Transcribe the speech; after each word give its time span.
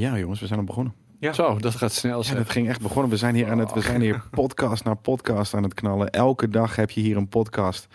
Ja, 0.00 0.18
jongens, 0.18 0.40
we 0.40 0.46
zijn 0.46 0.58
al 0.58 0.64
begonnen. 0.64 0.94
Ja. 1.20 1.32
Zo, 1.32 1.58
dat 1.58 1.74
gaat 1.74 1.92
snel. 1.92 2.24
Ja, 2.24 2.34
dat 2.34 2.50
ging 2.50 2.68
echt 2.68 2.80
begonnen. 2.80 3.10
We 3.10 3.16
zijn 3.16 3.34
hier 3.34 3.50
aan 3.50 3.58
het, 3.58 3.72
we 3.72 3.80
zijn 3.80 4.00
hier 4.00 4.22
podcast 4.30 4.84
na 4.84 4.94
podcast 4.94 5.54
aan 5.54 5.62
het 5.62 5.74
knallen. 5.74 6.10
Elke 6.10 6.48
dag 6.48 6.76
heb 6.76 6.90
je 6.90 7.00
hier 7.00 7.16
een 7.16 7.28
podcast. 7.28 7.86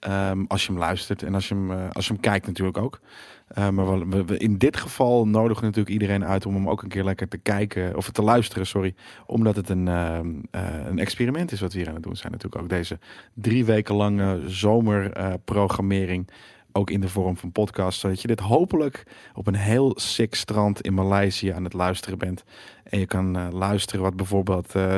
Ehm, 0.00 0.44
als 0.48 0.66
je 0.66 0.70
hem 0.72 0.80
luistert 0.80 1.22
en 1.22 1.34
als 1.34 1.48
je 1.48 1.54
hem, 1.54 1.70
eh, 1.70 1.90
als 1.92 2.06
je 2.06 2.12
hem 2.12 2.20
kijkt 2.22 2.46
natuurlijk 2.46 2.78
ook. 2.78 3.00
Eh, 3.48 3.68
maar 3.68 4.08
we, 4.08 4.24
we- 4.24 4.36
in 4.38 4.58
dit 4.58 4.76
geval 4.76 5.26
nodigen 5.26 5.60
we 5.60 5.66
natuurlijk 5.66 5.92
iedereen 5.94 6.24
uit 6.24 6.46
om 6.46 6.54
hem 6.54 6.68
ook 6.68 6.82
een 6.82 6.88
keer 6.88 7.04
lekker 7.04 7.28
te 7.28 7.38
kijken 7.38 7.96
of 7.96 8.10
te 8.10 8.22
luisteren, 8.22 8.66
sorry. 8.66 8.94
Omdat 9.26 9.56
het 9.56 9.68
een, 9.68 9.88
ehm, 9.88 10.28
eh, 10.50 10.86
een 10.86 10.98
experiment 10.98 11.52
is 11.52 11.60
wat 11.60 11.72
we 11.72 11.78
hier 11.78 11.88
aan 11.88 11.94
het 11.94 12.02
doen 12.02 12.16
zijn. 12.16 12.32
Natuurlijk 12.32 12.62
ook 12.62 12.68
deze 12.68 12.98
drie 13.34 13.64
weken 13.64 13.94
lange 13.94 14.40
zomerprogrammering. 14.46 16.28
Ook 16.76 16.90
in 16.90 17.00
de 17.00 17.08
vorm 17.08 17.36
van 17.36 17.52
podcast. 17.52 18.00
Zodat 18.00 18.20
je 18.22 18.28
dit 18.28 18.40
hopelijk 18.40 19.02
op 19.34 19.46
een 19.46 19.54
heel 19.54 19.92
sick 19.96 20.34
strand 20.34 20.80
in 20.80 20.94
Maleisië 20.94 21.48
aan 21.50 21.64
het 21.64 21.72
luisteren 21.72 22.18
bent. 22.18 22.44
En 22.84 22.98
je 22.98 23.06
kan 23.06 23.36
eh, 23.36 23.46
luisteren 23.52 24.02
wat 24.02 24.16
bijvoorbeeld 24.16 24.74
eh 24.74 24.96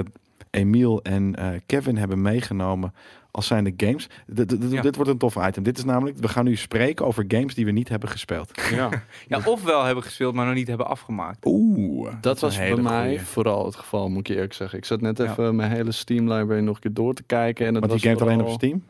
Emiel 0.50 1.02
en 1.02 1.34
eh, 1.34 1.48
Kevin 1.66 1.96
hebben 1.96 2.22
meegenomen 2.22 2.94
als 3.30 3.46
zijn 3.46 3.64
de 3.64 3.72
games. 3.76 4.06
D- 4.06 4.48
d- 4.48 4.60
d- 4.60 4.70
Ja. 4.72 4.80
Dit 4.82 4.94
wordt 4.96 5.10
een 5.10 5.18
tof 5.18 5.46
item. 5.46 5.62
Dit 5.62 5.78
is 5.78 5.84
namelijk, 5.84 6.16
we 6.18 6.28
gaan 6.28 6.44
nu 6.44 6.56
spreken 6.56 7.06
over 7.06 7.24
games 7.28 7.54
die 7.54 7.64
we 7.64 7.70
niet 7.70 7.88
hebben 7.88 8.08
gespeeld. 8.08 8.50
Ja, 8.70 8.90
Ja, 9.28 9.40
ofwel 9.44 9.84
hebben 9.84 10.04
gespeeld, 10.04 10.34
maar 10.34 10.46
nog 10.46 10.54
niet 10.54 10.66
hebben 10.68 10.86
afgemaakt. 10.86 11.44
Oeh, 11.46 12.12
dat 12.20 12.40
was 12.40 12.56
bij 12.58 12.76
mij 12.76 13.16
Voor 13.18 13.26
vooral 13.26 13.64
het 13.64 13.76
geval, 13.76 14.08
moet 14.08 14.18
ik 14.20 14.26
je 14.26 14.34
eerlijk 14.34 14.52
zeggen. 14.52 14.78
Ik 14.78 14.84
zat 14.84 15.00
net 15.00 15.18
Ja. 15.18 15.24
even 15.30 15.56
mijn 15.56 15.70
hele 15.70 15.92
Steam 15.92 16.32
library 16.32 16.62
nog 16.62 16.74
een 16.74 16.80
keer 16.80 16.92
door 16.94 17.14
te 17.14 17.22
kijken. 17.22 17.66
En 17.66 17.70
het 17.74 17.80
Want 17.80 17.92
was 17.92 18.02
die 18.02 18.10
game 18.16 18.24
alleen 18.24 18.42
op 18.46 18.52
Steam? 18.52 18.84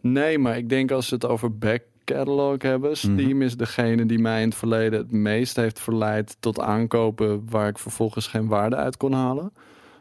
Nee, 0.00 0.38
maar 0.38 0.56
ik 0.56 0.68
denk 0.68 0.90
als 0.90 1.10
het 1.10 1.26
over 1.26 1.58
back 1.58 1.82
catalog 2.16 2.62
hebben, 2.62 2.96
Steam 2.96 3.16
Mhm. 3.36 3.42
is 3.42 3.56
degene 3.56 4.06
die 4.06 4.18
mij 4.18 4.40
in 4.42 4.48
het 4.48 4.58
verleden 4.58 4.98
het 4.98 5.12
meest 5.12 5.56
heeft 5.56 5.80
verleid 5.80 6.36
tot 6.40 6.60
aankopen 6.60 7.42
waar 7.50 7.68
ik 7.68 7.78
vervolgens 7.78 8.26
geen 8.26 8.46
waarde 8.48 8.76
uit 8.76 8.96
kon 8.96 9.12
halen. 9.12 9.52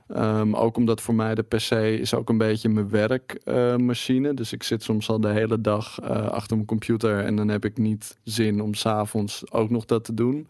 Ehm, 0.07 0.53
ook 0.55 0.77
omdat 0.77 1.01
voor 1.01 1.15
mij 1.15 1.35
de 1.35 1.41
PC 1.43 1.71
is 2.01 2.13
ook 2.13 2.29
een 2.29 2.37
beetje 2.37 2.69
mijn 2.69 2.89
werkmachine. 2.89 4.33
dus 4.33 4.53
ik 4.53 4.63
zit 4.63 4.83
soms 4.83 5.09
al 5.09 5.19
de 5.19 5.27
hele 5.29 5.61
dag 5.61 5.99
eh, 5.99 6.27
achter 6.27 6.55
mijn 6.55 6.67
computer 6.67 7.19
en 7.23 7.35
dan 7.35 7.47
heb 7.47 7.65
ik 7.65 7.77
niet 7.77 8.17
zin 8.23 8.61
om 8.61 8.73
s'avonds 8.73 9.51
ook 9.51 9.69
nog 9.69 9.85
dat 9.85 10.03
te 10.03 10.13
doen. 10.13 10.47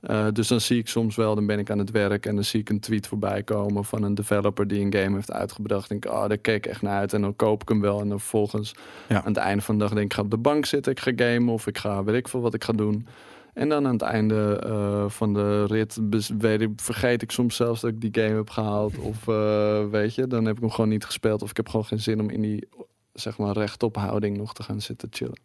Eh, 0.00 0.26
dus 0.32 0.48
dan 0.48 0.60
zie 0.60 0.78
ik 0.78 0.88
soms 0.88 1.16
wel, 1.16 1.34
dan 1.34 1.46
ben 1.46 1.58
ik 1.58 1.70
aan 1.70 1.78
het 1.78 1.90
werk 1.90 2.26
en 2.26 2.34
dan 2.34 2.44
zie 2.44 2.60
ik 2.60 2.68
een 2.70 2.80
tweet 2.80 3.06
voorbij 3.06 3.42
komen 3.42 3.84
van 3.84 4.02
een 4.02 4.14
developer 4.14 4.66
die 4.66 4.80
een 4.84 4.94
game 4.94 5.14
heeft 5.14 5.32
uitgebracht. 5.32 5.88
Denk 5.88 6.04
ik, 6.04 6.10
oh, 6.12 6.28
daar 6.28 6.38
keek 6.38 6.56
ik 6.56 6.66
echt 6.66 6.82
naar 6.82 6.98
uit 6.98 7.12
en 7.12 7.20
dan 7.20 7.36
koop 7.36 7.62
ik 7.62 7.68
hem 7.68 7.80
wel. 7.80 8.00
En 8.00 8.08
dan 8.08 8.20
vervolgens 8.20 8.74
Ja. 9.08 9.16
aan 9.22 9.32
het 9.32 9.36
einde 9.36 9.62
van 9.62 9.74
de 9.74 9.80
dag 9.80 9.88
denk 9.92 10.00
ik, 10.04 10.10
ik 10.10 10.14
ga 10.16 10.22
op 10.22 10.30
de 10.30 10.36
bank 10.36 10.66
zitten, 10.66 10.92
ik 10.92 11.00
ga 11.00 11.12
gamen 11.16 11.52
of 11.54 11.66
ik 11.66 11.78
ga, 11.78 12.04
weet 12.04 12.14
ik 12.16 12.28
veel 12.28 12.40
wat 12.40 12.54
ik 12.54 12.64
ga 12.64 12.72
doen. 12.72 13.06
En 13.54 13.68
dan 13.68 13.86
aan 13.86 13.92
het 13.92 14.02
einde 14.02 14.60
eh, 14.66 15.04
van 15.08 15.34
de 15.34 15.64
rit 15.66 15.98
bes- 16.02 16.30
weet 16.38 16.60
ik, 16.60 16.70
vergeet 16.76 17.22
ik 17.22 17.30
soms 17.30 17.56
zelfs 17.56 17.80
dat 17.80 17.90
ik 17.90 18.00
die 18.00 18.22
game 18.24 18.36
heb 18.36 18.50
gehaald. 18.50 18.98
Of 19.10 19.28
eh, 19.28 19.84
weet 19.90 20.14
je, 20.14 20.26
dan 20.26 20.44
heb 20.44 20.54
ik 20.54 20.60
hem 20.60 20.70
gewoon 20.70 20.90
niet 20.90 21.04
gespeeld. 21.04 21.42
Of 21.42 21.50
ik 21.50 21.56
heb 21.56 21.68
gewoon 21.68 21.86
geen 21.86 22.00
zin 22.00 22.20
om 22.20 22.30
in 22.30 22.40
die 22.40 22.68
zeg 23.12 23.38
maar 23.38 23.52
rechtop 23.52 23.96
houding 23.96 24.36
nog 24.36 24.54
te 24.54 24.62
gaan 24.62 24.80
zitten 24.80 25.08
chillen. 25.12 25.38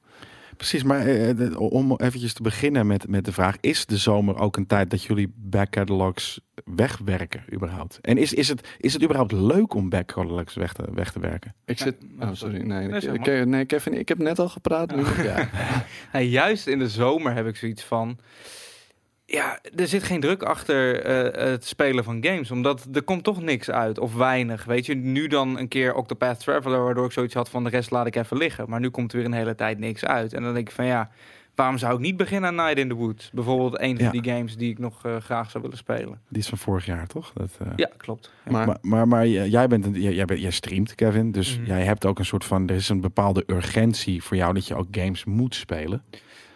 Precies, 0.57 0.83
maar 0.83 0.99
eh, 0.99 1.35
de- 1.37 1.59
om 1.59 1.91
eventjes 1.97 2.33
te 2.33 2.41
beginnen 2.41 2.87
met, 2.87 3.07
met 3.07 3.25
de 3.25 3.31
vraag: 3.31 3.55
is 3.61 3.85
de 3.85 3.97
zomer 3.97 4.37
ook 4.37 4.57
een 4.57 4.67
tijd 4.67 4.89
dat 4.89 5.03
jullie 5.03 5.33
backcatalogs 5.35 6.39
wegwerken 6.65 7.43
überhaupt? 7.53 7.99
En 8.01 8.17
is, 8.17 8.33
is, 8.33 8.47
het, 8.47 8.67
is 8.77 8.93
het 8.93 9.03
überhaupt 9.03 9.31
leuk 9.31 9.73
om 9.73 9.89
backcatalogs 9.89 10.53
weg 10.55 10.73
te, 10.73 10.83
weg 10.93 11.11
te 11.11 11.19
werken? 11.19 11.53
Ik 11.65 11.77
zit. 11.77 11.95
Oh, 12.19 12.29
sorry. 12.33 12.61
Nee, 12.61 12.87
Nee, 12.87 13.01
ik, 13.01 13.45
nee, 13.45 13.65
Kevin, 13.65 13.93
ik 13.93 14.07
heb 14.07 14.17
net 14.17 14.39
al 14.39 14.49
gepraat. 14.49 14.95
Nu, 14.95 15.03
ja. 15.23 15.49
Nou, 16.13 16.25
juist 16.39 16.67
in 16.67 16.79
de 16.79 16.89
zomer 16.89 17.33
heb 17.33 17.47
ik 17.47 17.55
zoiets 17.55 17.83
van. 17.83 18.17
Ja, 19.27 19.59
er 19.75 19.87
zit 19.87 20.03
geen 20.03 20.19
druk 20.19 20.43
achter 20.43 21.01
eh, 21.03 21.49
het 21.51 21.65
spelen 21.65 22.03
van 22.03 22.23
games. 22.25 22.51
Omdat 22.51 22.87
er 22.93 23.03
komt 23.03 23.23
toch 23.23 23.41
niks 23.41 23.69
uit. 23.71 23.99
Of 23.99 24.15
weinig. 24.15 24.65
Weet 24.65 24.85
je, 24.85 24.95
nu 24.95 25.27
dan 25.27 25.57
een 25.59 25.67
keer 25.67 25.93
Octopath 25.93 26.39
Traveler. 26.39 26.83
Waardoor 26.83 27.05
ik 27.05 27.11
zoiets 27.11 27.33
had 27.33 27.49
van 27.49 27.63
de 27.63 27.69
rest 27.69 27.91
laat 27.91 28.07
ik 28.07 28.15
even 28.15 28.37
liggen. 28.37 28.69
Maar 28.69 28.79
nu 28.79 28.89
komt 28.89 29.11
er 29.11 29.17
weer 29.17 29.27
een 29.27 29.33
hele 29.33 29.55
tijd 29.55 29.79
niks 29.79 30.05
uit. 30.05 30.33
En 30.33 30.43
dan 30.43 30.53
denk 30.53 30.67
ik 30.67 30.75
van 30.75 30.85
ja, 30.85 31.09
waarom 31.55 31.77
zou 31.77 31.93
ik 31.93 31.99
niet 31.99 32.17
beginnen 32.17 32.49
aan 32.49 32.55
Night 32.55 32.77
in 32.77 32.87
the 32.89 32.93
Woods? 32.95 33.29
Bijvoorbeeld 33.33 33.79
een 33.81 33.95
van 33.95 34.05
Ja. 34.05 34.11
die 34.11 34.23
games 34.33 34.57
die 34.57 34.69
ik 34.71 34.79
nog 34.79 35.05
eh, 35.05 35.15
graag 35.17 35.51
zou 35.51 35.63
willen 35.63 35.77
spelen. 35.77 36.21
Die 36.29 36.41
is 36.41 36.47
van 36.49 36.57
vorig 36.57 36.85
jaar, 36.85 37.07
toch? 37.07 37.31
Dat, 37.33 37.49
eh, 37.61 37.67
Ja, 37.75 37.89
klopt. 37.97 38.31
Ja. 38.45 38.51
Maar, 38.51 38.77
Maar, 38.81 39.07
maar, 39.07 39.27
jij, 39.27 39.67
bent 39.67 39.85
een, 39.85 39.93
jij, 40.01 40.13
jij, 40.13 40.25
bent, 40.25 40.41
jij 40.41 40.51
streamt, 40.51 40.95
Kevin. 40.95 41.31
Dus 41.31 41.57
Mhm. 41.57 41.65
jij 41.67 41.81
hebt 41.83 42.05
ook 42.05 42.19
een 42.19 42.25
soort 42.25 42.45
van. 42.45 42.67
Er 42.69 42.75
is 42.75 42.89
een 42.89 43.01
bepaalde 43.01 43.43
urgentie 43.47 44.23
voor 44.23 44.37
jou 44.37 44.53
dat 44.53 44.67
je 44.67 44.75
ook 44.75 44.87
games 44.91 45.23
moet 45.25 45.55
spelen. 45.55 46.03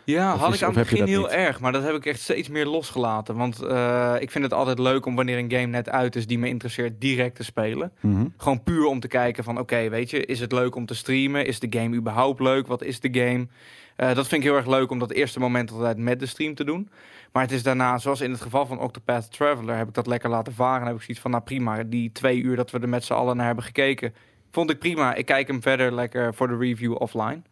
Ja, 0.09 0.33
Of 0.33 0.39
had 0.39 0.49
is- 0.53 0.55
ik 0.61 0.67
aan 0.67 0.73
het 0.75 0.89
begin 0.89 1.07
heel 1.07 1.21
niet? 1.21 1.29
erg, 1.31 1.59
maar 1.59 1.71
dat 1.71 1.83
heb 1.83 1.95
ik 1.95 2.05
echt 2.05 2.19
steeds 2.19 2.49
meer 2.49 2.65
losgelaten. 2.65 3.35
Want 3.35 3.61
eh, 3.61 4.15
ik 4.19 4.31
vind 4.31 4.43
het 4.43 4.53
altijd 4.53 4.79
leuk 4.79 5.05
om 5.05 5.15
wanneer 5.15 5.37
een 5.37 5.51
game 5.51 5.65
net 5.65 5.89
uit 5.89 6.15
is 6.15 6.27
die 6.27 6.39
me 6.39 6.47
interesseert, 6.47 7.01
direct 7.01 7.35
te 7.35 7.43
spelen. 7.43 7.91
Mhm. 7.99 8.25
Gewoon 8.37 8.63
puur 8.63 8.85
om 8.85 8.99
te 8.99 9.07
kijken 9.07 9.43
van, 9.43 9.59
oké, 9.59 9.89
weet 9.89 10.09
je, 10.09 10.25
is 10.25 10.39
het 10.39 10.51
leuk 10.51 10.75
om 10.75 10.85
te 10.85 10.95
streamen? 10.95 11.45
Is 11.45 11.59
de 11.59 11.67
game 11.69 11.95
überhaupt 11.95 12.39
leuk? 12.39 12.67
Wat 12.67 12.83
is 12.83 12.99
de 12.99 13.09
game? 13.11 13.47
Eh, 13.95 14.07
dat 14.15 14.27
vind 14.27 14.41
ik 14.43 14.47
heel 14.47 14.57
erg 14.57 14.67
leuk 14.67 14.91
om 14.91 14.99
dat 14.99 15.11
eerste 15.11 15.39
moment 15.39 15.71
altijd 15.71 15.97
met 15.97 16.19
de 16.19 16.25
stream 16.25 16.55
te 16.55 16.63
doen. 16.63 16.89
Maar 17.31 17.43
het 17.43 17.51
is 17.51 17.63
daarna, 17.63 17.97
zoals 17.97 18.21
in 18.21 18.31
het 18.31 18.41
geval 18.41 18.65
van 18.65 18.79
Octopath 18.79 19.31
Traveler, 19.31 19.75
heb 19.77 19.87
ik 19.87 19.93
dat 19.93 20.07
lekker 20.07 20.29
laten 20.29 20.53
varen. 20.53 20.81
En 20.81 20.87
heb 20.87 20.95
ik 20.95 21.01
zoiets 21.01 21.21
van, 21.21 21.31
nou 21.31 21.43
prima, 21.43 21.83
die 21.83 22.11
twee 22.11 22.41
uur 22.41 22.55
dat 22.55 22.71
we 22.71 22.79
er 22.79 22.89
met 22.89 23.03
z'n 23.03 23.13
allen 23.13 23.35
naar 23.37 23.45
hebben 23.45 23.63
gekeken, 23.63 24.13
vond 24.51 24.69
ik 24.69 24.79
prima. 24.79 25.13
Ik 25.15 25.25
kijk 25.25 25.47
hem 25.47 25.61
verder 25.61 25.93
lekker 25.93 26.33
voor 26.33 26.47
de 26.47 26.57
review 26.57 26.95
offline. 27.01 27.43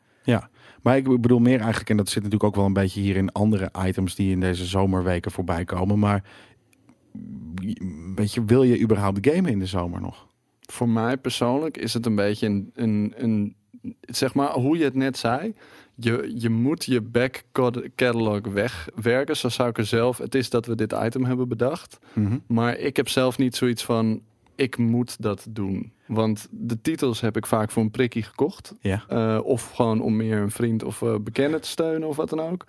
Maar 0.82 0.98
ik 0.98 1.22
bedoel 1.22 1.40
meer 1.40 1.60
eigenlijk, 1.60 1.90
en 1.90 1.98
dat 1.98 2.08
zit 2.10 2.24
natuurlijk 2.24 2.50
ook 2.50 2.56
wel 2.56 2.66
een 2.66 2.74
beetje 2.74 3.02
hier 3.02 3.16
in 3.16 3.32
andere 3.32 3.72
items 3.86 4.16
die 4.16 4.32
in 4.32 4.40
deze 4.40 4.66
zomerweken 4.66 5.32
voorbij 5.32 5.64
komen. 5.64 6.00
Maar 6.00 6.24
weet 8.16 8.34
je, 8.34 8.46
wil 8.46 8.64
je 8.64 8.82
überhaupt 8.82 9.28
gamen 9.28 9.52
in 9.52 9.60
de 9.60 9.66
zomer 9.66 10.02
nog? 10.02 10.28
voor 10.72 10.90
mij 10.90 11.18
persoonlijk 11.18 11.78
is 11.78 11.94
het 11.94 12.06
een 12.06 12.16
beetje 12.16 12.48
een, 12.48 12.72
een, 12.74 13.14
een 13.18 13.56
zeg 14.02 14.34
maar, 14.34 14.52
hoe 14.52 14.78
je 14.78 14.84
het 14.84 14.96
net 14.96 15.18
zei. 15.18 15.54
Je, 15.96 16.32
je 16.36 16.50
moet 16.50 16.86
je 16.86 17.02
back 17.02 17.44
catalog 17.96 18.42
wegwerken. 18.48 19.38
Zo 19.38 19.50
zou 19.50 19.70
ik 19.70 19.78
er 19.78 19.86
zelf. 19.86 20.18
Het 20.18 20.36
is 20.36 20.50
dat 20.50 20.66
we 20.66 20.76
dit 20.76 20.96
item 21.04 21.26
hebben 21.26 21.48
bedacht. 21.48 21.98
Mhm. 22.14 22.38
Maar 22.48 22.78
ik 22.78 22.96
heb 22.96 23.10
zelf 23.10 23.38
niet 23.38 23.56
zoiets 23.56 23.84
van. 23.84 24.22
Ik 24.58 24.78
moet 24.78 25.22
dat 25.22 25.46
doen. 25.50 25.92
Want 26.06 26.48
de 26.52 26.82
titels 26.82 27.22
heb 27.22 27.38
ik 27.38 27.46
vaak 27.46 27.72
voor 27.72 27.84
een 27.84 27.92
prikkie 27.92 28.24
gekocht. 28.24 28.74
Ja. 28.80 29.04
Eh, 29.08 29.40
of 29.44 29.72
gewoon 29.72 30.02
om 30.02 30.16
meer 30.16 30.38
een 30.38 30.52
vriend 30.52 30.84
of 30.84 31.02
eh, 31.02 31.16
bekende 31.22 31.60
te 31.60 31.68
steunen 31.68 32.08
of 32.08 32.16
wat 32.16 32.30
dan 32.30 32.40
ook. 32.40 32.66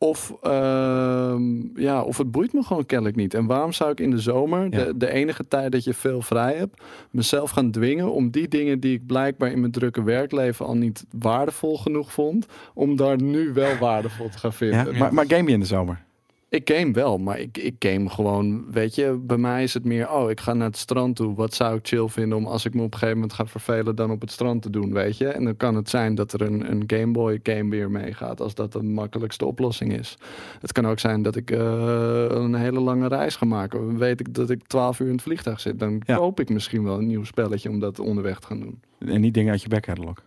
Of, 0.00 0.34
ehm, 0.42 1.80
ja, 1.80 2.02
of 2.02 2.18
het 2.18 2.30
boeit 2.30 2.52
me 2.52 2.62
gewoon 2.62 2.86
kennelijk 2.86 3.16
niet. 3.16 3.34
En 3.34 3.46
waarom 3.46 3.72
zou 3.72 3.90
ik 3.90 4.00
in 4.00 4.10
de 4.10 4.18
zomer, 4.18 4.62
Ja. 4.62 4.84
de, 4.84 4.96
de 4.96 5.10
enige 5.10 5.48
tijd 5.48 5.72
dat 5.72 5.84
je 5.84 5.94
veel 5.94 6.22
vrij 6.22 6.54
hebt, 6.54 6.82
mezelf 7.10 7.50
gaan 7.50 7.70
dwingen 7.70 8.12
om 8.12 8.30
die 8.30 8.48
dingen 8.48 8.80
die 8.80 8.94
ik 8.94 9.06
blijkbaar 9.06 9.50
in 9.52 9.60
mijn 9.60 9.72
drukke 9.72 10.02
werkleven 10.02 10.66
al 10.66 10.76
niet 10.76 11.04
waardevol 11.18 11.78
genoeg 11.78 12.12
vond, 12.12 12.46
om 12.74 12.96
daar 12.96 13.22
nu 13.22 13.52
wel 13.52 13.76
waardevol 13.76 14.28
te 14.28 14.38
gaan 14.38 14.52
vinden. 14.52 14.92
Ja? 14.92 14.98
Maar, 14.98 15.14
maar 15.14 15.24
game 15.28 15.44
je 15.48 15.52
in 15.54 15.60
de 15.60 15.66
zomer? 15.66 16.06
Ik 16.50 16.70
game 16.70 16.92
wel, 16.92 17.18
maar 17.18 17.38
ik, 17.38 17.58
ik 17.58 17.74
game 17.78 18.08
gewoon, 18.08 18.70
weet 18.70 18.94
je, 18.94 19.18
bij 19.22 19.36
mij 19.36 19.62
is 19.62 19.74
het 19.74 19.84
meer, 19.84 20.10
oh, 20.10 20.30
ik 20.30 20.40
ga 20.40 20.52
naar 20.54 20.66
het 20.66 20.76
strand 20.76 21.16
toe. 21.16 21.34
Wat 21.34 21.54
zou 21.54 21.76
ik 21.76 21.86
chill 21.86 22.08
vinden 22.08 22.38
om 22.38 22.46
als 22.46 22.64
ik 22.64 22.74
me 22.74 22.82
op 22.82 22.92
een 22.92 22.98
gegeven 22.98 23.14
moment 23.20 23.32
ga 23.32 23.46
vervelen, 23.46 23.96
dan 23.96 24.10
op 24.10 24.20
het 24.20 24.30
strand 24.30 24.62
te 24.62 24.70
doen, 24.70 24.92
weet 24.92 25.16
je. 25.16 25.28
En 25.28 25.44
dan 25.44 25.56
kan 25.56 25.74
het 25.74 25.88
zijn 25.88 26.14
dat 26.14 26.32
er 26.32 26.40
een, 26.42 26.70
een 26.70 26.82
Game 26.86 27.12
Boy 27.12 27.40
game 27.42 27.70
weer 27.70 27.90
meegaat, 27.90 28.40
als 28.40 28.54
dat 28.54 28.72
de 28.72 28.82
makkelijkste 28.82 29.44
oplossing 29.46 29.98
is. 29.98 30.16
Het 30.60 30.72
kan 30.72 30.86
ook 30.86 30.98
zijn 30.98 31.22
dat 31.22 31.36
ik 31.36 31.50
eh, 31.50 32.24
een 32.28 32.54
hele 32.54 32.80
lange 32.80 33.08
reis 33.08 33.36
ga 33.36 33.46
maken. 33.46 33.98
Weet 33.98 34.20
ik 34.20 34.34
dat 34.34 34.50
ik 34.50 34.66
12 34.66 35.00
uur 35.00 35.06
in 35.06 35.12
het 35.12 35.22
vliegtuig 35.22 35.60
zit. 35.60 35.78
Dan 35.78 36.02
Ja. 36.06 36.16
koop 36.16 36.40
ik 36.40 36.48
misschien 36.48 36.84
wel 36.84 36.98
een 36.98 37.06
nieuw 37.06 37.24
spelletje 37.24 37.68
om 37.68 37.78
dat 37.80 37.98
onderweg 37.98 38.38
te 38.40 38.46
gaan 38.46 38.60
doen. 38.60 38.80
En 38.98 39.20
niet 39.20 39.34
dingen 39.34 39.52
uit 39.52 39.62
je 39.62 39.68
backcatalog? 39.68 40.22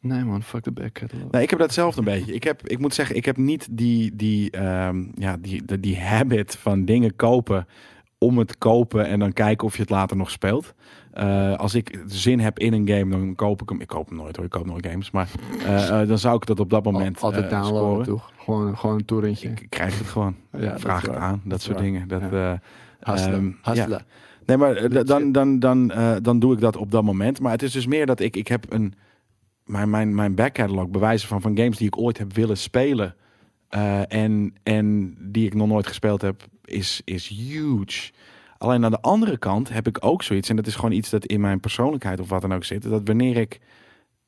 Nee 0.00 0.24
man, 0.24 0.42
fuck 0.42 0.62
the 0.62 0.72
back 0.72 0.92
catalog. 0.98 1.30
Nee, 1.30 1.42
ik 1.42 1.50
heb 1.50 1.58
datzelfde 1.58 1.98
een 1.98 2.04
beetje. 2.04 2.32
Ik, 2.34 2.44
heb, 2.44 2.68
ik 2.68 2.78
moet 2.78 2.94
zeggen, 2.94 3.16
ik 3.16 3.24
heb 3.24 3.36
niet 3.36 3.68
die, 3.70 4.16
die, 4.16 4.50
ehm, 4.50 5.04
ja, 5.14 5.36
die, 5.36 5.64
die, 5.64 5.80
die 5.80 6.00
habit 6.00 6.56
van 6.56 6.84
dingen 6.84 7.16
kopen 7.16 7.66
om 8.18 8.38
het 8.38 8.58
kopen 8.58 9.06
en 9.06 9.18
dan 9.18 9.32
kijken 9.32 9.66
of 9.66 9.74
je 9.76 9.80
het 9.82 9.90
later 9.90 10.16
nog 10.16 10.30
speelt. 10.30 10.74
Eh, 11.12 11.56
als 11.56 11.74
ik 11.74 11.98
zin 12.06 12.40
heb 12.40 12.58
in 12.58 12.72
een 12.72 12.88
game, 12.88 13.10
dan 13.10 13.34
koop 13.34 13.62
ik 13.62 13.68
hem. 13.68 13.80
Ik 13.80 13.86
koop 13.88 14.08
hem 14.08 14.18
nooit 14.18 14.36
hoor, 14.36 14.44
ik 14.44 14.50
koop 14.50 14.66
nooit 14.66 14.86
games. 14.86 15.10
Maar 15.10 15.28
eh, 15.64 16.00
eh, 16.00 16.08
dan 16.08 16.18
zou 16.18 16.36
ik 16.36 16.46
dat 16.46 16.60
op 16.60 16.70
dat 16.70 16.84
moment 16.84 17.20
Altijd 17.22 17.50
downloaden 17.50 17.78
scoren. 17.78 18.04
toch? 18.06 18.32
Gewoon, 18.38 18.78
gewoon 18.78 18.96
een 18.96 19.04
toerentje. 19.04 19.48
Ik 19.48 19.66
krijg 19.68 19.98
het 19.98 20.06
gewoon. 20.06 20.36
Ja, 20.52 20.58
dat 20.58 20.80
Vraag 20.80 21.02
het 21.02 21.14
aan, 21.16 21.40
dat, 21.44 21.62
soort 21.62 21.74
waar. 21.76 21.84
dingen. 21.84 22.08
Dat, 22.08 22.20
Ja. 22.30 22.52
eh, 22.52 22.58
Hasselen. 23.00 23.56
ehm, 23.62 23.74
ja. 23.90 24.00
Nee, 24.46 24.56
maar 24.56 25.04
dan, 25.04 25.32
dan, 25.32 25.58
dan, 25.58 25.90
eh, 25.90 26.12
dan 26.22 26.38
doe 26.38 26.52
ik 26.54 26.60
dat 26.60 26.76
op 26.76 26.90
dat 26.90 27.02
moment. 27.02 27.40
Maar 27.40 27.52
het 27.52 27.62
is 27.62 27.72
dus 27.72 27.86
meer 27.86 28.06
dat 28.06 28.20
ik, 28.20 28.36
ik 28.36 28.48
heb 28.48 28.72
een, 28.72 28.94
mijn, 29.70 29.90
mijn, 29.90 30.14
mijn 30.14 30.34
backcatalog 30.34 30.88
bewijzen 30.88 31.28
van, 31.28 31.40
van 31.40 31.56
games 31.56 31.76
die 31.76 31.86
ik 31.86 31.98
ooit 31.98 32.18
heb 32.18 32.32
willen 32.32 32.58
spelen. 32.58 33.14
eh, 33.68 34.12
en, 34.12 34.54
en 34.62 35.16
die 35.20 35.46
ik 35.46 35.54
nog 35.54 35.68
nooit 35.68 35.86
gespeeld 35.86 36.22
heb, 36.22 36.46
is, 36.64 37.02
is 37.04 37.28
huge. 37.28 38.12
Alleen 38.58 38.84
aan 38.84 38.90
de 38.90 39.00
andere 39.00 39.38
kant 39.38 39.68
heb 39.68 39.86
ik 39.86 40.04
ook 40.04 40.22
zoiets, 40.22 40.48
en 40.48 40.56
dat 40.56 40.66
is 40.66 40.74
gewoon 40.74 40.92
iets 40.92 41.10
dat 41.10 41.24
in 41.24 41.40
mijn 41.40 41.60
persoonlijkheid 41.60 42.20
of 42.20 42.28
wat 42.28 42.40
dan 42.40 42.54
ook 42.54 42.64
zit, 42.64 42.82
dat 42.82 43.02
wanneer 43.04 43.36
ik, 43.36 43.60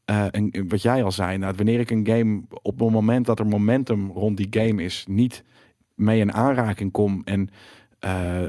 eh, 0.05 0.27
een, 0.31 0.65
wat 0.69 0.83
jij 0.83 1.05
al 1.05 1.13
zei, 1.13 1.39
nou, 1.39 1.55
wanneer 1.57 1.81
ik 1.81 1.91
een 1.91 2.07
game 2.07 2.43
op 2.63 2.79
het 2.79 2.91
moment 2.91 3.27
dat 3.27 3.39
er 3.39 3.47
momentum 3.47 4.11
rond 4.11 4.37
die 4.37 4.47
game 4.51 4.83
is, 4.83 5.05
niet 5.09 5.45
mee 5.95 6.21
in 6.21 6.33
aanraking 6.33 6.93
kom 6.93 7.23
en 7.25 7.51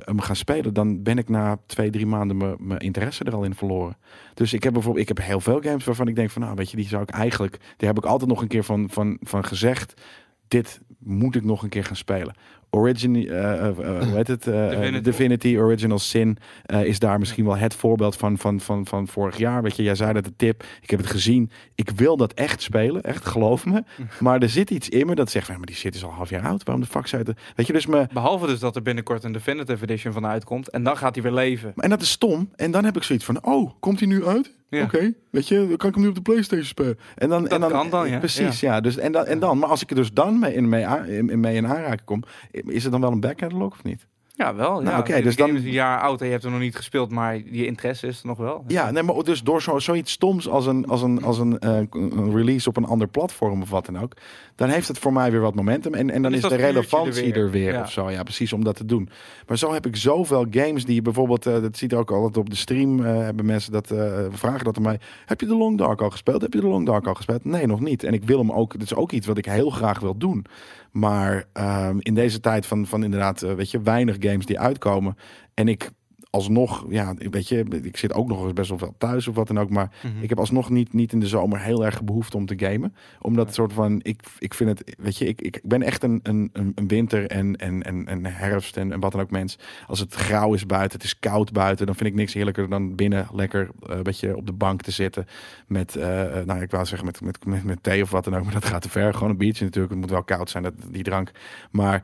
hem 0.06 0.22
gaan 0.22 0.36
spelen, 0.36 0.74
dan 0.74 1.04
ben 1.04 1.18
ik 1.18 1.30
na 1.30 1.58
twee, 1.66 1.90
drie 1.90 2.06
maanden 2.06 2.38
mijn 2.60 2.80
interesse 2.80 3.24
er 3.24 3.36
al 3.36 3.44
in 3.44 3.56
verloren. 3.56 3.98
Dus 4.34 4.54
ik 4.54 4.64
heb 4.64 4.74
bijvoorbeeld, 4.74 5.10
ik 5.10 5.18
heb 5.18 5.26
heel 5.26 5.40
veel 5.40 5.62
games 5.62 5.84
waarvan 5.84 6.08
ik 6.08 6.16
denk 6.16 6.30
van, 6.30 6.42
nou 6.42 6.56
weet 6.56 6.72
je, 6.72 6.78
die 6.78 6.88
zou 6.88 7.02
ik 7.02 7.10
eigenlijk, 7.10 7.60
die 7.78 7.88
heb 7.88 7.98
ik 7.98 8.06
altijd 8.06 8.30
nog 8.30 8.42
een 8.42 8.48
keer 8.48 8.64
van, 8.64 8.90
van, 8.90 9.18
van 9.22 9.46
gezegd. 9.46 10.02
Dit 10.48 10.82
moet 11.00 11.36
ik 11.36 11.44
nog 11.44 11.64
een 11.64 11.70
keer 11.70 11.84
gaan 11.84 11.96
spelen. 11.96 12.36
Origin, 12.76 13.16
eh, 13.16 13.54
eh, 13.54 13.68
eh, 13.68 13.76
hoe 13.76 14.16
heet 14.16 14.28
het? 14.28 14.44
Divinity. 14.44 15.02
Divinity. 15.02 15.58
Original 15.58 16.00
Sin 16.00 16.38
is 16.84 17.00
daar 17.00 17.20
misschien 17.20 17.46
wel 17.46 17.56
het 17.56 17.76
voorbeeld 17.76 18.16
van, 18.16 18.38
van, 18.38 18.60
van, 18.60 18.86
van 18.86 19.08
vorig 19.08 19.38
jaar. 19.38 19.62
Weet 19.62 19.76
je, 19.76 19.84
jij 19.84 19.96
zei 19.96 20.14
dat 20.14 20.24
de 20.24 20.36
tip. 20.36 20.64
Ik 20.82 20.90
heb 20.90 21.00
het 21.00 21.10
gezien. 21.10 21.52
Ik 21.76 21.90
wil 21.90 22.18
dat 22.18 22.34
echt 22.34 22.62
spelen, 22.62 23.02
echt 23.02 23.26
geloof 23.26 23.66
me. 23.66 23.84
Maar 24.20 24.42
er 24.42 24.50
zit 24.50 24.70
iets 24.70 24.90
in 24.90 25.06
me 25.06 25.16
dat 25.16 25.32
zegt 25.32 25.48
maar 25.48 25.66
die 25.66 25.76
shit 25.76 25.96
is 25.96 26.04
al 26.04 26.12
half 26.12 26.30
jaar 26.30 26.48
oud. 26.48 26.64
Waarom 26.64 26.84
de 26.84 26.90
fuck 26.90 27.06
je 27.06 27.18
het? 27.18 27.32
Weet 27.56 27.68
je, 27.68 27.74
dus 27.74 27.86
me. 27.86 28.08
Behalve 28.14 28.48
dus 28.48 28.60
dat 28.60 28.76
er 28.76 28.82
binnenkort 28.82 29.24
een 29.24 29.32
Definitive 29.32 29.84
Edition 29.84 30.14
van 30.14 30.26
uitkomt. 30.26 30.70
En 30.70 30.84
dan 30.84 30.98
gaat 30.98 31.14
hij 31.16 31.24
weer 31.24 31.34
leven. 31.34 31.74
En 31.76 31.90
dat 31.90 32.02
is 32.02 32.10
stom. 32.10 32.50
En 32.56 32.72
dan 32.72 32.86
heb 32.86 32.96
ik 32.96 33.04
zoiets 33.04 33.26
van, 33.26 33.44
oh, 33.46 33.72
komt 33.80 34.00
hij 34.00 34.08
nu 34.08 34.26
uit? 34.26 34.52
Ja. 34.74 34.84
Oké, 34.84 35.14
weet 35.30 35.48
je, 35.48 35.56
dan 35.68 35.78
kan 35.78 35.90
ik 35.90 35.96
hem 35.96 36.04
nu 36.04 36.10
op 36.10 36.16
de 36.16 36.22
PlayStation 36.22 36.66
spelen. 36.66 36.98
En 37.16 37.30
dan, 37.30 37.44
Dat 37.44 37.52
en 37.52 37.60
dan, 37.60 37.72
kan 37.72 37.90
dan, 37.90 38.10
ja. 38.10 38.18
Precies, 38.18 38.60
ja. 38.60 38.82
Dus, 38.82 38.98
en, 38.98 39.12
dan, 39.12 39.26
en 39.26 39.40
dan, 39.40 39.58
maar 39.58 39.70
als 39.70 39.82
ik 39.82 39.90
er 39.90 39.96
dus 39.96 40.12
dan 40.12 40.40
mee 40.40 40.54
in, 40.54 40.70
mee, 40.70 40.86
in, 41.08 41.40
mee 41.40 41.56
in 41.56 41.68
aanraking 41.68 42.04
kom, 42.04 42.24
is 42.52 42.84
het 42.84 42.92
dan 42.92 43.02
wel 43.02 43.12
een 43.12 43.20
backcatalog 43.20 43.74
of 43.74 43.84
niet? 43.84 44.08
Ja, 44.36 44.56
wel. 44.56 44.72
Nou, 44.72 44.86
ja. 44.96 45.00
oké, 45.00 45.22
dus 45.22 45.36
dan- 45.36 45.56
is 45.56 45.64
een 45.64 45.72
jaar 45.72 46.00
oud 46.00 46.20
en 46.20 46.26
je 46.26 46.32
hebt 46.32 46.44
hem 46.44 46.52
nog 46.52 46.62
niet 46.62 46.76
gespeeld, 46.76 47.12
maar 47.12 47.36
je 47.36 47.66
interesse 47.66 48.08
is 48.08 48.20
er 48.22 48.28
nog 48.28 48.38
wel. 48.38 48.64
Ja, 48.68 48.92
nee, 48.92 49.04
maar 49.04 49.24
dus 49.24 49.44
door 49.44 49.62
zo, 49.62 49.80
zoiets 49.80 50.12
stoms 50.12 50.50
als 50.50 50.66
een, 50.66 50.86
als 50.88 51.02
een, 51.02 51.24
als 51.24 51.38
een, 51.40 51.60
eh, 51.60 51.78
een 51.92 52.36
release 52.36 52.70
op 52.70 52.78
een 52.78 52.86
ander 52.86 53.08
platform 53.08 53.62
of 53.62 53.70
wat 53.70 53.86
dan 53.86 54.00
ook, 54.00 54.14
dan 54.56 54.70
heeft 54.70 54.88
het 54.88 55.00
voor 55.00 55.14
mij 55.14 55.32
weer 55.32 55.40
wat 55.42 55.56
momentum. 55.56 55.94
En, 55.94 56.10
en 56.10 56.22
dan 56.22 56.34
is 56.34 56.42
de 56.42 56.56
relevantie 56.56 57.24
er 57.24 57.34
weer. 57.34 57.44
er 57.44 57.52
weer 57.52 57.74
Ja. 57.74 57.82
of 57.82 57.92
zo. 57.92 58.10
Ja, 58.12 58.24
precies, 58.24 58.54
om 58.54 58.64
dat 58.64 58.76
te 58.76 58.86
doen. 58.86 59.10
Maar 59.48 59.58
zo 59.58 59.74
heb 59.74 59.86
ik 59.86 59.96
zoveel 59.96 60.46
games 60.52 60.86
die 60.86 61.02
bijvoorbeeld, 61.02 61.46
eh, 61.46 61.62
dat 61.62 61.78
ziet 61.78 61.92
er 61.92 61.98
ook 61.98 62.12
altijd 62.12 62.38
op 62.38 62.50
de 62.50 62.56
stream, 62.56 63.06
eh, 63.06 63.18
hebben 63.18 63.46
mensen 63.46 63.72
dat 63.72 63.88
vragen 64.30 64.64
dat 64.66 64.78
aan 64.78 64.84
mij. 64.84 65.00
Heb 65.26 65.40
je 65.42 65.48
de 65.48 65.56
Long 65.58 65.78
Dark 65.78 66.02
al 66.02 66.10
gespeeld? 66.10 66.42
Heb 66.42 66.54
je 66.54 66.60
de 66.62 66.68
Long 66.68 66.86
Dark 66.86 67.08
al 67.08 67.14
gespeeld? 67.14 67.46
Nee, 67.46 67.68
nog 67.68 67.80
niet. 67.80 68.04
En 68.04 68.14
ik 68.14 68.24
wil 68.24 68.38
hem 68.38 68.52
ook, 68.52 68.72
dat 68.74 68.82
is 68.82 68.96
ook 68.96 69.12
iets 69.12 69.28
wat 69.28 69.38
ik 69.38 69.46
heel 69.46 69.70
graag 69.70 70.00
wil 70.00 70.18
doen. 70.18 70.46
Maar 70.94 71.46
ehm, 71.54 71.98
in 72.00 72.14
deze 72.14 72.40
tijd 72.40 72.66
van, 72.66 72.86
van 72.86 73.04
inderdaad, 73.04 73.42
eh, 73.42 73.54
weet 73.54 73.72
je, 73.72 73.82
weinig 73.82 74.16
games 74.20 74.46
die 74.46 74.60
uitkomen. 74.60 75.18
En 75.54 75.68
ik 75.68 75.92
alsnog, 76.34 76.86
ja, 76.90 77.14
weet 77.18 77.48
je, 77.48 77.66
ik 77.84 77.98
zit 77.98 78.14
ook 78.14 78.28
nog 78.28 78.44
eens 78.44 78.54
best 78.54 78.70
wel 78.70 78.78
veel 78.78 78.96
thuis 78.98 79.28
of 79.28 79.36
wat 79.36 79.48
dan 79.48 79.60
ook. 79.60 79.70
Maar 79.70 79.92
Mhm. 80.04 80.24
ik 80.24 80.30
heb 80.30 80.40
alsnog 80.40 80.70
niet, 80.70 80.94
niet 80.94 81.12
in 81.14 81.20
de 81.20 81.28
zomer 81.28 81.60
heel 81.60 81.86
erg 81.86 82.04
behoefte 82.04 82.38
om 82.38 82.46
te 82.46 82.54
gamen. 82.58 82.96
Omdat 83.22 83.46
het 83.46 83.56
soort 83.56 83.74
van, 83.74 84.00
ik, 84.04 84.22
ik 84.40 84.54
vind 84.54 84.70
het, 84.70 84.96
weet 85.00 85.18
je, 85.18 85.26
ik, 85.26 85.42
ik 85.42 85.60
ben 85.64 85.82
echt 85.82 86.04
een, 86.04 86.20
een, 86.24 86.50
een 86.54 86.88
winter 86.88 87.28
en, 87.28 87.56
en, 87.56 87.84
en, 87.84 88.08
en 88.08 88.26
herfst 88.26 88.78
en, 88.78 88.92
en 88.92 89.00
wat 89.00 89.12
dan 89.12 89.22
ook 89.22 89.32
mens. 89.32 89.58
Als 89.88 90.00
het 90.00 90.14
grauw 90.14 90.54
is 90.54 90.66
buiten, 90.66 90.98
het 90.98 91.08
is 91.08 91.20
koud 91.20 91.52
buiten, 91.52 91.86
dan 91.86 91.96
vind 91.96 92.10
ik 92.10 92.16
niks 92.16 92.34
heerlijker 92.34 92.70
dan 92.70 92.96
binnen 92.96 93.28
lekker 93.34 93.70
een 93.80 94.04
beetje 94.04 94.36
op 94.38 94.46
de 94.46 94.54
bank 94.54 94.82
te 94.82 94.92
zitten. 94.92 95.26
Met, 95.68 95.96
eh, 95.96 96.06
nou 96.46 96.62
ik 96.62 96.72
wou 96.72 96.86
zeggen 96.86 97.06
met, 97.08 97.22
met, 97.22 97.46
met, 97.46 97.64
met 97.64 97.84
thee 97.84 98.02
of 98.02 98.12
wat 98.12 98.24
dan 98.24 98.36
ook, 98.36 98.44
maar 98.44 98.54
dat 98.54 98.66
gaat 98.66 98.82
te 98.82 98.90
ver. 98.90 99.14
Gewoon 99.14 99.30
een 99.30 99.38
biertje 99.38 99.64
natuurlijk, 99.64 99.94
het 99.94 100.02
moet 100.02 100.12
wel 100.12 100.24
koud 100.24 100.50
zijn, 100.50 100.64
dat, 100.64 100.74
die 100.92 101.04
drank. 101.04 101.32
Maar 101.72 102.04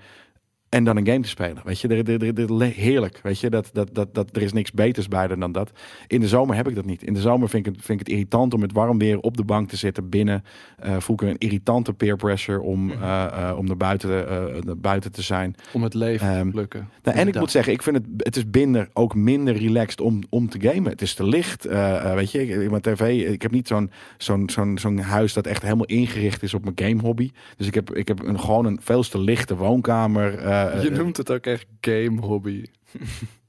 en 0.70 0.84
dan 0.84 0.98
een 0.98 1.06
game 1.08 1.20
te 1.20 1.30
spelen. 1.30 1.62
Weet 1.64 1.80
je, 1.80 1.88
er, 1.88 2.10
er, 2.10 2.24
er, 2.40 2.52
er- 2.62 2.68
heerlijk. 2.74 3.20
Weet 3.24 3.40
je, 3.40 3.50
dat, 3.50 3.70
dat, 3.74 3.90
dat, 3.96 4.16
dat, 4.16 4.36
er 4.36 4.42
is 4.42 4.54
niks 4.54 4.72
beters 4.72 5.08
bij 5.08 5.28
dan 5.28 5.52
dat. 5.52 5.72
In 6.08 6.20
de 6.20 6.28
zomer 6.28 6.56
heb 6.56 6.68
ik 6.68 6.76
dat 6.76 6.86
niet. 6.86 7.04
In 7.04 7.14
de 7.14 7.22
zomer 7.22 7.50
vind 7.50 7.66
ik 7.68 7.74
het, 7.76 7.86
vind 7.86 8.00
ik 8.00 8.08
het 8.08 8.16
irritant 8.16 8.54
om 8.54 8.60
met 8.60 8.72
warm 8.72 8.98
weer 8.98 9.20
op 9.20 9.38
de 9.38 9.44
bank 9.44 9.70
te 9.70 9.76
zitten 9.76 10.10
binnen. 10.10 10.44
eh 10.80 10.98
voel 11.00 11.16
ik 11.16 11.22
een 11.30 11.38
irritante 11.38 11.94
peer 11.94 12.16
pressure 12.16 12.62
om, 12.62 12.86
Mhm. 12.86 13.04
eh, 13.04 13.26
eh, 13.50 13.58
om 13.58 13.66
naar, 13.66 13.78
buiten, 13.78 14.10
naar 14.66 14.78
buiten 14.78 15.12
te 15.12 15.22
zijn. 15.22 15.56
Om 15.74 15.84
het 15.84 15.94
leven 15.94 16.28
Ehm, 16.28 16.46
te 16.46 16.52
plukken. 16.52 16.90
Nou, 17.04 17.18
en 17.18 17.28
ik 17.28 17.40
moet 17.40 17.52
zeggen, 17.52 17.74
ik 17.74 17.82
vind 17.84 17.96
het, 17.96 18.06
het 18.18 18.36
is 18.36 18.50
binnen 18.50 18.90
ook 18.94 19.16
minder 19.16 19.58
relaxed 19.58 20.02
om, 20.02 20.20
om 20.30 20.50
te 20.50 20.60
gamen. 20.62 20.92
Het 20.92 21.02
is 21.02 21.14
te 21.14 21.24
licht. 21.24 21.64
weet 22.16 22.32
je, 22.32 22.42
ik, 22.42 22.50
ik- 22.62 22.70
mijn 22.70 22.82
tv, 22.82 23.28
ik 23.32 23.42
heb 23.42 23.52
niet 23.52 23.68
zo'n 23.68 23.92
zo'n 24.18 24.50
zo'n 24.50 24.78
zo'n 24.78 24.98
huis 25.00 25.34
dat 25.34 25.48
echt 25.48 25.62
helemaal 25.62 25.86
ingericht 25.86 26.44
is 26.44 26.54
op 26.54 26.64
mijn 26.64 26.90
game 26.90 27.02
hobby. 27.02 27.32
Dus 27.58 27.68
ik 27.68 27.74
heb, 27.74 27.96
ik 27.96 28.08
heb 28.08 28.24
een, 28.24 28.40
gewoon 28.40 28.66
een 28.66 28.80
veel 28.82 29.04
te 29.04 29.20
lichte 29.20 29.56
woonkamer. 29.56 30.38
Eh, 30.68 30.84
Je 30.84 30.90
eh, 30.90 30.98
noemt 30.98 31.18
het 31.18 31.32
ook 31.32 31.46
echt 31.46 31.66
game 31.82 32.22
hobby. 32.22 32.64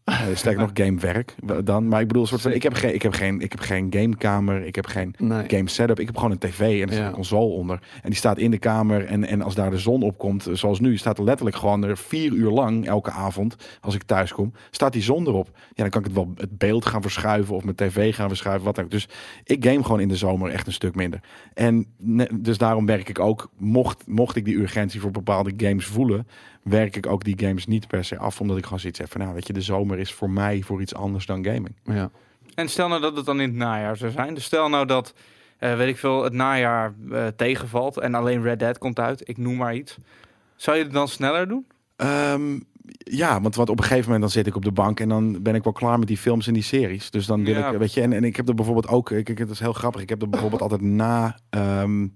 uh, 0.05 0.21
sterker 0.35 0.61
nog, 0.61 0.71
gamewerk 0.75 1.35
dan. 1.65 1.89
Maar 1.89 2.01
ik 2.01 2.07
bedoel, 2.07 2.23
een 2.23 2.29
soort 2.29 2.41
van, 2.41 2.53
ik 2.53 2.63
heb 2.63 2.73
geen, 2.75 2.95
ik 2.95 3.03
heb 3.03 3.13
geen, 3.13 3.41
ik 3.41 3.51
heb 3.53 3.61
geen 3.61 3.87
gamekamer, 3.91 4.65
ik 4.67 4.75
heb 4.75 4.87
geen 4.87 5.15
Nee. 5.19 5.45
game 5.49 5.69
setup. 5.69 6.01
Ik 6.01 6.07
heb 6.07 6.17
gewoon 6.17 6.31
een 6.31 6.39
tv 6.39 6.83
en 6.83 6.91
er 6.97 7.05
een 7.05 7.13
console 7.13 7.47
onder. 7.55 7.79
En 8.03 8.09
die 8.11 8.19
staat 8.19 8.39
in 8.39 8.51
de 8.51 8.59
kamer. 8.59 9.05
En, 9.05 9.25
en 9.25 9.43
als 9.43 9.55
daar 9.55 9.71
de 9.71 9.79
zon 9.79 10.03
op 10.03 10.19
komt, 10.19 10.47
eh, 10.47 10.55
zoals 10.55 10.81
nu, 10.81 10.97
staat 10.97 11.19
er 11.19 11.25
letterlijk 11.25 11.57
gewoon 11.57 11.85
er 11.85 11.97
vier 11.99 12.33
uur 12.33 12.51
lang, 12.51 12.87
elke 12.87 13.11
avond, 13.11 13.57
als 13.81 13.95
ik 13.95 14.03
thuis 14.03 14.33
kom, 14.33 14.53
staat 14.71 14.93
die 14.93 15.03
zon 15.03 15.27
erop. 15.27 15.49
Ja, 15.55 15.83
dan 15.83 15.91
kan 15.91 16.01
ik 16.01 16.07
het 16.07 16.17
wel 16.17 16.33
het 16.37 16.59
beeld 16.59 16.87
gaan 16.87 17.03
verschuiven 17.03 17.55
of 17.55 17.65
mijn 17.65 17.77
tv 17.77 18.15
gaan 18.15 18.29
verschuiven, 18.29 18.65
wat 18.67 18.75
dan 18.75 18.85
ook. 18.85 18.91
Dus 18.91 19.09
ik 19.45 19.65
game 19.65 19.83
gewoon 19.83 20.01
in 20.01 20.09
de 20.09 20.17
zomer 20.17 20.51
echt 20.51 20.67
een 20.67 20.73
stuk 20.73 20.95
minder. 20.95 21.21
En 21.55 21.87
ne- 21.99 22.29
dus 22.41 22.59
daarom 22.59 22.87
werk 22.87 23.09
ik 23.09 23.19
ook, 23.19 23.51
mocht, 23.59 24.07
mocht 24.07 24.37
ik 24.37 24.45
die 24.45 24.57
urgentie 24.59 25.01
voor 25.01 25.11
bepaalde 25.11 25.53
games 25.57 25.87
voelen, 25.87 26.27
werk 26.63 26.97
ik 26.97 27.07
ook 27.07 27.25
die 27.25 27.39
games 27.39 27.67
niet 27.67 27.87
per 27.87 28.05
se 28.05 28.19
af, 28.19 28.41
omdat 28.41 28.57
ik 28.57 28.65
gewoon 28.65 28.81
zoiets 28.81 28.99
heb 28.99 29.11
van, 29.11 29.21
nou 29.21 29.35
weet 29.35 29.47
je, 29.47 29.53
de 29.53 29.61
zomer 29.61 29.99
is 29.99 30.13
voor 30.13 30.31
mij 30.31 30.63
voor 30.63 30.81
iets 30.81 30.95
anders 30.95 31.27
dan 31.27 31.45
gaming. 31.45 31.75
Ja. 31.85 32.11
En 32.55 32.69
stel 32.69 32.89
nou 32.89 33.01
dat 33.01 33.17
het 33.17 33.27
dan 33.27 33.41
in 33.41 33.49
het 33.49 33.57
najaar 33.59 33.97
zou 33.97 34.11
zijn. 34.13 34.35
Dus 34.35 34.45
stel 34.45 34.69
nou 34.69 34.87
dat, 34.87 35.15
eh, 35.59 35.77
weet 35.77 35.89
ik 35.89 35.97
veel, 35.97 36.23
het 36.25 36.33
najaar 36.33 36.95
eh, 37.13 37.27
tegenvalt 37.27 37.99
en 37.99 38.15
alleen 38.15 38.43
Red 38.43 38.59
Dead 38.59 38.79
komt 38.79 38.99
uit. 38.99 39.29
Ik 39.29 39.37
noem 39.39 39.57
maar 39.57 39.75
iets. 39.75 39.97
Zou 40.57 40.77
je 40.77 40.83
het 40.83 40.93
dan 40.93 41.09
sneller 41.09 41.49
doen? 41.49 41.67
Ehm, 41.97 42.59
ja, 42.99 43.41
want, 43.41 43.55
want 43.55 43.69
op 43.69 43.79
een 43.79 43.83
gegeven 43.85 44.05
moment 44.05 44.21
dan 44.21 44.31
zit 44.31 44.47
ik 44.47 44.57
op 44.57 44.65
de 44.65 44.73
bank 44.73 45.01
en 45.01 45.09
dan 45.09 45.43
ben 45.43 45.55
ik 45.55 45.65
wel 45.65 45.73
klaar 45.73 45.99
met 45.99 46.09
die 46.09 46.17
films 46.19 46.47
en 46.47 46.53
die 46.55 46.63
series. 46.63 47.11
Dus 47.11 47.27
dan 47.27 47.45
wil 47.45 47.55
Ja. 47.55 47.71
ik, 47.71 47.79
weet 47.79 47.95
je, 47.95 48.01
en, 48.01 48.13
en 48.13 48.25
ik 48.25 48.37
heb 48.37 48.49
er 48.49 48.55
bijvoorbeeld 48.55 48.89
ook, 48.89 49.11
ik, 49.11 49.29
ik, 49.29 49.39
het 49.39 49.51
is 49.51 49.61
heel 49.61 49.73
grappig, 49.73 50.01
ik 50.03 50.09
heb 50.09 50.23
er 50.23 50.29
bijvoorbeeld 50.29 50.63
altijd 50.63 50.81
na. 50.81 51.39
ehm, 51.51 52.07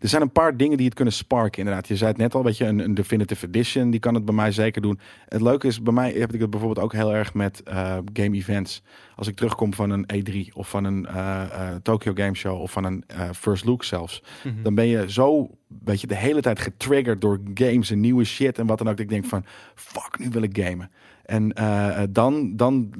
er 0.00 0.08
zijn 0.08 0.22
een 0.22 0.32
paar 0.32 0.56
dingen 0.56 0.76
die 0.76 0.86
het 0.86 0.94
kunnen 0.94 1.14
sparken, 1.14 1.58
inderdaad. 1.58 1.88
Je 1.88 1.96
zei 1.96 2.10
het 2.10 2.18
net 2.18 2.34
al, 2.34 2.44
weet 2.44 2.56
je, 2.56 2.64
een, 2.64 2.78
een 2.78 2.94
definitive 2.94 3.46
edition, 3.46 3.90
die 3.90 4.00
kan 4.00 4.14
het 4.14 4.24
bij 4.24 4.34
mij 4.34 4.52
zeker 4.52 4.82
doen. 4.82 4.98
Het 5.28 5.40
leuke 5.40 5.66
is, 5.66 5.82
bij 5.82 5.92
mij 5.92 6.12
heb 6.12 6.34
ik 6.34 6.40
het 6.40 6.50
bijvoorbeeld 6.50 6.84
ook 6.84 6.92
heel 6.92 7.14
erg 7.14 7.34
met 7.34 7.62
eh, 7.62 7.98
game 8.12 8.36
events. 8.36 8.82
Als 9.16 9.28
ik 9.28 9.36
terugkom 9.36 9.74
van 9.74 9.90
een 9.90 10.06
E3 10.14 10.52
of 10.52 10.68
van 10.68 10.84
een 10.84 11.06
eh, 11.06 11.42
eh, 11.42 11.76
Tokyo 11.82 12.12
Game 12.14 12.34
Show 12.34 12.60
of 12.60 12.72
van 12.72 12.84
een 12.84 13.04
First 13.34 13.64
Look 13.64 13.84
zelfs 13.84 14.22
dan 14.62 14.74
ben 14.74 14.86
je 14.86 15.10
zo, 15.10 15.50
weet 15.84 16.00
je, 16.00 16.06
de 16.06 16.16
hele 16.16 16.40
tijd 16.40 16.58
getriggerd 16.58 17.20
door 17.20 17.40
games 17.54 17.90
en 17.90 18.00
nieuwe 18.00 18.24
shit 18.24 18.58
en 18.58 18.66
wat 18.66 18.78
dan 18.78 18.88
ook. 18.88 18.96
Dat 18.96 19.04
ik 19.04 19.10
denk 19.10 19.24
van, 19.24 19.44
fuck, 19.74 20.18
nu 20.18 20.28
wil 20.28 20.42
ik 20.42 20.58
gamen. 20.58 20.90
En 21.24 21.54
dan, 22.12 22.56
dan 22.56 22.92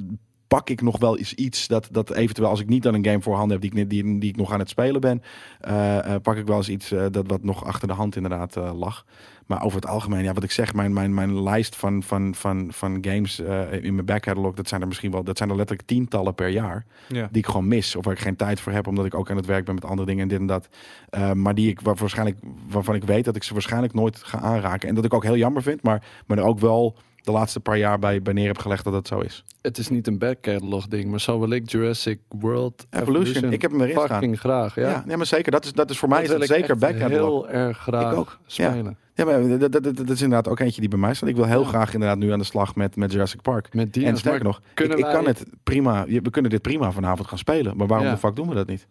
pak 0.57 0.69
ik 0.69 0.81
nog 0.81 0.99
wel 0.99 1.17
eens 1.17 1.33
iets 1.33 1.67
dat, 1.67 1.87
dat 1.91 2.13
eventueel, 2.13 2.49
als 2.49 2.59
ik 2.59 2.67
niet 2.67 2.83
dan 2.83 2.93
een 2.93 3.05
game 3.05 3.21
voorhanden 3.21 3.51
heb 3.51 3.71
die 3.71 3.81
ik, 3.81 3.89
die, 3.89 4.19
die 4.19 4.29
ik 4.29 4.35
nog 4.35 4.53
aan 4.53 4.59
het 4.59 4.69
spelen 4.69 5.01
ben, 5.01 5.23
eh, 5.59 5.97
eh, 5.97 6.21
pak 6.21 6.37
ik 6.37 6.45
wel 6.45 6.57
eens 6.57 6.69
iets 6.69 6.91
eh, 6.91 7.05
dat 7.11 7.27
wat 7.27 7.43
nog 7.43 7.65
achter 7.65 7.87
de 7.87 7.93
hand 7.93 8.15
inderdaad 8.15 8.55
lag. 8.55 9.05
Maar 9.45 9.63
over 9.63 9.75
het 9.75 9.87
algemeen, 9.87 10.23
ja, 10.23 10.33
wat 10.33 10.43
ik 10.43 10.51
zeg, 10.51 10.73
mijn, 10.73 10.93
mijn, 10.93 11.13
mijn 11.13 11.43
lijst 11.43 11.75
van, 11.75 12.03
van, 12.03 12.35
van, 12.35 12.67
van 12.73 12.97
games 13.01 13.39
in 13.81 13.93
mijn 13.93 14.05
backcatalog, 14.05 14.55
dat 14.55 14.67
zijn 14.67 14.81
er 14.81 14.87
misschien 14.87 15.11
wel, 15.11 15.23
dat 15.23 15.37
zijn 15.37 15.49
er 15.49 15.55
letterlijk 15.55 15.87
tientallen 15.87 16.35
per 16.35 16.47
jaar 16.47 16.85
Ja. 17.07 17.27
die 17.31 17.41
ik 17.41 17.45
gewoon 17.45 17.67
mis. 17.67 17.95
Of 17.95 18.05
waar 18.05 18.13
ik 18.13 18.19
geen 18.19 18.35
tijd 18.35 18.59
voor 18.59 18.71
heb, 18.71 18.87
omdat 18.87 19.05
ik 19.05 19.15
ook 19.15 19.29
aan 19.29 19.35
het 19.35 19.45
werk 19.45 19.65
ben 19.65 19.75
met 19.75 19.85
andere 19.85 20.07
dingen 20.07 20.21
en 20.21 20.27
dit 20.27 20.39
en 20.39 20.45
dat. 20.45 20.69
Maar 21.35 21.55
die 21.55 21.69
ik 21.69 21.81
waar 21.81 21.95
waarschijnlijk, 21.95 22.37
waarvan 22.69 22.95
ik 22.95 23.03
weet 23.03 23.25
dat 23.25 23.35
ik 23.35 23.43
ze 23.43 23.53
waarschijnlijk 23.53 23.93
nooit 23.93 24.17
ga 24.17 24.39
aanraken. 24.39 24.89
En 24.89 24.95
dat 24.95 25.05
ik 25.05 25.13
ook 25.13 25.23
heel 25.23 25.37
jammer 25.37 25.61
vind, 25.61 25.83
maar, 25.83 26.03
maar 26.25 26.37
er 26.37 26.43
ook 26.43 26.59
wel 26.59 26.95
de 27.21 27.31
laatste 27.31 27.59
paar 27.59 27.77
jaar 27.77 27.99
bij, 27.99 28.21
bij 28.21 28.33
neer 28.33 28.47
heb 28.47 28.57
gelegd 28.57 28.83
dat 28.83 28.93
dat 28.93 29.07
zo 29.07 29.19
is. 29.19 29.43
Het 29.61 29.77
is 29.77 29.89
niet 29.89 30.07
een 30.07 30.17
backcatalog 30.17 30.87
ding, 30.87 31.09
maar 31.09 31.19
zo 31.21 31.39
wil 31.39 31.49
ik 31.49 31.69
Jurassic 31.71 32.19
World 32.29 32.85
Evolution, 32.89 33.51
ik 33.53 33.61
heb 33.61 33.71
hem 33.71 33.81
erin 33.81 33.95
staan. 33.95 34.07
fucking 34.07 34.39
graag. 34.39 34.75
Ja, 34.75 34.89
Ja, 34.89 35.03
nee, 35.05 35.17
maar 35.17 35.25
zeker. 35.25 35.51
Dat 35.51 35.65
is, 35.65 35.73
dat 35.73 35.89
is 35.89 35.97
voor 35.97 36.09
mij 36.09 36.27
Dat 36.27 36.37
is 36.41 36.49
ik 36.49 36.55
zeker 36.55 36.69
echt 36.69 36.79
backcatalog. 36.79 37.47
heel 37.47 37.49
erg 37.49 37.77
graag 37.77 38.11
Ik 38.11 38.17
ook, 38.17 38.37
ja. 38.45 38.69
spelen. 38.71 38.97
Ja, 39.13 39.25
maar 39.25 39.47
dat, 39.59 39.71
dat, 39.71 39.83
dat, 39.83 39.95
dat 39.97 40.09
is 40.09 40.21
inderdaad 40.21 40.47
ook 40.51 40.59
eentje 40.59 40.81
die 40.81 40.89
bij 40.89 40.99
mij 40.99 41.13
staat. 41.13 41.29
Ik 41.29 41.35
wil 41.35 41.45
heel 41.45 41.61
Ja. 41.61 41.67
graag 41.67 41.93
inderdaad 41.93 42.17
nu 42.17 42.31
aan 42.31 42.39
de 42.39 42.45
slag 42.45 42.75
met, 42.75 42.95
met 42.95 43.11
Jurassic 43.11 43.41
Park. 43.41 43.73
Met 43.73 43.93
die 43.93 44.05
en 44.05 44.17
sterker 44.17 44.43
nog, 44.43 44.57
ik, 44.57 44.63
kunnen 44.73 44.97
ik 44.97 45.03
wij- 45.03 45.13
kan 45.13 45.25
het 45.25 45.45
prima. 45.63 46.05
We 46.05 46.29
kunnen 46.29 46.51
dit 46.51 46.61
prima 46.61 46.91
vanavond 46.91 47.27
gaan 47.27 47.37
spelen. 47.37 47.77
Maar 47.77 47.87
waarom 47.87 48.07
Ja. 48.07 48.13
de 48.13 48.19
fuck 48.19 48.35
doen 48.35 48.47
we 48.49 48.55
dat 48.55 48.67
niet? 48.67 48.87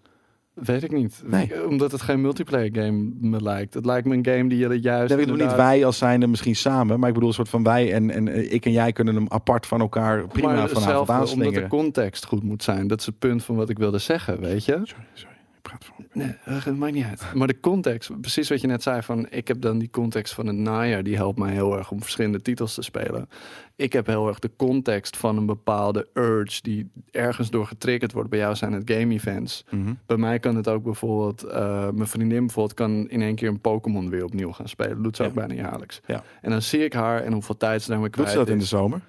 Weet 0.55 0.83
ik 0.83 0.93
niet. 0.93 1.23
Nee. 1.27 1.67
Omdat 1.69 1.93
het 1.93 2.03
geen 2.03 2.21
multiplayer 2.21 2.71
game 2.73 3.11
me 3.21 3.43
lijkt. 3.43 3.75
Het 3.75 3.85
lijkt 3.85 4.07
me 4.07 4.17
een 4.17 4.27
game 4.27 4.49
die 4.49 4.59
je 4.59 4.81
juist... 4.81 5.11
Ik 5.11 5.17
bedoel 5.19 5.33
niet 5.35 5.43
inderdaad- 5.43 5.57
wij 5.67 5.85
als 5.85 5.99
zijnde 5.99 6.27
misschien 6.27 6.57
samen, 6.57 6.99
maar 6.99 7.09
ik 7.09 7.15
bedoel 7.15 7.29
een 7.29 7.35
soort 7.35 7.49
van 7.49 7.63
wij 7.63 7.93
en, 7.93 8.11
en 8.11 8.29
eh, 8.29 8.53
ik 8.53 8.65
en 8.65 8.73
jij 8.73 8.93
kunnen 8.93 9.15
hem 9.15 9.27
apart 9.29 9.67
van 9.67 9.81
elkaar 9.81 10.27
prima 10.27 10.47
maar 10.47 10.57
vanavond 10.57 10.77
hetzelfde, 10.77 11.13
omdat 11.13 11.29
aanslingeren. 11.29 11.63
de 11.63 11.69
context 11.69 12.27
goed 12.27 12.43
moet 12.43 12.63
zijn. 12.63 12.87
Dat 12.87 13.01
is 13.01 13.07
het 13.07 13.19
punt 13.19 13.45
van 13.45 13.57
wat 13.57 13.69
ik 13.71 13.79
wilde 13.79 13.99
zeggen, 13.99 14.41
weet 14.41 14.65
je? 14.65 14.73
Sorry, 14.73 15.05
sorry. 15.15 15.35
Ik 15.73 15.79
praat 15.79 15.85
voor. 15.97 16.05
Nee, 16.13 16.35
het 16.65 16.77
maakt 16.77 16.93
niet 16.93 17.05
uit. 17.05 17.23
Maar 17.35 17.47
de 17.47 17.61
context, 17.61 18.21
precies 18.21 18.49
wat 18.49 18.61
je 18.61 18.67
net 18.67 18.83
zei, 18.83 19.03
van 19.03 19.27
ik 19.31 19.49
heb 19.49 19.61
dan 19.61 19.79
die 19.79 19.91
context 19.91 20.35
van 20.35 20.47
het 20.47 20.57
najaar, 20.57 21.03
die 21.03 21.17
helpt 21.17 21.39
mij 21.39 21.53
heel 21.53 21.79
erg 21.79 21.91
om 21.91 22.01
verschillende 22.03 22.43
titels 22.43 22.75
te 22.75 22.83
spelen. 22.83 23.29
Ik 23.77 23.93
heb 23.93 24.07
heel 24.07 24.29
erg 24.29 24.39
de 24.39 24.51
context 24.57 25.17
van 25.17 25.37
een 25.37 25.47
bepaalde 25.47 26.09
urge 26.15 26.63
die 26.63 26.91
ergens 27.11 27.51
door 27.51 27.67
getriggerd 27.67 28.13
wordt. 28.13 28.31
Bij 28.31 28.39
jou 28.39 28.55
zijn 28.55 28.73
het 28.73 28.91
game 28.91 29.15
events. 29.15 29.65
Mhm. 29.71 29.93
Bij 30.07 30.17
mij 30.17 30.39
kan 30.39 30.57
het 30.57 30.69
ook 30.69 30.83
bijvoorbeeld, 30.83 31.43
eh, 31.43 31.89
mijn 31.91 32.09
vriendin 32.09 32.41
bijvoorbeeld 32.47 32.75
kan 32.79 33.09
in 33.09 33.23
één 33.23 33.35
keer 33.35 33.49
een 33.49 33.61
Pokémon 33.61 34.11
weer 34.11 34.25
opnieuw 34.25 34.53
gaan 34.53 34.69
spelen. 34.69 34.95
Dat 34.95 35.03
doet 35.03 35.17
ze 35.17 35.23
Ja. 35.23 35.29
ook 35.29 35.35
bijna 35.35 35.55
jaarlijks. 35.55 36.01
Ja. 36.07 36.23
En 36.43 36.51
dan 36.51 36.63
zie 36.63 36.85
ik 36.85 36.93
haar 36.93 37.23
en 37.23 37.33
hoeveel 37.33 37.57
tijd 37.57 37.83
ze 37.83 37.89
daarmee 37.89 38.07
Doet 38.07 38.15
kwijt 38.17 38.31
ze 38.31 38.37
dat 38.39 38.49
in 38.49 38.59
de 38.59 38.65
zomer? 38.65 39.01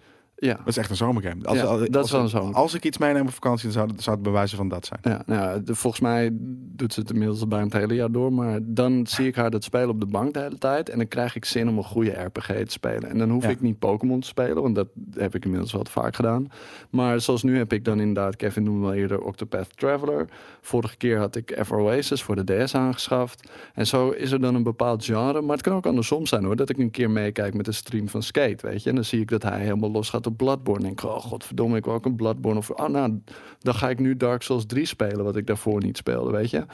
Ja. 0.44 0.54
Dat 0.54 0.68
is 0.68 0.78
echt 0.78 0.90
een 0.90 0.96
zomergame. 0.96 1.46
Als, 1.46 1.58
Ja, 1.58 1.64
als, 1.64 1.80
dat 1.80 1.90
is 1.90 1.96
als, 1.96 2.12
wel 2.12 2.22
een 2.22 2.30
zomer. 2.30 2.56
als 2.56 2.74
ik 2.74 2.86
iets 2.86 2.98
meeneem 2.98 3.22
op 3.26 3.34
vakantie, 3.34 3.64
dan 3.64 3.72
zou, 3.74 3.88
het- 3.92 4.02
zou 4.04 4.16
het 4.16 4.26
bewijzen 4.26 4.58
van 4.58 4.68
dat 4.68 4.86
zijn. 4.86 5.00
Ja, 5.04 5.22
nou, 5.26 5.64
de- 5.64 5.76
volgens 5.76 6.02
mij 6.02 6.30
doet 6.76 6.94
ze 6.94 7.00
het 7.00 7.12
inmiddels 7.12 7.48
bijna 7.48 7.64
het 7.66 7.74
hele 7.74 7.94
jaar 7.94 8.12
door. 8.12 8.34
Maar 8.34 8.60
dan 8.64 9.08
zie 9.08 9.28
ik 9.28 9.36
haar 9.36 9.52
dat 9.52 9.64
spelen 9.64 9.90
op 9.90 10.00
de 10.00 10.06
bank 10.06 10.34
de 10.34 10.40
hele 10.40 10.58
tijd. 10.58 10.90
En 10.90 10.98
dan 10.98 11.08
krijg 11.08 11.36
ik 11.36 11.46
zin 11.46 11.70
om 11.70 11.78
een 11.78 11.84
goede 11.84 12.12
RPG 12.12 12.48
te 12.48 12.64
spelen. 12.72 13.10
En 13.10 13.18
dan 13.18 13.30
hoef 13.30 13.44
Ja. 13.44 13.50
ik 13.50 13.62
niet 13.62 13.80
Pokémon 13.80 14.20
te 14.20 14.28
spelen, 14.28 14.62
want 14.62 14.76
dat 14.76 14.88
heb 15.14 15.36
ik 15.36 15.44
inmiddels 15.44 15.72
wel 15.72 15.84
te 15.84 15.92
vaak 15.92 16.16
gedaan. 16.16 16.48
Maar 16.90 17.20
zoals 17.22 17.44
nu 17.44 17.58
heb 17.58 17.74
ik 17.74 17.86
dan 17.86 18.00
inderdaad, 18.00 18.36
Kevin 18.36 18.64
noemde 18.64 18.82
wel 18.82 18.94
eerder 18.94 19.22
Octopath 19.22 19.78
Traveler. 19.78 20.28
Vorige 20.62 20.98
keer 20.98 21.18
had 21.18 21.36
ik 21.36 21.52
Ever 21.52 21.78
Oasis 21.78 22.24
voor 22.24 22.46
de 22.46 22.64
DS 22.66 22.76
aangeschaft. 22.76 23.50
En 23.74 23.88
zo 23.88 24.10
is 24.10 24.32
er 24.32 24.42
dan 24.42 24.56
een 24.56 24.64
bepaald 24.64 25.06
genre. 25.06 25.42
Maar 25.42 25.56
het 25.56 25.66
kan 25.66 25.76
ook 25.76 25.86
andersom 25.86 26.26
zijn 26.26 26.44
hoor. 26.44 26.56
Dat 26.56 26.70
ik 26.70 26.78
een 26.78 26.92
keer 26.92 27.10
meekijk 27.10 27.54
met 27.54 27.66
de 27.66 27.72
stream 27.72 28.10
van 28.10 28.24
Skate, 28.24 28.68
weet 28.68 28.84
je. 28.84 28.90
En 28.90 28.96
dan 28.96 29.04
zie 29.06 29.22
ik 29.22 29.30
dat 29.30 29.44
hij 29.44 29.60
helemaal 29.60 29.92
los 29.92 30.10
gaat 30.10 30.26
op 30.28 30.31
Bloodborne. 30.36 30.80
En 30.80 30.86
denk 30.86 31.02
ik, 31.02 31.10
oh 31.10 31.18
godverdomme, 31.18 31.78
ik 31.78 31.86
wil 31.86 31.94
ook 31.94 32.06
een 32.06 32.16
Bloodborne. 32.16 32.60
Of, 32.60 32.70
oh 32.70 32.88
nou, 32.88 33.22
dan 33.60 33.74
ga 33.74 33.90
ik 33.90 34.00
nu 34.00 34.18
Dark 34.18 34.42
Souls 34.42 34.66
3 34.66 34.86
spelen, 34.86 35.24
wat 35.24 35.36
ik 35.36 35.48
daarvoor 35.48 35.84
niet 35.84 35.98
speelde, 35.98 36.32
weet 36.32 36.50
je. 36.50 36.66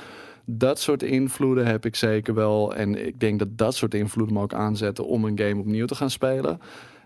Dat 0.46 0.80
soort 0.80 1.04
invloeden 1.04 1.66
heb 1.66 1.86
ik 1.86 1.96
zeker 1.96 2.34
wel. 2.34 2.76
En 2.76 3.08
ik 3.08 3.20
denk 3.20 3.40
dat 3.40 3.58
dat 3.58 3.76
soort 3.76 3.94
invloeden 3.94 4.36
me 4.36 4.42
ook 4.42 4.54
aanzetten 4.54 5.06
om 5.06 5.26
een 5.26 5.40
game 5.40 5.60
opnieuw 5.60 5.86
te 5.86 5.96
gaan 5.96 6.10
spelen. 6.10 6.60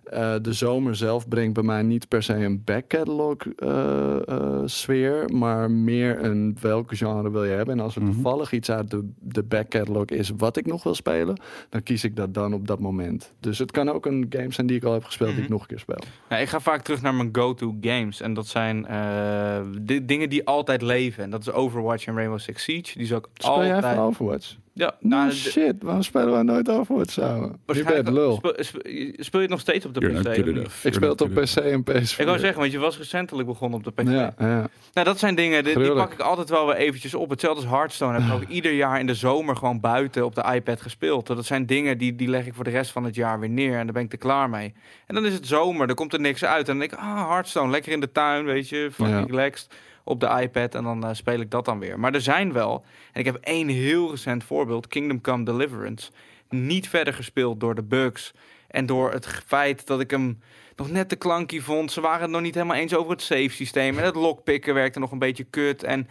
Eh, 0.04 0.36
de 0.42 0.54
zomer 0.54 0.96
zelf 0.96 1.28
brengt 1.28 1.54
bij 1.54 1.64
mij 1.64 1.82
niet 1.82 2.08
per 2.08 2.24
se 2.24 2.34
een 2.34 2.64
backcatalog 2.64 3.36
eh, 3.56 4.28
eh, 4.28 4.62
sfeer, 4.66 5.30
maar 5.34 5.72
meer 5.72 6.24
een 6.24 6.58
welke 6.62 6.96
genre 6.96 7.32
wil 7.32 7.44
je 7.44 7.52
hebben. 7.54 7.78
En 7.78 7.84
als 7.84 7.96
er 7.96 8.02
Mhm. 8.02 8.12
toevallig 8.12 8.52
iets 8.52 8.72
uit 8.72 8.92
de, 8.92 9.10
de 9.20 9.44
backcatalog 9.44 10.06
is 10.06 10.32
wat 10.38 10.58
ik 10.58 10.66
nog 10.66 10.84
wil 10.84 10.96
spelen, 10.96 11.40
dan 11.70 11.84
kies 11.84 12.04
ik 12.04 12.16
dat 12.16 12.34
dan 12.34 12.54
op 12.54 12.68
dat 12.68 12.80
moment. 12.80 13.34
Dus 13.40 13.58
het 13.60 13.72
kan 13.72 13.90
ook 13.90 14.06
een 14.06 14.26
game 14.30 14.52
zijn 14.54 14.68
die 14.68 14.78
ik 14.78 14.84
al 14.84 14.94
heb 14.94 15.04
gespeeld 15.04 15.30
die 15.30 15.38
ik 15.38 15.44
Mhm. 15.44 15.52
nog 15.52 15.62
een 15.62 15.68
keer 15.68 15.80
speel. 15.80 16.00
Ja, 16.30 16.38
ik 16.38 16.48
ga 16.50 16.60
vaak 16.60 16.82
terug 16.82 17.02
naar 17.02 17.14
mijn 17.16 17.30
go-to 17.32 17.76
games. 17.82 18.22
En 18.22 18.34
dat 18.34 18.48
zijn 18.48 18.86
eh, 18.86 19.62
di- 19.82 20.06
dingen 20.06 20.30
die 20.30 20.46
altijd 20.48 20.82
leven. 20.82 21.24
En 21.24 21.30
dat 21.30 21.42
is 21.42 21.52
Overwatch 21.52 22.06
en 22.06 22.16
Rainbow 22.16 22.40
Six 22.40 22.64
Siege. 22.64 22.94
Die 22.94 23.04
is 23.04 23.14
ook 23.14 23.30
Speel 23.34 23.64
jij 23.66 23.76
altijd... 23.76 23.96
van 23.96 24.04
Overwatch? 24.06 24.56
Ja, 24.74 24.96
Nou, 25.00 25.32
shit, 25.32 25.76
waarom 25.84 26.02
spelen 26.04 26.32
wij 26.32 26.44
nooit 26.44 26.70
Overwatch 26.70 27.12
samen? 27.12 27.50
Je 27.50 27.58
waarschijnlijk- 27.66 28.04
bent 28.06 28.16
lul. 28.18 28.36
Speel, 28.36 29.40
je 29.42 29.46
het 29.46 29.50
nog 29.50 29.60
steeds 29.60 29.86
op 29.86 29.94
de 29.94 30.00
You're 30.00 30.30
PC? 30.42 30.46
enough. 30.48 30.86
Ik 30.86 30.94
speel 30.94 31.10
het 31.10 31.22
op. 31.22 31.30
PC 31.34 31.56
en 31.56 31.84
PS4. 31.84 32.20
Ik 32.20 32.26
wou 32.26 32.40
zeggen, 32.40 32.60
want 32.60 32.72
je 32.72 32.78
was 32.80 32.98
recentelijk 32.98 33.48
begonnen 33.48 33.78
op 33.80 33.84
de 33.96 34.04
PC. 34.04 34.10
Ja, 34.10 34.34
ja. 34.38 34.70
Nou, 34.94 35.06
dat 35.08 35.20
zijn 35.20 35.36
dingen, 35.36 35.64
die, 35.64 35.94
pak 35.94 36.14
ik 36.14 36.20
altijd 36.20 36.50
wel 36.50 36.66
weer 36.66 36.76
eventjes 36.76 37.14
op. 37.14 37.30
Hetzelfde 37.30 37.62
als 37.62 37.72
Hearthstone 37.72 38.20
heb 38.20 38.28
ik 38.28 38.34
ook 38.44 38.50
ieder 38.50 38.72
jaar 38.74 39.00
in 39.00 39.08
de 39.08 39.16
zomer 39.16 39.56
gewoon 39.56 39.80
buiten 39.80 40.26
op 40.26 40.36
de 40.36 40.44
iPad 40.54 40.82
gespeeld. 40.82 41.28
Dat 41.28 41.46
zijn 41.46 41.66
dingen 41.66 41.98
die, 41.98 42.16
die 42.16 42.28
leg 42.28 42.46
ik 42.46 42.54
voor 42.54 42.64
de 42.64 42.70
rest 42.70 42.92
van 42.92 43.04
het 43.04 43.16
jaar 43.16 43.40
weer 43.40 43.50
neer 43.50 43.78
en 43.78 43.84
daar 43.86 43.94
ben 43.94 44.04
ik 44.04 44.12
er 44.12 44.18
klaar 44.18 44.50
mee. 44.50 44.74
En 45.08 45.16
dan 45.16 45.26
is 45.26 45.34
het 45.34 45.48
zomer, 45.48 45.88
dan 45.88 45.96
komt 45.96 46.14
er 46.14 46.20
niks 46.20 46.44
uit. 46.46 46.60
En 46.60 46.66
dan 46.66 46.80
denk 46.80 46.92
ik, 46.92 46.98
ah, 47.00 47.30
Hearthstone, 47.30 47.72
lekker 47.72 47.92
in 47.92 48.00
de 48.00 48.12
tuin, 48.12 48.46
weet 48.46 48.70
je, 48.70 48.90
fucking 48.94 49.20
Ja. 49.20 49.26
relaxed 49.26 49.74
op 50.12 50.20
de 50.20 50.40
iPad. 50.42 50.76
En 50.76 50.84
dan 50.84 51.06
eh, 51.06 51.14
speel 51.14 51.40
ik 51.40 51.52
dat 51.52 51.66
dan 51.66 51.80
weer. 51.80 52.00
Maar 52.00 52.14
er 52.14 52.22
zijn 52.22 52.54
wel, 52.54 52.86
en 53.14 53.20
ik 53.20 53.26
heb 53.26 53.36
één 53.36 53.68
heel 53.68 54.10
recent 54.10 54.44
voorbeeld, 54.44 54.88
Kingdom 54.88 55.22
Come 55.22 55.44
Deliverance. 55.44 56.12
Niet 56.50 56.90
verder 56.90 57.14
gespeeld 57.14 57.60
door 57.60 57.76
de 57.76 57.84
bugs 57.84 58.34
en 58.68 58.86
door 58.86 59.12
het 59.12 59.28
feit 59.46 59.88
dat 59.88 60.00
ik 60.00 60.12
hem 60.12 60.40
nog 60.76 60.92
net 60.92 61.10
te 61.10 61.16
klanky 61.16 61.60
vond. 61.60 61.92
Ze 61.92 62.02
waren 62.02 62.22
het 62.22 62.32
nog 62.32 62.42
niet 62.42 62.54
helemaal 62.54 62.76
eens 62.76 62.96
over 62.96 63.12
het 63.12 63.22
save 63.22 63.50
systeem. 63.50 63.98
En 63.98 64.06
het 64.06 64.16
lockpicken 64.16 64.74
werkte 64.74 65.00
nog 65.00 65.12
een 65.12 65.20
beetje 65.20 65.44
kut. 65.44 65.84
En 65.84 66.08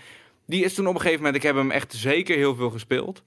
die 0.46 0.64
is 0.64 0.74
toen 0.74 0.86
op 0.86 0.94
een 0.94 1.00
gegeven 1.00 1.22
moment, 1.22 1.36
ik 1.36 1.42
heb 1.42 1.56
hem 1.56 1.70
echt 1.70 1.92
zeker 1.92 2.36
heel 2.36 2.54
veel 2.54 2.70
gespeeld. 2.70 3.22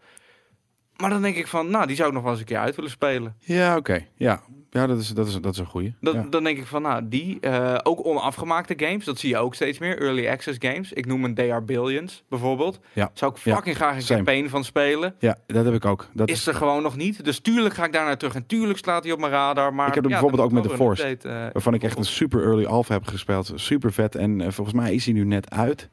Maar 0.97 1.09
dan 1.09 1.21
denk 1.21 1.35
ik 1.35 1.47
van, 1.47 1.69
nou, 1.69 1.87
die 1.87 1.95
zou 1.95 2.07
ik 2.07 2.13
nog 2.13 2.23
wel 2.23 2.31
eens 2.31 2.41
een 2.41 2.47
keer 2.47 2.57
uit 2.57 2.75
willen 2.75 2.91
spelen. 2.91 3.35
Ja, 3.39 3.77
oké. 3.77 4.05
Ja, 4.15 4.41
ja 4.69 4.87
dat, 4.87 4.99
is, 4.99 5.07
dat, 5.09 5.27
is, 5.27 5.33
dat 5.41 5.53
is 5.53 5.59
een 5.59 5.65
goeie. 5.65 5.95
Dat, 6.01 6.13
ja. 6.13 6.25
Dan 6.29 6.43
denk 6.43 6.57
ik 6.57 6.65
van, 6.67 6.81
nou, 6.81 7.07
die. 7.07 7.37
eh, 7.39 7.77
ook 7.83 8.05
onafgemaakte 8.05 8.73
games, 8.77 9.05
dat 9.05 9.19
zie 9.19 9.29
je 9.29 9.37
ook 9.37 9.55
steeds 9.55 9.77
meer. 9.79 10.01
Early 10.01 10.27
access 10.29 10.57
games. 10.61 10.93
Ik 10.93 11.05
noem 11.05 11.23
een 11.23 11.33
They 11.33 11.51
Are 11.51 11.61
Billions 11.61 12.23
bijvoorbeeld. 12.29 12.79
Ja. 12.93 13.09
Zou 13.13 13.31
ik 13.35 13.37
Ja. 13.43 13.55
fucking 13.55 13.75
graag 13.75 13.95
een 13.95 14.01
Same. 14.01 14.23
campaign 14.23 14.49
van 14.49 14.63
spelen. 14.63 15.15
ja, 15.19 15.37
dat 15.47 15.65
heb 15.65 15.73
ik 15.73 15.85
ook. 15.85 16.07
Dat 16.13 16.29
Is 16.29 16.47
er 16.47 16.55
gewoon 16.55 16.83
nog 16.83 16.95
niet. 16.95 17.25
Dus 17.25 17.39
tuurlijk 17.39 17.75
ga 17.75 17.85
ik 17.85 17.93
daar 17.93 18.05
naar 18.05 18.17
terug. 18.17 18.35
En 18.35 18.45
tuurlijk 18.45 18.79
slaat 18.79 19.03
hij 19.03 19.13
op 19.13 19.19
mijn 19.19 19.31
radar. 19.31 19.73
Maar 19.73 19.87
Ik 19.87 19.93
heb 19.93 20.03
ja, 20.03 20.09
bijvoorbeeld 20.09 20.41
ook 20.41 20.51
met 20.51 20.65
een 20.65 20.69
Force. 20.77 21.07
update, 21.09 21.29
eh, 21.29 21.51
waarvan 21.53 21.73
ik 21.73 21.83
echt 21.83 21.97
een 21.97 22.05
super 22.05 22.43
early 22.43 22.65
alpha 22.65 22.93
heb 22.93 23.07
gespeeld. 23.07 23.51
Super 23.55 23.93
vet. 23.93 24.15
En 24.15 24.41
eh, 24.41 24.51
volgens 24.51 24.75
mij 24.75 24.93
is 24.93 25.05
hij 25.05 25.13
nu 25.13 25.23
net 25.25 25.49
uit. 25.49 25.89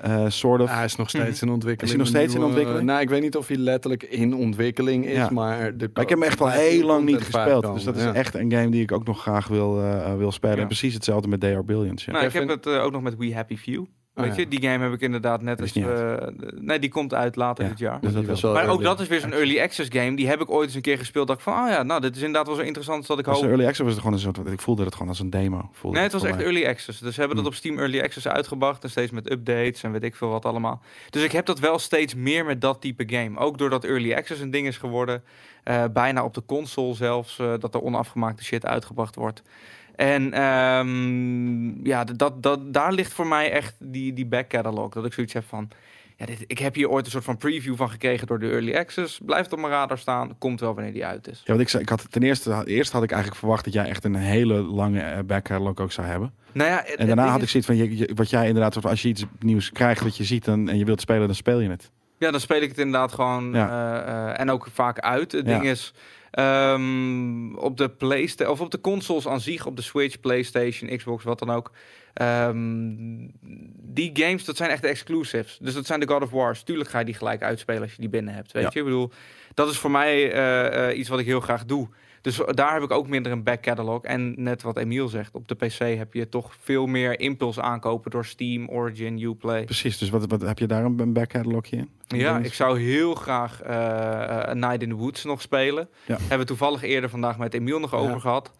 Eh 0.00 0.24
sort 0.28 0.60
of. 0.60 0.70
Hij 0.70 0.84
is 0.84 0.96
nog 0.96 1.08
steeds 1.08 1.42
in 1.42 1.48
ontwikkeling. 1.48 1.82
Is 1.82 1.88
hij 1.88 1.98
nog 1.98 2.06
steeds 2.06 2.34
in 2.34 2.42
ontwikkeling? 2.42 2.86
nou, 2.86 3.00
ik 3.00 3.08
weet 3.08 3.22
niet 3.22 3.36
of 3.36 3.48
hij 3.48 3.56
letterlijk 3.56 4.02
in 4.02 4.34
ontwikkeling 4.34 5.06
is, 5.06 5.16
Ja. 5.16 5.30
maar... 5.30 5.76
De 5.76 5.90
Maar 5.92 6.02
ik 6.02 6.08
heb 6.08 6.18
hem 6.18 6.22
echt 6.22 6.40
al 6.40 6.48
heel 6.50 6.86
lang 6.86 7.04
niet 7.04 7.22
gespeeld. 7.22 7.74
Dus 7.74 7.84
dat 7.84 7.96
is 7.96 8.02
ja. 8.02 8.14
echt 8.14 8.34
een 8.34 8.52
game 8.52 8.68
die 8.68 8.82
ik 8.82 8.92
ook 8.92 9.06
nog 9.06 9.20
graag 9.20 9.48
wil, 9.48 9.82
eh, 9.82 10.16
wil 10.16 10.32
spelen. 10.32 10.56
Ja. 10.56 10.62
En 10.62 10.66
precies 10.68 10.94
hetzelfde 10.94 11.28
met 11.28 11.40
DR 11.40 11.64
Billions. 11.64 12.04
Ja. 12.04 12.12
Nou, 12.12 12.24
ik 12.24 12.32
heb 12.32 12.48
het 12.48 12.66
eh, 12.66 12.82
ook 12.82 12.92
nog 12.92 13.02
met 13.02 13.16
We 13.16 13.34
Happy 13.34 13.56
Few. 13.56 13.84
Weet 14.14 14.30
Oh, 14.30 14.36
je, 14.36 14.48
die 14.48 14.62
game 14.62 14.84
heb 14.84 14.92
ik 14.92 15.00
inderdaad 15.00 15.42
net 15.42 15.60
als... 15.60 15.72
eh, 15.72 16.14
nee, 16.54 16.78
die 16.78 16.90
komt 16.90 17.14
uit 17.14 17.36
later 17.36 17.64
Ja. 17.64 17.70
dit 17.70 17.78
jaar. 17.78 18.00
Dus 18.00 18.12
dat 18.12 18.20
dat 18.22 18.30
was 18.30 18.40
wel. 18.40 18.52
wel 18.52 18.62
Maar 18.62 18.72
ook 18.72 18.82
dat 18.82 19.00
is 19.00 19.08
weer 19.08 19.20
zo'n 19.20 19.32
early 19.32 19.60
access 19.60 19.88
game. 19.92 20.16
Die 20.16 20.28
heb 20.28 20.40
ik 20.40 20.50
ooit 20.50 20.66
eens 20.66 20.74
een 20.74 20.80
keer 20.82 20.98
gespeeld. 20.98 21.26
Dat 21.26 21.36
ik 21.36 21.42
van, 21.42 21.52
oh 21.52 21.68
ja, 21.68 21.82
nou, 21.82 22.00
dit 22.00 22.16
is 22.16 22.22
inderdaad 22.22 22.46
wel 22.46 22.56
zo 22.56 22.62
interessant 22.62 22.98
als 22.98 23.06
dat 23.06 23.18
ik 23.18 23.24
hoop. 23.24 23.40
de 23.42 23.48
early 23.48 23.62
access 23.64 23.80
was 23.82 23.92
het 23.92 23.98
gewoon 24.00 24.12
een 24.16 24.22
soort. 24.22 24.52
Ik 24.52 24.60
voelde 24.60 24.84
het 24.84 24.92
gewoon 24.92 25.08
als 25.08 25.20
een 25.20 25.30
demo. 25.30 25.68
Voelde 25.72 25.96
Nee, 25.96 26.04
het 26.04 26.12
was 26.14 26.24
echt 26.24 26.36
mij. 26.36 26.44
early 26.44 26.66
access. 26.66 26.98
Dus 27.00 27.14
ze 27.14 27.18
hebben 27.18 27.36
dat 27.36 27.46
Hm. 27.46 27.50
op 27.52 27.56
Steam 27.56 27.78
Early 27.78 28.00
Access 28.00 28.28
uitgebracht. 28.28 28.82
En 28.84 28.90
steeds 28.90 29.10
met 29.10 29.30
updates 29.30 29.82
en 29.82 29.92
weet 29.92 30.02
ik 30.04 30.14
veel 30.16 30.28
wat 30.28 30.44
allemaal. 30.44 30.82
Dus 31.10 31.22
ik 31.22 31.32
heb 31.32 31.46
dat 31.46 31.58
wel 31.58 31.78
steeds 31.78 32.14
meer 32.14 32.44
met 32.44 32.60
dat 32.60 32.80
type 32.80 33.04
game. 33.06 33.38
Ook 33.38 33.58
doordat 33.58 33.84
Early 33.84 34.12
Access 34.14 34.40
een 34.40 34.50
ding 34.50 34.66
is 34.66 34.76
geworden. 34.78 35.22
eh, 35.64 35.84
bijna 35.92 36.24
op 36.24 36.34
de 36.34 36.42
console 36.46 36.94
zelfs. 36.94 37.38
eh, 37.38 37.52
dat 37.58 37.74
er 37.74 37.82
onafgemaakte 37.82 38.44
shit 38.44 38.66
uitgebracht 38.66 39.14
wordt. 39.14 39.42
En 39.96 40.32
ehm, 40.88 41.86
ja, 41.86 42.04
dat, 42.04 42.42
dat, 42.42 42.72
daar 42.72 42.92
ligt 42.92 43.12
voor 43.12 43.26
mij 43.26 43.50
echt 43.50 43.74
die, 43.78 44.12
die 44.12 44.26
back 44.26 44.48
catalog. 44.48 44.88
Dat 44.92 45.04
ik 45.04 45.12
zoiets 45.12 45.32
heb 45.32 45.44
van... 45.48 45.68
Ja, 46.16 46.26
dit, 46.26 46.44
ik 46.46 46.58
heb 46.58 46.74
hier 46.74 46.88
ooit 46.88 47.04
een 47.04 47.10
soort 47.10 47.24
van 47.24 47.36
preview 47.36 47.76
van 47.76 47.90
gekregen 47.90 48.26
door 48.26 48.38
de 48.38 48.50
Early 48.50 48.74
Access. 48.74 49.20
Blijft 49.24 49.52
op 49.52 49.58
mijn 49.58 49.72
radar 49.72 49.98
staan. 49.98 50.38
Komt 50.38 50.60
wel 50.60 50.74
wanneer 50.74 50.92
die 50.92 51.06
uit 51.06 51.28
is. 51.28 51.42
Ja, 51.44 51.52
wat 51.52 51.62
ik 51.62 51.68
zei, 51.68 51.82
ik 51.82 51.88
had 51.88 52.06
ten 52.10 52.22
eerste, 52.22 52.62
eerst 52.64 52.92
had 52.92 53.02
ik 53.02 53.10
eigenlijk 53.10 53.40
verwacht 53.40 53.64
dat 53.64 53.72
jij 53.74 53.84
echt 53.88 54.04
een 54.04 54.14
hele 54.14 54.54
lange 54.54 55.00
eh, 55.00 55.18
back 55.24 55.44
catalog 55.44 55.76
ook 55.76 55.92
zou 55.92 56.06
hebben. 56.06 56.32
Nou 56.52 56.70
ja, 56.70 56.82
het- 56.84 56.94
En 56.94 57.06
daarna 57.06 57.26
had 57.26 57.42
ik 57.42 57.48
zoiets 57.48 57.68
van, 57.68 57.76
je, 57.96 58.10
wat 58.14 58.30
jij 58.30 58.46
inderdaad, 58.46 58.84
als 58.84 59.02
je 59.02 59.08
iets 59.08 59.24
nieuws 59.38 59.70
krijgt 59.72 60.02
wat 60.02 60.16
je 60.16 60.24
ziet 60.24 60.44
dan, 60.44 60.68
en 60.68 60.78
je 60.78 60.84
wilt 60.84 61.00
spelen, 61.00 61.26
dan 61.26 61.34
speel 61.36 61.60
je 61.60 61.68
het. 61.70 61.90
Ja, 62.18 62.30
dan 62.30 62.40
speel 62.40 62.62
ik 62.62 62.68
het 62.68 62.78
inderdaad 62.78 63.12
gewoon 63.12 63.52
Ja. 63.52 63.68
eh, 64.04 64.30
eh, 64.30 64.40
en 64.40 64.50
ook 64.50 64.68
vaak 64.72 64.98
uit. 65.00 65.32
Het 65.32 65.46
Ja. 65.46 65.52
ding 65.58 65.70
is 65.70 65.94
ehm, 66.34 67.54
op 67.54 67.76
de 67.76 67.88
PlayStation 67.88 68.54
of 68.54 68.60
op 68.60 68.70
de 68.70 68.80
consoles 68.80 69.26
aan 69.28 69.40
zich, 69.40 69.66
op 69.66 69.76
de 69.76 69.82
Switch, 69.82 70.20
PlayStation, 70.20 70.96
Xbox, 70.96 71.24
wat 71.24 71.38
dan 71.38 71.50
ook. 71.50 71.70
ehm, 72.14 73.28
die 73.94 74.10
games, 74.14 74.44
dat 74.44 74.56
zijn 74.56 74.70
echt 74.70 74.82
de 74.82 74.88
exclusives. 74.88 75.58
Dus 75.60 75.74
dat 75.74 75.86
zijn 75.86 76.00
de 76.00 76.06
God 76.08 76.22
of 76.22 76.30
Wars. 76.30 76.62
Tuurlijk 76.62 76.90
ga 76.90 76.98
je 76.98 77.04
die 77.04 77.14
gelijk 77.14 77.42
uitspelen 77.42 77.82
als 77.82 77.90
je 77.92 78.00
die 78.00 78.08
binnen 78.08 78.34
hebt. 78.34 78.52
Weet 78.52 78.62
Ja. 78.62 78.70
je, 78.72 78.78
ik 78.78 78.84
bedoel, 78.84 79.10
dat 79.54 79.70
is 79.70 79.78
voor 79.78 79.90
mij 79.90 80.32
eh, 80.32 80.88
eh, 80.90 80.98
iets 80.98 81.08
wat 81.08 81.18
ik 81.18 81.26
heel 81.26 81.40
graag 81.40 81.64
doe. 81.64 81.88
Dus 82.24 82.40
daar 82.46 82.72
heb 82.72 82.82
ik 82.82 82.90
ook 82.90 83.08
minder 83.08 83.32
een 83.32 83.42
back 83.42 83.62
catalog. 83.62 84.02
En 84.02 84.34
net 84.36 84.62
wat 84.62 84.76
Emiel 84.76 85.08
zegt, 85.08 85.34
op 85.34 85.48
de 85.48 85.54
PC 85.54 85.78
heb 85.78 86.14
je 86.14 86.28
toch 86.28 86.56
veel 86.60 86.86
meer 86.86 87.20
impuls 87.20 87.60
aankopen 87.60 88.10
door 88.10 88.24
Steam, 88.24 88.68
Origin, 88.68 89.22
Uplay. 89.22 89.64
Precies, 89.64 89.98
dus 89.98 90.10
wat, 90.10 90.26
wat 90.30 90.40
heb 90.40 90.58
je 90.58 90.66
daar 90.66 90.84
een, 90.84 91.12
back 91.12 91.28
catalogje 91.28 91.76
in? 91.76 91.88
Ja, 92.06 92.38
ik 92.38 92.54
zou 92.54 92.80
heel 92.80 93.14
graag 93.14 93.60
eh 93.62 93.72
A 94.48 94.54
Night 94.54 94.82
in 94.82 94.88
the 94.88 94.94
Woods 94.94 95.24
nog 95.24 95.40
spelen. 95.40 95.88
Ja. 96.06 96.16
Hebben 96.20 96.38
we 96.38 96.44
toevallig 96.44 96.82
eerder 96.82 97.10
vandaag 97.10 97.38
met 97.38 97.54
Emiel 97.54 97.78
nog 97.80 97.90
Ja. 97.90 97.96
over 97.96 98.20
gehad. 98.20 98.50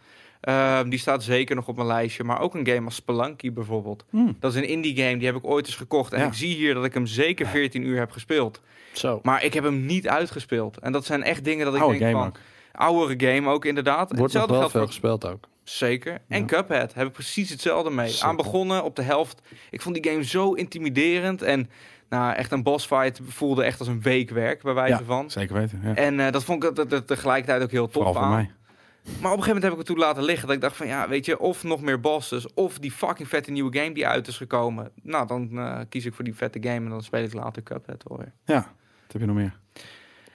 Ehm, 0.40 0.88
die 0.88 0.98
staat 0.98 1.22
zeker 1.22 1.56
nog 1.56 1.68
op 1.68 1.76
mijn 1.76 1.88
lijstje. 1.88 2.24
Maar 2.24 2.40
ook 2.40 2.54
een 2.54 2.66
game 2.66 2.84
als 2.84 2.94
Spelunky 2.94 3.52
bijvoorbeeld. 3.52 4.04
Hmm. 4.10 4.36
Dat 4.40 4.50
is 4.54 4.56
een 4.58 4.68
indie 4.68 4.96
game, 4.96 5.16
die 5.16 5.26
heb 5.26 5.36
ik 5.36 5.44
ooit 5.46 5.66
eens 5.66 5.76
gekocht. 5.76 6.12
En 6.12 6.20
Ja. 6.20 6.26
ik 6.26 6.32
zie 6.34 6.54
hier 6.54 6.74
dat 6.74 6.84
ik 6.84 6.94
hem 6.94 7.06
zeker 7.06 7.46
14 7.46 7.82
uur 7.86 7.98
heb 7.98 8.10
gespeeld. 8.10 8.60
Zo. 8.92 9.20
Maar 9.22 9.44
ik 9.44 9.54
heb 9.54 9.64
hem 9.64 9.86
niet 9.86 10.08
uitgespeeld. 10.08 10.78
En 10.78 10.92
dat 10.92 11.04
zijn 11.04 11.22
echt 11.22 11.44
dingen 11.44 11.64
dat 11.64 11.74
ik 11.74 11.80
Oude 11.80 11.98
denk 11.98 12.12
van... 12.16 12.26
ook. 12.26 12.38
Oudere 12.74 13.34
game 13.34 13.50
ook 13.50 13.64
inderdaad. 13.64 13.96
Wordt 13.98 14.12
nog 14.12 14.22
hetzelfde 14.22 14.50
wel 14.52 14.58
geldt 14.60 14.72
veel 14.72 14.80
voor 14.80 14.90
gespeeld 14.90 15.26
ook. 15.26 15.44
Zeker. 15.64 16.18
En 16.28 16.40
Ja. 16.40 16.46
Cuphead 16.46 16.94
heb 16.94 17.06
ik 17.06 17.12
precies 17.12 17.50
hetzelfde 17.50 17.90
mee. 17.90 18.08
Zeker. 18.08 18.26
Aan 18.28 18.36
begonnen 18.36 18.84
op 18.84 18.96
de 18.96 19.02
helft. 19.02 19.40
Ik 19.70 19.80
vond 19.82 20.02
die 20.02 20.12
game 20.12 20.24
zo 20.24 20.52
intimiderend. 20.52 21.42
En 21.42 21.70
nou, 22.08 22.34
echt 22.34 22.52
een 22.52 22.62
bossfight 22.62 23.20
voelde 23.26 23.64
echt 23.64 23.78
als 23.78 23.88
een 23.88 24.02
week 24.02 24.30
werk 24.30 24.62
bij 24.62 24.74
wijze 24.74 24.98
Ja, 24.98 25.04
van. 25.04 25.30
Zeker 25.30 25.54
weten. 25.54 25.80
Ja. 25.84 25.94
En 25.94 26.20
eh, 26.20 26.32
dat 26.32 26.44
vond 26.44 26.64
ik 26.64 26.74
dat- 26.74 26.90
dat 26.90 27.06
tegelijkertijd 27.06 27.62
ook 27.62 27.70
heel 27.70 27.88
tof 27.88 28.16
aan. 28.16 28.30
mij. 28.30 28.50
Maar 29.04 29.12
op 29.12 29.22
een 29.22 29.28
gegeven 29.44 29.46
moment 29.46 29.62
heb 29.62 29.72
ik 29.72 29.78
het 29.78 29.86
toen 29.86 29.98
laten 29.98 30.22
liggen. 30.22 30.46
Dat 30.46 30.56
ik 30.56 30.62
dacht 30.62 30.76
van 30.76 30.86
ja, 30.86 31.08
weet 31.08 31.24
je, 31.26 31.38
of 31.40 31.62
nog 31.62 31.80
meer 31.80 32.00
bosses. 32.00 32.54
Of 32.54 32.78
die 32.78 32.90
fucking 32.90 33.28
vette 33.28 33.50
nieuwe 33.50 33.78
game 33.78 33.92
die 33.94 34.06
uit 34.06 34.28
is 34.28 34.36
gekomen. 34.36 34.90
Nou, 35.02 35.26
dan 35.26 35.58
eh, 35.58 35.80
kies 35.88 36.04
ik 36.04 36.14
voor 36.14 36.24
die 36.24 36.34
vette 36.34 36.58
game. 36.62 36.74
En 36.84 36.88
dan 36.88 37.02
speel 37.02 37.22
ik 37.22 37.32
later 37.32 37.62
Cuphead 37.62 38.02
wel 38.08 38.18
weer. 38.18 38.32
Ja, 38.44 38.54
wat 39.02 39.12
heb 39.12 39.20
je 39.20 39.26
nog 39.26 39.36
meer? 39.36 39.58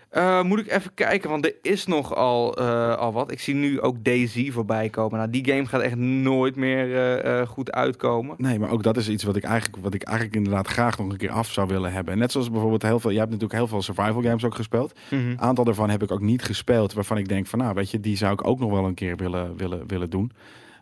Eh, 0.09 0.43
moet 0.43 0.59
ik 0.59 0.71
even 0.71 0.93
kijken, 0.93 1.29
want 1.29 1.45
er 1.45 1.55
is 1.61 1.85
nog 1.85 2.15
al, 2.15 2.57
eh, 2.57 2.95
al 2.95 3.13
wat. 3.13 3.31
Ik 3.31 3.39
zie 3.39 3.55
nu 3.55 3.81
ook 3.81 4.03
Daisy 4.03 4.51
voorbij 4.51 4.89
komen. 4.89 5.17
Nou, 5.17 5.29
die 5.29 5.45
game 5.45 5.65
gaat 5.65 5.81
echt 5.81 5.95
nooit 5.95 6.55
meer 6.55 6.95
eh, 7.21 7.47
goed 7.47 7.71
uitkomen. 7.71 8.35
Nee, 8.37 8.59
maar 8.59 8.71
ook 8.71 8.83
dat 8.83 8.97
is 8.97 9.09
iets 9.09 9.23
wat 9.23 9.35
ik 9.35 9.43
eigenlijk, 9.43 9.83
wat 9.83 9.93
ik 9.93 10.03
eigenlijk 10.03 10.35
inderdaad 10.35 10.67
graag 10.67 10.97
nog 10.97 11.09
een 11.09 11.17
keer 11.17 11.31
af 11.31 11.51
zou 11.51 11.67
willen 11.67 11.91
hebben. 11.91 12.13
En 12.13 12.19
net 12.19 12.31
zoals 12.31 12.51
bijvoorbeeld 12.51 12.81
heel 12.81 12.99
veel, 12.99 13.11
jij 13.11 13.19
hebt 13.19 13.31
natuurlijk 13.31 13.59
heel 13.59 13.67
veel 13.67 13.81
survival 13.81 14.21
games 14.21 14.43
ook 14.43 14.55
gespeeld. 14.55 14.93
Een 15.09 15.41
aantal 15.41 15.63
daarvan 15.63 15.89
heb 15.89 16.03
ik 16.03 16.11
ook 16.11 16.21
niet 16.21 16.43
gespeeld, 16.43 16.93
waarvan 16.93 17.17
ik 17.17 17.27
denk 17.27 17.47
van 17.47 17.59
nou, 17.59 17.73
weet 17.73 17.91
je, 17.91 17.99
die 17.99 18.17
zou 18.17 18.33
ik 18.33 18.47
ook 18.47 18.59
nog 18.59 18.71
wel 18.71 18.85
een 18.85 18.93
keer 18.93 19.15
willen, 19.15 19.57
willen, 19.57 19.87
willen 19.87 20.09
doen. 20.09 20.31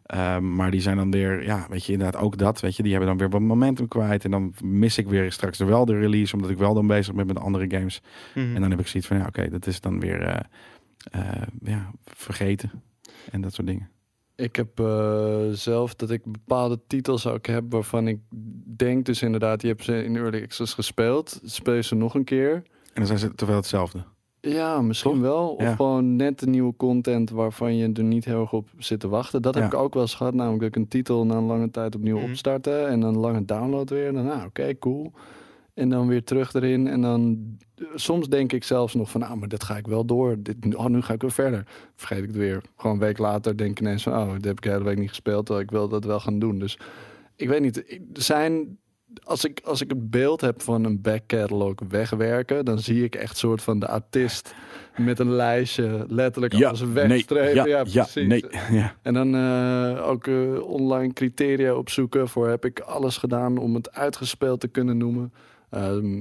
Ehm, 0.07 0.55
maar 0.55 0.71
die 0.71 0.81
zijn 0.81 0.97
dan 0.97 1.11
weer, 1.11 1.43
ja, 1.43 1.65
weet 1.69 1.85
je, 1.85 1.91
inderdaad 1.91 2.21
ook 2.21 2.37
dat. 2.37 2.59
Weet 2.59 2.75
je, 2.75 2.83
die 2.83 2.91
hebben 2.91 3.09
dan 3.09 3.17
weer 3.17 3.29
wat 3.29 3.41
momentum 3.41 3.87
kwijt. 3.87 4.25
En 4.25 4.31
dan 4.31 4.53
mis 4.63 4.97
ik 4.97 5.07
weer 5.07 5.31
straks 5.31 5.57
wel 5.57 5.85
de 5.85 5.99
release, 5.99 6.35
omdat 6.35 6.49
ik 6.49 6.57
wel 6.57 6.73
dan 6.73 6.87
bezig 6.87 7.13
ben 7.13 7.27
met 7.27 7.39
andere 7.39 7.65
games. 7.69 8.01
Mhm. 8.35 8.55
En 8.55 8.61
dan 8.61 8.69
heb 8.69 8.79
ik 8.79 8.87
zoiets 8.87 9.09
van, 9.09 9.17
ja, 9.17 9.25
oké, 9.25 9.49
dat 9.49 9.67
is 9.67 9.81
dan 9.81 9.99
weer 9.99 10.21
eh, 10.21 10.39
eh, 11.11 11.47
ja, 11.63 11.91
vergeten. 12.03 12.71
En 13.31 13.41
dat 13.41 13.53
soort 13.53 13.67
dingen. 13.67 13.89
Ik 14.35 14.55
heb 14.55 14.79
eh, 14.79 15.47
zelf 15.51 15.95
dat 15.95 16.11
ik 16.11 16.21
bepaalde 16.25 16.79
titels 16.87 17.27
ook 17.27 17.45
heb 17.45 17.63
waarvan 17.69 18.07
ik 18.07 18.19
denk 18.77 19.05
dus 19.05 19.21
inderdaad, 19.21 19.61
je 19.61 19.67
hebt 19.67 19.83
ze 19.83 20.03
in 20.03 20.15
Early 20.15 20.43
Access 20.43 20.73
gespeeld, 20.73 21.39
speel 21.43 21.73
je 21.73 21.83
ze 21.83 21.95
nog 21.95 22.15
een 22.15 22.23
keer. 22.23 22.53
En 22.53 22.63
dan 22.93 23.05
zijn 23.05 23.19
ze 23.19 23.35
terwijl 23.35 23.57
hetzelfde. 23.57 24.03
Ja, 24.41 24.81
misschien 24.81 25.11
Toch? 25.11 25.21
wel. 25.21 25.49
Of 25.49 25.61
Ja. 25.61 25.75
gewoon 25.75 26.15
net 26.15 26.39
de 26.39 26.47
nieuwe 26.47 26.73
content 26.77 27.29
waarvan 27.29 27.75
je 27.75 27.89
er 27.93 28.03
niet 28.03 28.25
heel 28.25 28.41
erg 28.41 28.53
op 28.53 28.69
zit 28.77 28.99
te 28.99 29.07
wachten. 29.07 29.41
Dat 29.41 29.53
heb 29.55 29.63
Ja. 29.63 29.69
ik 29.77 29.83
ook 29.83 29.93
wel 29.93 30.03
eens 30.03 30.15
gehad. 30.15 30.33
Namelijk 30.33 30.59
dat 30.61 30.69
ik 30.69 30.75
een 30.75 30.87
titel 30.87 31.25
na 31.25 31.35
een 31.35 31.43
lange 31.45 31.71
tijd 31.71 31.95
opnieuw 31.95 32.17
Mhm. 32.17 32.29
opstarten. 32.29 32.87
En 32.87 32.99
dan 32.99 33.13
een 33.13 33.19
lange 33.19 33.45
download 33.45 33.89
weer. 33.89 34.07
En 34.07 34.13
dan, 34.13 34.25
nou, 34.25 34.45
oké, 34.45 34.77
cool. 34.79 35.11
En 35.73 35.89
dan 35.89 36.07
weer 36.07 36.23
terug 36.23 36.53
erin. 36.53 36.87
En 36.87 37.01
dan 37.01 37.37
soms 37.95 38.27
denk 38.29 38.53
ik 38.53 38.63
zelfs 38.63 38.93
nog 38.93 39.09
van, 39.11 39.21
nou, 39.21 39.37
maar 39.37 39.47
dat 39.47 39.63
ga 39.63 39.77
ik 39.77 39.87
wel 39.87 40.05
door. 40.05 40.35
Dit, 40.39 40.75
oh, 40.75 40.85
nu 40.85 41.01
ga 41.01 41.13
ik 41.13 41.21
weer 41.21 41.31
verder. 41.31 41.63
Vergeet 41.95 42.17
ik 42.17 42.27
het 42.27 42.35
weer. 42.35 42.61
Gewoon 42.77 42.95
een 42.95 43.01
week 43.01 43.17
later 43.17 43.57
denk 43.57 43.71
ik 43.71 43.79
ineens 43.79 44.03
van, 44.03 44.13
oh, 44.13 44.33
dat 44.33 44.43
heb 44.43 44.57
ik 44.57 44.61
de 44.61 44.69
hele 44.69 44.83
week 44.83 44.97
niet 44.99 45.09
gespeeld. 45.09 45.45
Terwijl 45.45 45.65
ik 45.65 45.71
wil 45.71 45.87
dat 45.87 46.03
wel 46.05 46.19
gaan 46.19 46.39
doen. 46.39 46.59
Dus 46.59 46.79
ik 47.35 47.47
weet 47.49 47.61
niet. 47.61 47.77
Er 48.13 48.21
zijn 48.21 48.77
als 49.23 49.45
ik, 49.45 49.61
als 49.63 49.81
ik 49.81 49.89
het 49.89 50.09
beeld 50.09 50.41
heb 50.41 50.61
van 50.61 50.83
een 50.83 51.01
back 51.01 51.21
catalog 51.27 51.73
wegwerken, 51.89 52.65
dan 52.65 52.79
zie 52.79 53.03
ik 53.03 53.15
echt 53.15 53.37
soort 53.37 53.61
van 53.61 53.79
de 53.79 53.87
artiest 53.87 54.55
met 54.97 55.19
een 55.19 55.31
lijstje 55.31 56.05
letterlijk 56.07 56.63
als 56.63 56.81
een 56.81 56.93
wegstrepen. 56.93 57.55
ja, 57.55 57.65
ja, 57.65 57.83
ja, 57.87 58.03
precies. 58.03 58.27
nee, 58.27 58.45
ja. 58.79 58.95
En 59.01 59.13
dan 59.13 59.35
eh, 59.35 60.07
ook 60.07 60.27
eh, 60.27 60.61
online 60.61 61.13
criteria 61.13 61.75
opzoeken 61.75 62.27
voor 62.27 62.49
heb 62.49 62.65
ik 62.65 62.79
alles 62.79 63.17
gedaan 63.17 63.57
om 63.57 63.75
het 63.75 63.91
uitgespeeld 63.91 64.59
te 64.59 64.67
kunnen 64.67 64.97
noemen. 64.97 65.33
Ehm, 65.69 66.15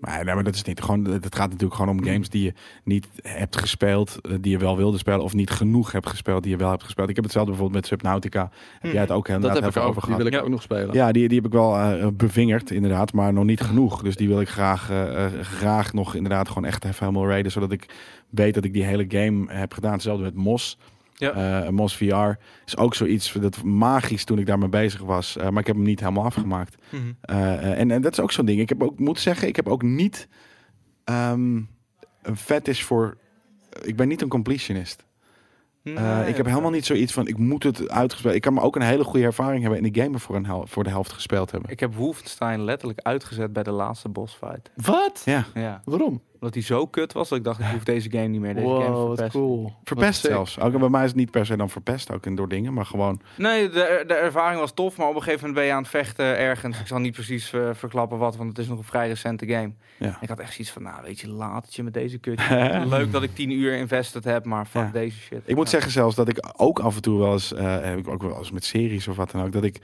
Maar, 0.00 0.24
nee, 0.24 0.34
maar 0.34 0.44
dat 0.44 0.54
is 0.54 0.62
niet 0.62 0.80
gewoon. 0.82 1.04
Het 1.04 1.34
gaat 1.36 1.50
natuurlijk 1.50 1.74
gewoon 1.80 1.98
om 1.98 2.04
games 2.04 2.28
die 2.28 2.42
je 2.42 2.52
niet 2.84 3.08
hebt 3.22 3.56
gespeeld, 3.56 4.18
eh, 4.20 4.32
die 4.40 4.50
je 4.52 4.58
wel 4.58 4.76
wilde 4.76 4.98
spelen, 4.98 5.22
of 5.22 5.34
niet 5.34 5.50
genoeg 5.50 5.92
hebt 5.92 6.08
gespeeld, 6.08 6.42
die 6.42 6.52
je 6.52 6.58
wel 6.58 6.70
hebt 6.70 6.82
gespeeld. 6.82 7.08
Ik 7.08 7.14
heb 7.14 7.24
hetzelfde 7.24 7.50
bijvoorbeeld 7.52 7.80
met 7.82 7.90
Subnautica. 7.90 8.50
Heb 8.78 8.92
jij 8.92 9.00
het 9.00 9.10
ook 9.10 9.26
dat 9.26 9.34
inderdaad 9.36 9.62
heb 9.62 9.70
ik 9.76 9.82
over 9.82 9.92
die 9.94 10.00
gehad? 10.02 10.16
wil 10.16 10.26
ik 10.26 10.32
Ja. 10.32 10.40
ook 10.40 10.48
nog 10.48 10.62
spelen. 10.62 10.94
Ja, 10.94 11.12
die, 11.12 11.28
die 11.28 11.36
heb 11.36 11.46
ik 11.46 11.52
wel 11.52 11.76
eh, 11.78 12.06
bevingerd, 12.12 12.70
inderdaad, 12.70 13.12
maar 13.12 13.32
nog 13.32 13.44
niet 13.44 13.60
genoeg. 13.60 14.02
Dus 14.02 14.16
die 14.16 14.28
wil 14.28 14.40
ik 14.40 14.48
graag, 14.48 14.90
eh, 14.90 15.24
eh, 15.24 15.32
graag 15.40 15.92
nog 15.92 16.14
inderdaad 16.14 16.48
gewoon 16.48 16.64
echt 16.64 16.84
even 16.84 17.06
helemaal 17.06 17.28
raiden, 17.28 17.52
zodat 17.52 17.72
ik 17.72 17.86
weet 18.30 18.54
dat 18.54 18.64
ik 18.64 18.72
die 18.72 18.84
hele 18.84 19.04
game 19.08 19.44
heb 19.52 19.72
gedaan. 19.72 19.92
Hetzelfde 19.92 20.24
met 20.24 20.34
Mos. 20.34 20.78
Ja. 21.24 21.62
Eh, 21.64 21.68
Mos 21.68 21.96
VR 21.96 22.30
is 22.64 22.76
ook 22.76 22.94
zoiets 22.94 23.32
dat 23.32 23.62
magisch 23.62 24.24
toen 24.24 24.38
ik 24.38 24.46
daarmee 24.46 24.68
bezig 24.68 25.00
was, 25.00 25.36
eh, 25.36 25.48
maar 25.48 25.60
ik 25.60 25.66
heb 25.66 25.76
hem 25.76 25.84
niet 25.84 26.00
helemaal 26.00 26.24
afgemaakt. 26.24 26.76
Mhm. 26.90 27.02
Eh, 27.20 27.52
eh, 27.52 27.80
en, 27.80 27.90
en 27.90 28.02
dat 28.02 28.12
is 28.12 28.20
ook 28.20 28.32
zo'n 28.32 28.46
ding. 28.46 28.60
Ik 28.60 28.68
heb 28.68 28.82
ook 28.82 28.98
moet 28.98 29.20
zeggen, 29.20 29.48
ik 29.48 29.56
heb 29.56 29.68
ook 29.68 29.82
niet 29.82 30.28
ehm, 31.04 31.60
een 32.22 32.36
fetish 32.36 32.82
voor. 32.82 33.16
Ik 33.82 33.96
ben 33.96 34.08
niet 34.08 34.22
een 34.22 34.28
completionist. 34.28 35.04
Eh, 35.84 36.28
ik 36.28 36.36
heb 36.36 36.46
helemaal 36.46 36.70
niet 36.70 36.86
zoiets 36.86 37.12
van 37.12 37.26
ik 37.26 37.38
moet 37.38 37.62
het 37.62 37.88
uitgespeeld. 37.88 38.34
Ik 38.34 38.40
kan 38.40 38.54
me 38.54 38.60
ook 38.60 38.76
een 38.76 38.82
hele 38.82 39.04
goede 39.04 39.24
ervaring 39.24 39.62
hebben 39.62 39.82
in 39.82 39.92
de 39.92 40.00
game 40.02 40.18
voor, 40.18 40.36
een 40.36 40.46
hel 40.46 40.66
voor 40.66 40.84
de 40.84 40.90
helft 40.90 41.12
gespeeld 41.12 41.50
hebben. 41.50 41.70
Ik 41.70 41.80
heb 41.80 41.94
Wolfenstein 41.94 42.64
letterlijk 42.64 43.00
uitgezet 43.00 43.52
bij 43.52 43.62
de 43.62 43.70
laatste 43.70 44.08
bossfight. 44.08 44.70
Wat? 44.74 45.22
Ja, 45.24 45.44
Ja. 45.54 45.82
Waarom? 45.84 46.22
Omdat 46.44 46.58
hij 46.58 46.76
zo 46.76 46.86
kut 46.86 47.12
was 47.12 47.28
dat 47.28 47.38
ik 47.38 47.44
dacht, 47.44 47.60
ik 47.60 47.66
hoef 47.66 47.84
deze 47.84 48.10
game 48.10 48.26
niet 48.26 48.40
meer. 48.40 48.54
Deze 48.54 48.66
game 48.66 48.82
is 48.84 48.88
Wow, 48.88 49.06
wat 49.08 49.16
verpest. 49.18 49.32
cool. 49.36 49.72
verpest 49.84 50.06
Wat 50.06 50.14
sick. 50.14 50.30
zelfs. 50.30 50.60
Ook 50.60 50.78
bij 50.78 50.88
mij 50.88 51.02
is 51.02 51.08
het 51.08 51.16
niet 51.16 51.30
per 51.30 51.46
se 51.46 51.56
dan 51.56 51.70
verpest 51.70 52.12
ook 52.12 52.26
in 52.26 52.34
door 52.34 52.48
dingen, 52.48 52.72
maar 52.74 52.86
gewoon. 52.86 53.20
Nee, 53.36 53.68
de, 53.70 54.04
de 54.06 54.14
ervaring 54.14 54.60
was 54.60 54.72
tof, 54.72 54.96
maar 54.96 55.08
op 55.08 55.14
een 55.14 55.22
gegeven 55.22 55.40
moment 55.40 55.58
ben 55.58 55.64
je 55.66 55.72
aan 55.72 55.82
het 55.82 55.90
vechten 55.90 56.24
ergens. 56.38 56.80
Ik 56.80 56.86
zal 56.86 56.98
niet 56.98 57.12
precies 57.12 57.52
eh, 57.52 57.68
verklappen 57.72 58.18
wat, 58.18 58.36
want 58.36 58.48
het 58.48 58.58
is 58.58 58.68
nog 58.68 58.78
een 58.78 58.84
vrij 58.84 59.08
recente 59.08 59.46
game. 59.46 59.72
Ja. 59.98 60.18
Ik 60.20 60.28
had 60.28 60.38
echt 60.38 60.52
zoiets 60.54 60.72
van, 60.72 60.82
nou 60.82 61.02
weet 61.02 61.20
je, 61.20 61.28
laat 61.30 61.64
het 61.64 61.74
je 61.74 61.82
met 61.82 61.94
deze 61.94 62.18
kutje. 62.18 62.82
Leuk 62.88 63.12
dat 63.12 63.22
ik 63.22 63.34
tien 63.34 63.50
uur 63.50 63.76
invested 63.76 64.24
heb, 64.24 64.44
maar 64.44 64.66
fuck 64.66 64.82
Ja. 64.82 64.90
deze 64.92 65.18
shit. 65.20 65.42
Ik 65.44 65.54
moet 65.56 65.64
Ja. 65.64 65.70
zeggen 65.70 65.90
zelfs 65.90 66.14
dat 66.16 66.28
ik 66.28 66.52
ook 66.56 66.78
af 66.78 66.96
en 66.96 67.02
toe 67.02 67.18
wel 67.18 67.32
eens, 67.32 67.52
eh, 67.52 67.80
heb 67.80 67.98
ik 67.98 68.08
ook 68.08 68.22
wel 68.22 68.38
eens 68.38 68.50
met 68.50 68.64
series 68.64 69.08
of 69.08 69.16
wat 69.16 69.30
dan 69.30 69.42
ook, 69.44 69.52
dat 69.52 69.64
ik 69.64 69.80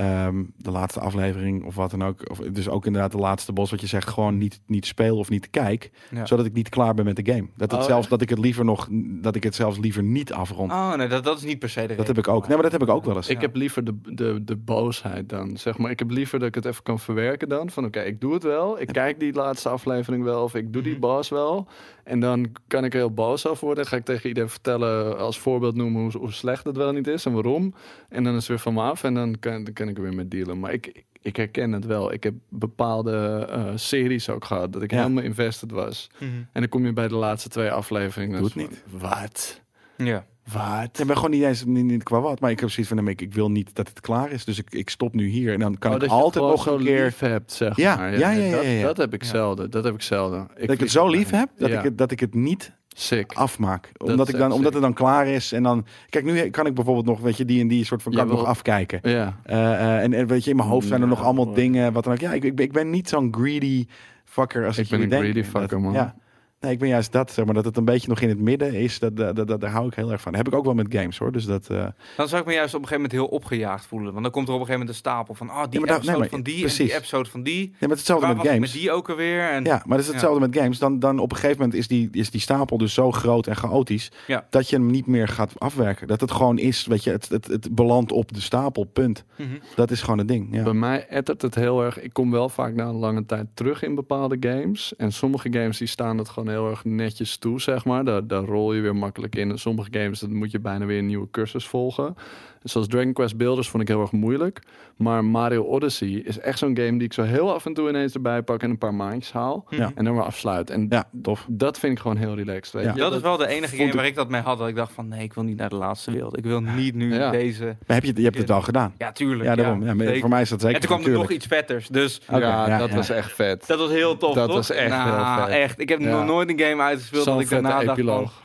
ehm, 0.00 0.44
de 0.56 0.70
laatste 0.70 1.00
aflevering 1.00 1.64
of 1.64 1.74
wat 1.74 1.90
dan 1.90 2.04
ook, 2.04 2.30
of 2.30 2.38
dus 2.38 2.68
ook 2.68 2.86
inderdaad 2.86 3.12
de 3.12 3.18
laatste 3.18 3.52
bos 3.52 3.70
wat 3.70 3.80
je 3.80 3.86
zegt, 3.86 4.08
gewoon 4.08 4.38
niet, 4.38 4.60
niet 4.66 4.86
speel 4.86 5.16
of 5.18 5.28
niet 5.30 5.50
kijk, 5.50 5.90
Ja. 6.10 6.26
zodat 6.26 6.46
ik 6.46 6.52
niet 6.52 6.68
klaar 6.68 6.94
ben 6.94 7.04
met 7.04 7.16
de 7.16 7.32
game. 7.32 7.46
Dat 7.56 7.70
het 7.70 7.80
Oh, 7.80 7.86
zelfs 7.86 8.00
echt? 8.00 8.10
dat 8.10 8.20
ik 8.22 8.28
het 8.28 8.38
liever 8.38 8.64
nog, 8.64 8.88
dat 9.20 9.34
ik 9.34 9.42
het 9.42 9.54
zelfs 9.54 9.78
liever 9.78 10.02
niet 10.02 10.32
afrond. 10.32 10.72
Oh 10.72 10.94
nee, 10.94 11.08
dat, 11.08 11.24
dat 11.24 11.36
is 11.36 11.44
niet 11.44 11.58
per 11.58 11.68
se 11.68 11.86
de 11.86 11.94
Dat 11.94 12.06
heb 12.06 12.18
ik 12.18 12.28
ook. 12.28 12.40
Nee, 12.46 12.52
maar 12.54 12.62
dat 12.62 12.72
heb 12.72 12.82
ik 12.82 12.88
ook 12.88 13.04
wel 13.04 13.16
eens. 13.16 13.28
Ik 13.28 13.40
heb 13.40 13.54
liever 13.56 13.84
de, 13.84 13.98
de, 14.02 14.44
de 14.44 14.56
boosheid 14.56 15.28
dan. 15.28 15.56
Zeg 15.56 15.78
maar, 15.78 15.90
ik 15.90 15.98
heb 15.98 16.10
liever 16.10 16.38
dat 16.38 16.48
ik 16.48 16.54
het 16.54 16.64
even 16.64 16.82
kan 16.82 16.98
verwerken 16.98 17.48
dan. 17.48 17.70
Van 17.70 17.84
oké, 17.84 18.00
ik 18.00 18.20
doe 18.20 18.32
het 18.34 18.42
wel. 18.42 18.80
Ik 18.80 18.86
kijk 18.88 19.20
die 19.20 19.32
laatste 19.32 19.68
aflevering 19.68 20.24
wel. 20.24 20.42
Of 20.42 20.54
ik 20.54 20.72
doe 20.72 20.82
die 20.82 20.92
Mhm. 20.92 21.00
boss 21.00 21.28
wel. 21.28 21.68
En 22.10 22.20
dan 22.20 22.52
kan 22.66 22.84
ik 22.84 22.92
er 22.92 22.98
heel 22.98 23.14
boos 23.14 23.46
over 23.46 23.64
worden. 23.64 23.86
Ga 23.86 23.96
ik 23.96 24.04
tegen 24.04 24.28
iedereen 24.28 24.50
vertellen, 24.50 25.18
als 25.18 25.38
voorbeeld 25.38 25.74
noemen 25.74 26.02
hoe, 26.02 26.16
hoe 26.18 26.32
slecht 26.32 26.64
het 26.64 26.76
wel 26.76 26.92
niet 26.92 27.06
is 27.06 27.24
en 27.26 27.32
waarom. 27.32 27.74
En 28.08 28.24
dan 28.24 28.32
is 28.32 28.38
het 28.38 28.48
weer 28.48 28.58
van 28.58 28.74
me 28.74 28.80
af. 28.80 29.04
En 29.04 29.14
dan 29.14 29.36
kan, 29.38 29.64
dan 29.64 29.72
kan 29.72 29.88
ik 29.88 29.96
er 29.96 30.02
weer 30.02 30.14
mee 30.14 30.28
dealen. 30.28 30.60
Maar 30.60 30.72
ik, 30.72 31.04
ik, 31.22 31.36
herken 31.36 31.72
het 31.72 31.86
wel. 31.86 32.12
Ik 32.12 32.22
heb 32.22 32.34
bepaalde 32.48 33.46
eh, 33.50 33.70
series 33.74 34.28
ook 34.28 34.44
gehad. 34.44 34.72
Dat 34.72 34.82
ik 34.82 34.90
Ja. 34.90 34.96
helemaal 35.02 35.22
invested 35.22 35.70
was. 35.70 36.10
Mhm. 36.18 36.30
En 36.52 36.60
dan 36.60 36.68
kom 36.68 36.86
je 36.86 36.92
bij 36.92 37.08
de 37.08 37.14
laatste 37.14 37.48
twee 37.48 37.70
afleveringen. 37.70 38.38
Doe 38.38 38.46
het 38.48 38.56
en 38.56 38.70
is 38.70 38.76
van, 38.90 38.98
Wat? 39.00 39.60
Ja. 39.96 40.26
Wat? 40.52 40.98
Ik 40.98 41.06
ben 41.06 41.16
gewoon 41.16 41.30
niet 41.30 41.42
eens 41.42 41.64
niet, 41.64 41.84
niet 41.84 42.02
qua 42.02 42.20
wat, 42.20 42.40
maar 42.40 42.50
ik 42.50 42.60
heb 42.60 42.70
zoiets 42.70 42.92
van, 42.94 43.08
ik, 43.08 43.20
ik 43.20 43.34
wil 43.34 43.50
niet 43.50 43.74
dat 43.74 43.88
het 43.88 44.00
klaar 44.00 44.30
is, 44.30 44.44
dus 44.44 44.58
ik, 44.58 44.72
ik 44.72 44.90
stop 44.90 45.14
nu 45.14 45.26
hier 45.28 45.52
en 45.52 45.58
dan 45.60 45.78
kan 45.78 45.94
Oh, 45.94 46.02
ik 46.02 46.10
altijd 46.10 46.44
nog 46.44 46.62
zo 46.62 46.76
een 46.76 46.84
keer 46.84 47.04
lief 47.04 47.18
hebt, 47.18 47.52
zeg 47.52 47.76
Ja, 47.76 47.96
maar. 47.96 48.18
ja, 48.18 48.30
ja, 48.30 48.44
ja, 48.44 48.50
dat, 48.56 48.64
ja, 48.64 48.70
ja. 48.70 48.82
dat 48.82 48.96
heb 48.96 49.14
ik 49.14 49.22
Ja. 49.22 49.28
zelden. 49.28 49.70
Dat 49.70 49.84
heb 49.84 49.94
ik 49.94 50.02
zelden. 50.02 50.48
dat 50.60 50.70
ik 50.70 50.80
het 50.80 50.90
zo 50.90 51.08
lief 51.08 51.30
heb 51.30 51.48
dat, 51.56 51.68
Ja. 51.70 51.78
ik 51.78 51.84
het, 51.84 51.98
dat 51.98 52.10
ik 52.10 52.20
het 52.20 52.34
niet 52.34 52.72
Sick. 52.88 53.32
afmaak. 53.32 53.90
Dat 53.92 54.08
Omdat, 54.08 54.28
ik 54.28 54.34
dan, 54.36 54.42
omdat 54.52 54.58
sick. 54.64 54.72
het 54.72 54.82
dan 54.82 54.92
klaar 54.94 55.26
is 55.26 55.52
en 55.52 55.62
dan... 55.62 55.86
Kijk, 56.08 56.24
nu 56.24 56.50
kan 56.50 56.66
ik 56.66 56.74
bijvoorbeeld 56.74 57.06
nog, 57.06 57.20
weet 57.20 57.36
je, 57.36 57.44
die 57.44 57.60
en 57.60 57.68
die 57.68 57.84
soort 57.84 58.02
van 58.02 58.12
kan 58.12 58.24
ik 58.24 58.30
nog 58.32 58.44
afkijken. 58.44 59.00
Ja. 59.02 59.36
Eh, 59.42 59.72
eh, 59.72 60.02
en, 60.02 60.12
en 60.12 60.26
weet 60.26 60.44
je, 60.44 60.50
in 60.50 60.56
mijn 60.56 60.68
hoofd 60.68 60.86
zijn 60.88 61.00
er 61.02 61.08
Ja, 61.08 61.14
nog 61.14 61.24
allemaal 61.24 61.54
dingen, 61.54 61.92
wat 61.92 62.04
dan 62.04 62.12
ook. 62.12 62.20
Ja, 62.20 62.32
ik, 62.32 62.44
ik, 62.44 62.54
ben- 62.56 62.64
ik 62.64 62.72
ben 62.72 62.90
niet 62.90 63.08
zo'n 63.08 63.34
greedy 63.38 63.86
fucker 64.24 64.66
als 64.66 64.78
Ik 64.78 64.88
dat 64.88 64.98
ben 64.98 65.12
een 65.12 65.18
greedy 65.18 65.42
fucker, 65.42 65.80
man. 65.80 65.92
Ja. 65.92 66.14
Nee, 66.60 66.72
ik 66.72 66.78
ben 66.78 66.88
juist 66.88 67.12
dat, 67.12 67.32
zeg 67.32 67.44
maar, 67.44 67.54
dat 67.54 67.64
het 67.64 67.76
een 67.76 67.84
beetje 67.84 68.08
nog 68.08 68.20
in 68.20 68.28
het 68.28 68.38
midden 68.40 68.74
is. 68.74 68.98
Dat, 68.98 69.16
dat, 69.16 69.36
dat, 69.36 69.48
dat- 69.48 69.60
daar 69.60 69.70
hou 69.70 69.86
ik 69.86 69.94
heel 69.94 70.12
erg 70.12 70.20
van. 70.20 70.34
heb 70.34 70.46
ik 70.46 70.54
ook 70.54 70.64
wel 70.64 70.74
met 70.74 70.86
games, 70.94 71.18
hoor. 71.18 71.32
Dus 71.32 71.44
dat... 71.44 71.68
eh, 71.70 71.86
Dan 72.16 72.28
zou 72.28 72.40
ik 72.40 72.46
me 72.46 72.52
juist 72.54 72.74
op 72.74 72.80
een 72.82 72.86
gegeven 72.88 73.10
moment 73.10 73.12
heel 73.12 73.26
opgejaagd 73.38 73.86
voelen. 73.86 74.10
Want 74.12 74.22
dan 74.22 74.32
komt 74.32 74.48
er 74.48 74.54
op 74.54 74.60
een 74.60 74.66
gegeven 74.66 74.86
moment 74.86 75.04
een 75.06 75.10
stapel 75.12 75.34
van, 75.34 75.48
ah, 75.48 75.70
die 75.70 75.80
episode 75.80 76.06
nee, 76.10 76.18
maar- 76.18 76.28
van 76.28 76.42
die 76.42 76.66
en 76.68 76.74
die 76.76 76.94
episode 76.96 77.30
van 77.30 77.42
die. 77.42 77.54
Nee, 77.60 77.70
maar 77.80 77.88
het 77.88 77.98
is 77.98 78.08
hetzelfde 78.08 78.26
met 78.26 78.46
games. 78.46 78.60
met 78.60 78.72
die 78.72 78.90
ook 78.92 79.10
alweer? 79.10 79.50
En, 79.50 79.64
Ja, 79.64 79.82
maar 79.86 79.96
dat 79.96 80.06
is 80.06 80.12
hetzelfde 80.12 80.40
met 80.40 80.56
games. 80.56 80.78
Dan, 80.78 80.98
dan 80.98 81.18
op 81.18 81.30
een 81.30 81.36
gegeven 81.36 81.58
moment 81.58 81.78
is 81.78 81.88
die, 81.88 82.08
is 82.12 82.30
die 82.30 82.40
stapel 82.40 82.78
dus 82.78 82.94
zo 82.94 83.10
groot 83.12 83.46
en 83.46 83.56
chaotisch... 83.56 84.10
Ja. 84.26 84.46
dat 84.50 84.68
je 84.70 84.76
hem 84.76 84.86
niet 84.90 85.06
meer 85.06 85.28
gaat 85.28 85.52
afwerken. 85.60 86.06
Dat 86.06 86.20
het 86.20 86.30
gewoon 86.30 86.58
is, 86.58 86.86
weet 86.86 87.04
je, 87.04 87.10
het, 87.10 87.28
het, 87.28 87.46
het 87.46 87.74
belandt 87.74 88.12
op 88.12 88.32
de 88.32 88.40
stapel, 88.40 88.84
punt. 88.84 89.24
Mhm. 89.36 89.48
Dat 89.74 89.90
is 89.90 90.00
gewoon 90.02 90.18
het 90.18 90.28
ding, 90.28 90.48
ja. 90.54 90.62
Bij 90.62 90.72
mij 90.72 91.06
ettert 91.08 91.42
het 91.42 91.54
heel 91.54 91.82
erg. 91.84 92.00
Ik 92.00 92.12
kom 92.12 92.30
wel 92.30 92.48
vaak 92.48 92.74
na 92.74 92.84
een 92.86 92.94
lange 92.94 93.26
tijd 93.26 93.46
terug 93.54 93.82
in 93.82 93.94
bepaalde 93.94 94.36
games. 94.40 94.96
En 94.96 95.12
sommige 95.12 95.52
games 95.52 95.78
die 95.78 95.86
staan 95.88 96.18
het 96.18 96.28
gewoon 96.28 96.48
heel 96.50 96.70
erg 96.70 96.84
netjes 96.84 97.36
toe, 97.36 97.60
zeg 97.60 97.84
maar. 97.84 98.04
Daar, 98.04 98.26
daar 98.26 98.44
rol 98.44 98.72
je 98.72 98.80
weer 98.80 98.96
makkelijk 98.96 99.36
in. 99.36 99.58
Sommige 99.58 99.88
games, 99.90 100.20
dan 100.20 100.34
moet 100.34 100.50
je 100.50 100.60
bijna 100.60 100.84
weer 100.84 100.98
een 100.98 101.06
nieuwe 101.06 101.30
cursus 101.30 101.66
volgen. 101.66 102.14
Zoals 102.62 102.86
Dragon 102.88 103.12
Quest 103.12 103.36
Builders 103.36 103.68
vond 103.68 103.82
ik 103.82 103.88
heel 103.88 104.00
erg 104.00 104.12
moeilijk. 104.12 104.58
Maar 104.96 105.24
Mario 105.24 105.62
Odyssey 105.62 106.08
is 106.08 106.38
echt 106.38 106.58
zo'n 106.58 106.76
game 106.76 106.90
die 106.92 107.02
ik 107.02 107.12
zo 107.12 107.22
heel 107.22 107.54
af 107.54 107.66
en 107.66 107.74
toe 107.74 107.88
ineens 107.88 108.14
erbij 108.14 108.42
pak 108.42 108.62
en 108.62 108.70
een 108.70 108.78
paar 108.78 108.94
maandjes 108.94 109.32
haal. 109.32 109.64
Ja. 109.68 109.92
En 109.94 110.04
dan 110.04 110.14
weer 110.14 110.22
afsluit. 110.22 110.70
En 110.70 110.86
Ja, 110.88 111.04
tof. 111.22 111.46
dat 111.48 111.78
vind 111.78 111.92
ik 111.92 111.98
gewoon 111.98 112.16
heel 112.16 112.34
relaxed. 112.34 112.72
Weet 112.74 112.84
Ja. 112.84 112.92
je? 112.94 113.00
Dat 113.00 113.14
is 113.14 113.20
wel 113.20 113.36
de 113.36 113.46
enige 113.46 113.76
game 113.76 113.92
waar 113.92 114.06
ik 114.06 114.14
dat 114.14 114.28
mee 114.28 114.40
had. 114.40 114.58
Dat 114.58 114.68
ik 114.68 114.74
dacht 114.74 114.92
van, 114.92 115.08
nee, 115.08 115.22
ik 115.22 115.32
wil 115.32 115.44
niet 115.44 115.56
naar 115.56 115.68
de 115.68 115.76
laatste 115.76 116.10
wereld. 116.12 116.36
Ik 116.38 116.44
wil 116.44 116.60
niet 116.60 116.94
nu 116.94 117.14
Ja. 117.14 117.30
deze... 117.30 117.64
Maar 117.64 117.96
heb 117.96 118.04
je, 118.04 118.12
je 118.16 118.22
hebt 118.22 118.38
het 118.38 118.48
wel 118.48 118.62
gedaan. 118.62 118.94
Ja, 118.98 119.12
tuurlijk. 119.12 119.44
Ja, 119.44 119.54
daarom. 119.54 119.84
Ja, 119.84 119.94
maar 119.94 120.16
voor 120.16 120.28
mij 120.28 120.40
is 120.42 120.48
dat 120.48 120.60
zeker 120.60 120.80
en 120.80 120.88
toen 120.88 120.96
kwam 121.00 121.12
er 121.12 121.18
nog 121.18 121.30
iets 121.30 121.46
vetters. 121.46 121.88
Dus 121.88 122.20
ja, 122.30 122.38
ja, 122.38 122.78
dat 122.78 122.88
ja. 122.90 122.94
was 122.96 123.10
echt 123.10 123.32
vet. 123.32 123.66
dat 123.66 123.78
was 123.78 123.90
heel 123.90 124.16
tof, 124.16 124.34
Dat 124.34 124.46
toch? 124.46 124.56
was 124.56 124.70
echt 124.70 124.88
Nou, 124.90 125.36
heel 125.36 125.44
vet. 125.46 125.54
echt. 125.54 125.80
Ik 125.80 125.88
heb 125.88 126.00
Ja. 126.00 126.10
nog 126.16 126.26
nooit 126.26 126.48
een 126.50 126.60
game 126.60 126.82
uitgespeeld 126.82 127.24
dat 127.24 127.40
ik 127.40 127.48
daarna 127.48 127.68
dacht 127.70 127.84
van... 127.84 127.92
epiloog. 127.94 128.42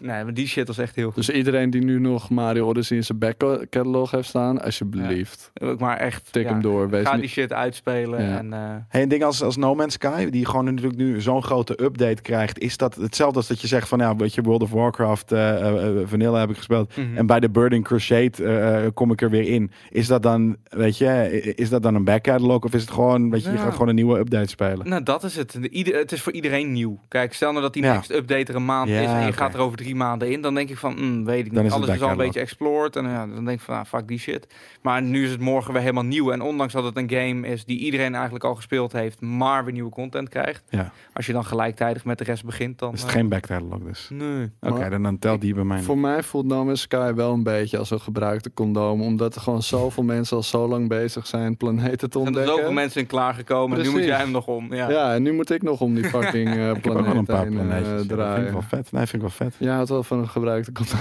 Nee, 0.00 0.24
maar 0.24 0.34
die 0.34 0.46
shit 0.48 0.66
was 0.66 0.78
echt 0.78 0.94
heel 0.94 1.06
goed. 1.06 1.14
Dus 1.14 1.30
iedereen 1.30 1.70
die 1.70 1.84
nu 1.84 2.00
nog 2.00 2.30
Mario 2.30 2.66
Odyssey 2.66 2.96
in 2.96 3.04
zijn 3.04 3.18
back 3.18 3.66
catalog 3.70 4.10
heeft 4.10 4.28
staan, 4.28 4.62
alsjeblieft. 4.62 5.52
Maar 5.78 5.96
echt, 5.96 6.32
Tik 6.32 6.42
ja, 6.44 6.50
hem 6.50 6.62
door. 6.62 6.88
Wees 6.90 7.06
ga 7.06 7.12
niet- 7.12 7.20
die 7.20 7.30
shit 7.30 7.52
uitspelen. 7.52 8.22
Ja. 8.22 8.38
En, 8.38 8.52
eh, 8.52 8.58
Hey, 8.88 9.02
een 9.02 9.08
ding 9.08 9.24
als, 9.24 9.42
als 9.42 9.56
No 9.56 9.74
Man's 9.74 9.94
Sky, 9.94 10.30
die 10.30 10.46
gewoon 10.46 10.64
natuurlijk 10.64 10.96
nu 10.96 11.20
zo'n 11.20 11.42
grote 11.42 11.82
update 11.82 12.22
krijgt, 12.22 12.58
is 12.58 12.76
dat 12.76 12.94
hetzelfde 12.94 13.36
als 13.36 13.46
dat 13.48 13.60
je 13.60 13.66
zegt 13.66 13.88
van, 13.88 13.98
ja, 13.98 14.16
weet 14.16 14.34
je, 14.34 14.42
World 14.42 14.62
of 14.62 14.70
Warcraft, 14.70 15.32
eh, 15.32 15.60
eh, 15.60 15.86
eh, 16.00 16.06
Vanilla 16.08 16.38
heb 16.40 16.50
ik 16.50 16.56
gespeeld. 16.56 16.96
mhm. 16.96 17.16
En 17.16 17.26
bij 17.26 17.40
de 17.40 17.50
Burning 17.50 17.84
Crusade 17.84 18.90
kom 18.94 19.10
ik 19.12 19.22
er 19.22 19.30
weer 19.30 19.48
in. 19.48 19.70
Is 19.90 20.06
dat 20.06 20.22
dan, 20.22 20.56
weet 20.68 20.98
je, 20.98 21.30
is 21.56 21.68
dat 21.68 21.82
dan 21.82 21.94
een 21.94 22.04
back 22.04 22.22
catalog 22.22 22.62
of 22.64 22.74
is 22.74 22.80
het 22.80 22.90
gewoon, 22.90 23.30
weet 23.30 23.42
je, 23.44 23.50
je 23.50 23.56
Ja. 23.56 23.62
gaat 23.62 23.72
gewoon 23.72 23.88
een 23.88 23.94
nieuwe 23.94 24.18
update 24.18 24.48
spelen? 24.48 24.88
Nou, 24.88 25.02
dat 25.02 25.24
is 25.24 25.36
het. 25.36 25.52
De- 25.60 25.68
Ieder, 25.70 25.94
het 25.98 26.12
is 26.12 26.22
voor 26.22 26.32
iedereen 26.32 26.72
nieuw. 26.72 26.98
Kijk, 27.08 27.34
stel 27.34 27.50
nou 27.50 27.62
dat 27.62 27.72
die 27.72 27.82
Ja. 27.82 27.92
next 27.92 28.10
update 28.12 28.44
er 28.52 28.54
een 28.54 28.64
maand 28.64 28.88
Ja, 28.88 29.00
is 29.00 29.08
en 29.10 29.26
je 29.26 29.32
gaat 29.32 29.54
er 29.54 29.60
over 29.60 29.76
drie 29.76 29.89
drie 29.90 30.02
maanden 30.02 30.30
in, 30.30 30.40
dan 30.40 30.54
denk 30.54 30.68
ik 30.70 30.76
van, 30.78 30.94
mm, 30.98 31.24
weet 31.24 31.46
ik 31.46 31.54
Dan 31.54 31.62
niet. 31.64 31.72
Alles 31.72 31.88
is 31.88 32.02
al 32.02 32.10
een 32.10 32.16
beetje 32.16 32.40
explored. 32.40 32.96
En 32.96 33.04
ja, 33.04 33.26
dan 33.26 33.44
denk 33.44 33.58
ik 33.58 33.64
van, 33.64 33.74
ah, 33.78 33.84
fuck 33.84 34.08
die 34.08 34.18
shit. 34.18 34.46
Maar 34.82 35.02
nu 35.02 35.24
is 35.24 35.30
het 35.30 35.40
morgen 35.40 35.72
weer 35.72 35.82
helemaal 35.82 36.04
nieuw. 36.04 36.30
En 36.32 36.40
ondanks 36.42 36.72
dat 36.72 36.84
het 36.84 36.96
een 36.96 37.10
game 37.10 37.46
is 37.48 37.64
die 37.64 37.78
iedereen 37.78 38.14
eigenlijk 38.14 38.44
al 38.44 38.54
gespeeld 38.54 38.92
heeft, 38.92 39.20
maar 39.20 39.64
weer 39.64 39.72
nieuwe 39.72 39.90
content 39.90 40.28
krijgt. 40.28 40.62
Ja. 40.68 40.92
Als 41.12 41.26
je 41.26 41.32
dan 41.32 41.44
gelijktijdig 41.44 42.04
met 42.04 42.18
de 42.18 42.24
rest 42.24 42.44
begint, 42.44 42.78
dan... 42.78 42.92
Is 42.92 43.00
het 43.00 43.08
eh, 43.08 43.14
geen 43.16 43.28
backcatalog 43.28 43.78
dus? 43.78 44.08
Nee. 44.12 44.50
Oké, 44.60 44.88
dan, 44.88 45.02
dan 45.02 45.18
telt 45.18 45.40
die 45.40 45.54
bij 45.54 45.64
mij. 45.64 45.80
Voor 45.80 45.98
mij 45.98 46.22
voelt 46.22 46.46
No 46.46 46.64
Man's 46.64 46.80
Sky 46.80 47.12
wel 47.14 47.32
een 47.32 47.42
beetje 47.42 47.78
als 47.78 47.90
een 47.90 48.00
gebruikte 48.00 48.52
condoom. 48.54 49.02
Omdat 49.02 49.34
er 49.34 49.40
gewoon 49.40 49.62
zoveel 49.62 50.02
mensen 50.14 50.36
al 50.36 50.42
zo 50.42 50.68
lang 50.68 50.88
bezig 50.88 51.26
zijn 51.26 51.56
planeten 51.56 52.10
te 52.10 52.18
Er 52.18 52.24
zijn 52.24 52.24
er 52.24 52.28
ontdekken. 52.28 52.54
zoveel 52.56 52.72
mensen 52.72 53.00
in 53.00 53.06
klaargekomen. 53.06 53.76
Nu 53.78 53.82
moet 53.84 53.92
Precies. 53.92 54.10
jij 54.10 54.18
hem 54.20 54.30
nog 54.30 54.46
om. 54.46 54.74
Ja. 54.74 54.90
Ja, 54.90 55.14
en 55.14 55.22
nu 55.22 55.32
moet 55.32 55.50
ik 55.50 55.62
nog 55.62 55.80
om 55.80 55.94
die 55.94 56.04
fucking 56.14 56.48
eh 56.48 56.68
Ik 56.70 56.74
heb 56.74 56.76
ook 56.76 56.84
wel 56.84 56.96
een 57.16 57.24
planeten 57.24 57.34
paar 57.34 57.46
heen, 57.46 57.58
eh, 57.58 57.66
ja, 57.68 57.80
dat 57.80 57.86
vind 57.88 58.00
ik 58.10 58.16
draaien. 58.16 58.52
wel 58.52 58.62
vet. 58.62 58.92
Nee, 58.92 59.06
vind 59.06 59.14
ik 59.14 59.20
wel 59.20 59.30
vet. 59.48 59.54
Ja, 59.58 59.79
wel 59.88 60.02
van 60.02 60.18
een 60.18 60.28
gebruikte 60.28 60.72
condoom. 60.72 60.98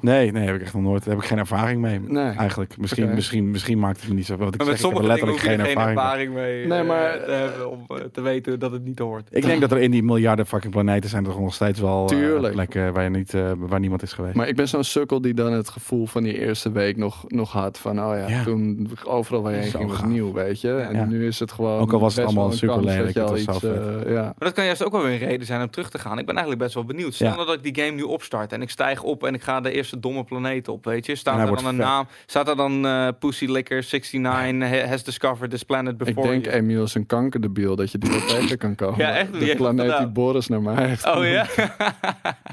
Nee, 0.00 0.32
nee, 0.32 0.46
heb 0.46 0.54
ik 0.54 0.62
echt 0.62 0.74
nog 0.74 0.82
nooit. 0.82 1.04
Daar 1.04 1.14
heb 1.14 1.22
ik 1.22 1.28
geen 1.28 1.38
ervaring 1.38 1.80
mee. 1.80 2.00
Nee. 2.00 2.32
Eigenlijk. 2.36 2.76
Misschien, 2.78 3.14
misschien, 3.14 3.50
misschien 3.50 3.78
maakt 3.78 4.00
het 4.00 4.08
me 4.08 4.14
niet 4.14 4.26
zo. 4.26 4.36
Want 4.36 4.54
ik, 4.54 4.64
Maar 4.64 4.76
zeg, 4.76 4.76
met 4.76 4.90
ik 4.90 4.96
heb 4.96 5.02
er 5.02 5.08
letterlijk 5.08 5.38
geen 5.40 5.60
er 5.60 5.66
geen 5.66 5.78
ervaring. 5.78 6.34
mee. 6.34 6.66
Nee, 6.66 6.80
eh, 6.80 6.86
maar- 6.86 7.24
te 7.24 7.30
hebben 7.30 7.70
om 7.70 7.84
eh, 7.88 7.96
te 8.12 8.20
weten 8.20 8.58
dat 8.58 8.72
het 8.72 8.84
niet 8.84 8.98
hoort. 8.98 9.28
Ik 9.30 9.42
denk 9.44 9.60
dat 9.60 9.70
er 9.72 9.78
in 9.78 9.90
die 9.90 10.02
miljarden 10.02 10.46
fucking 10.46 10.72
planeten 10.72 11.10
zijn 11.10 11.26
er 11.26 11.40
nog 11.40 11.54
steeds 11.54 11.80
wel 11.80 12.06
Tuurlijk. 12.06 12.52
plekken 12.54 12.92
waar, 12.92 13.02
je 13.04 13.10
niet, 13.10 13.34
waar 13.58 13.80
niemand 13.80 14.02
is 14.02 14.12
geweest. 14.12 14.34
Maar 14.34 14.48
ik 14.48 14.56
ben 14.56 14.68
zo'n 14.68 14.84
sukkel 14.84 15.20
die 15.20 15.34
dan 15.34 15.52
het 15.52 15.68
gevoel 15.68 16.06
van 16.06 16.22
die 16.22 16.38
eerste 16.38 16.72
week 16.72 16.96
nog, 16.96 17.24
nog 17.28 17.52
had. 17.52 17.78
Van, 17.78 18.00
oh 18.04 18.16
ja, 18.16 18.28
Ja. 18.28 18.42
toen 18.44 18.90
overal 19.04 19.42
waar 19.42 19.52
je 19.52 19.58
heen 19.58 19.70
Zo 19.70 19.78
ging 19.78 19.90
was 19.90 19.98
gaaf. 19.98 20.08
nieuw, 20.08 20.32
weet 20.32 20.60
je. 20.60 20.72
En 20.72 20.94
Ja. 20.96 21.04
nu 21.04 21.26
is 21.26 21.38
het 21.38 21.52
gewoon 21.52 21.80
Ook 21.80 21.92
al 21.92 22.00
was 22.00 22.16
het 22.16 22.24
allemaal 22.24 22.52
super 22.52 22.74
dat 22.76 22.84
lelijk, 22.84 23.08
iets, 23.38 23.62
eh, 23.64 23.70
ja. 24.06 24.22
Maar 24.22 24.34
dat 24.38 24.52
kan 24.52 24.64
juist 24.64 24.84
ook 24.84 24.92
wel 24.92 25.02
weer 25.02 25.12
een 25.12 25.28
reden 25.28 25.46
zijn 25.46 25.60
om 25.62 25.70
terug 25.70 25.90
te 25.90 25.98
gaan. 25.98 26.18
Ik 26.18 26.26
ben 26.26 26.34
eigenlijk 26.34 26.62
best 26.62 26.74
wel 26.74 26.84
benieuwd. 26.84 27.14
Stel 27.14 27.26
Ja. 27.28 27.34
nou 27.34 27.46
dat 27.46 27.56
ik 27.64 27.74
die 27.74 27.84
game 27.84 27.96
nu 27.96 28.02
opstart 28.20 28.52
en 28.52 28.62
ik 28.62 28.70
stijg 28.70 29.02
op 29.02 29.24
en 29.24 29.34
ik 29.34 29.42
ga 29.42 29.60
de 29.60 29.72
eerste 29.72 30.00
domme 30.00 30.24
planeet 30.24 30.68
op, 30.68 30.84
weet 30.84 31.06
je. 31.06 31.14
Staat 31.14 31.38
er 31.38 31.46
dan 31.46 31.64
een 31.66 31.76
vet. 31.76 31.84
naam? 31.86 32.06
Staat 32.26 32.48
er 32.48 32.56
dan 32.56 32.86
eh 32.86 33.08
Pussy 33.18 33.46
Licker 33.46 33.84
69 33.90 34.88
has 34.88 35.04
discovered 35.04 35.50
this 35.50 35.62
planet 35.62 35.92
Ik 35.92 35.98
before 35.98 36.28
denk, 36.28 36.44
you? 36.44 36.56
Emiel 36.56 36.82
is 36.82 36.94
een 36.94 37.06
kankerdebiel 37.06 37.76
dat 37.76 37.90
je 37.90 37.98
die 37.98 38.10
wel 38.10 38.20
tegen 38.20 38.58
kan 38.58 38.74
komen. 38.82 38.98
Ja, 38.98 39.16
echt? 39.16 39.32
De 39.32 39.54
planeet 39.56 39.98
die? 39.98 40.06
Boris 40.06 40.48
naar 40.48 40.62
mij 40.62 40.86
heeft. 40.86 41.06
Oh 41.06 41.24
ja? 41.24 41.46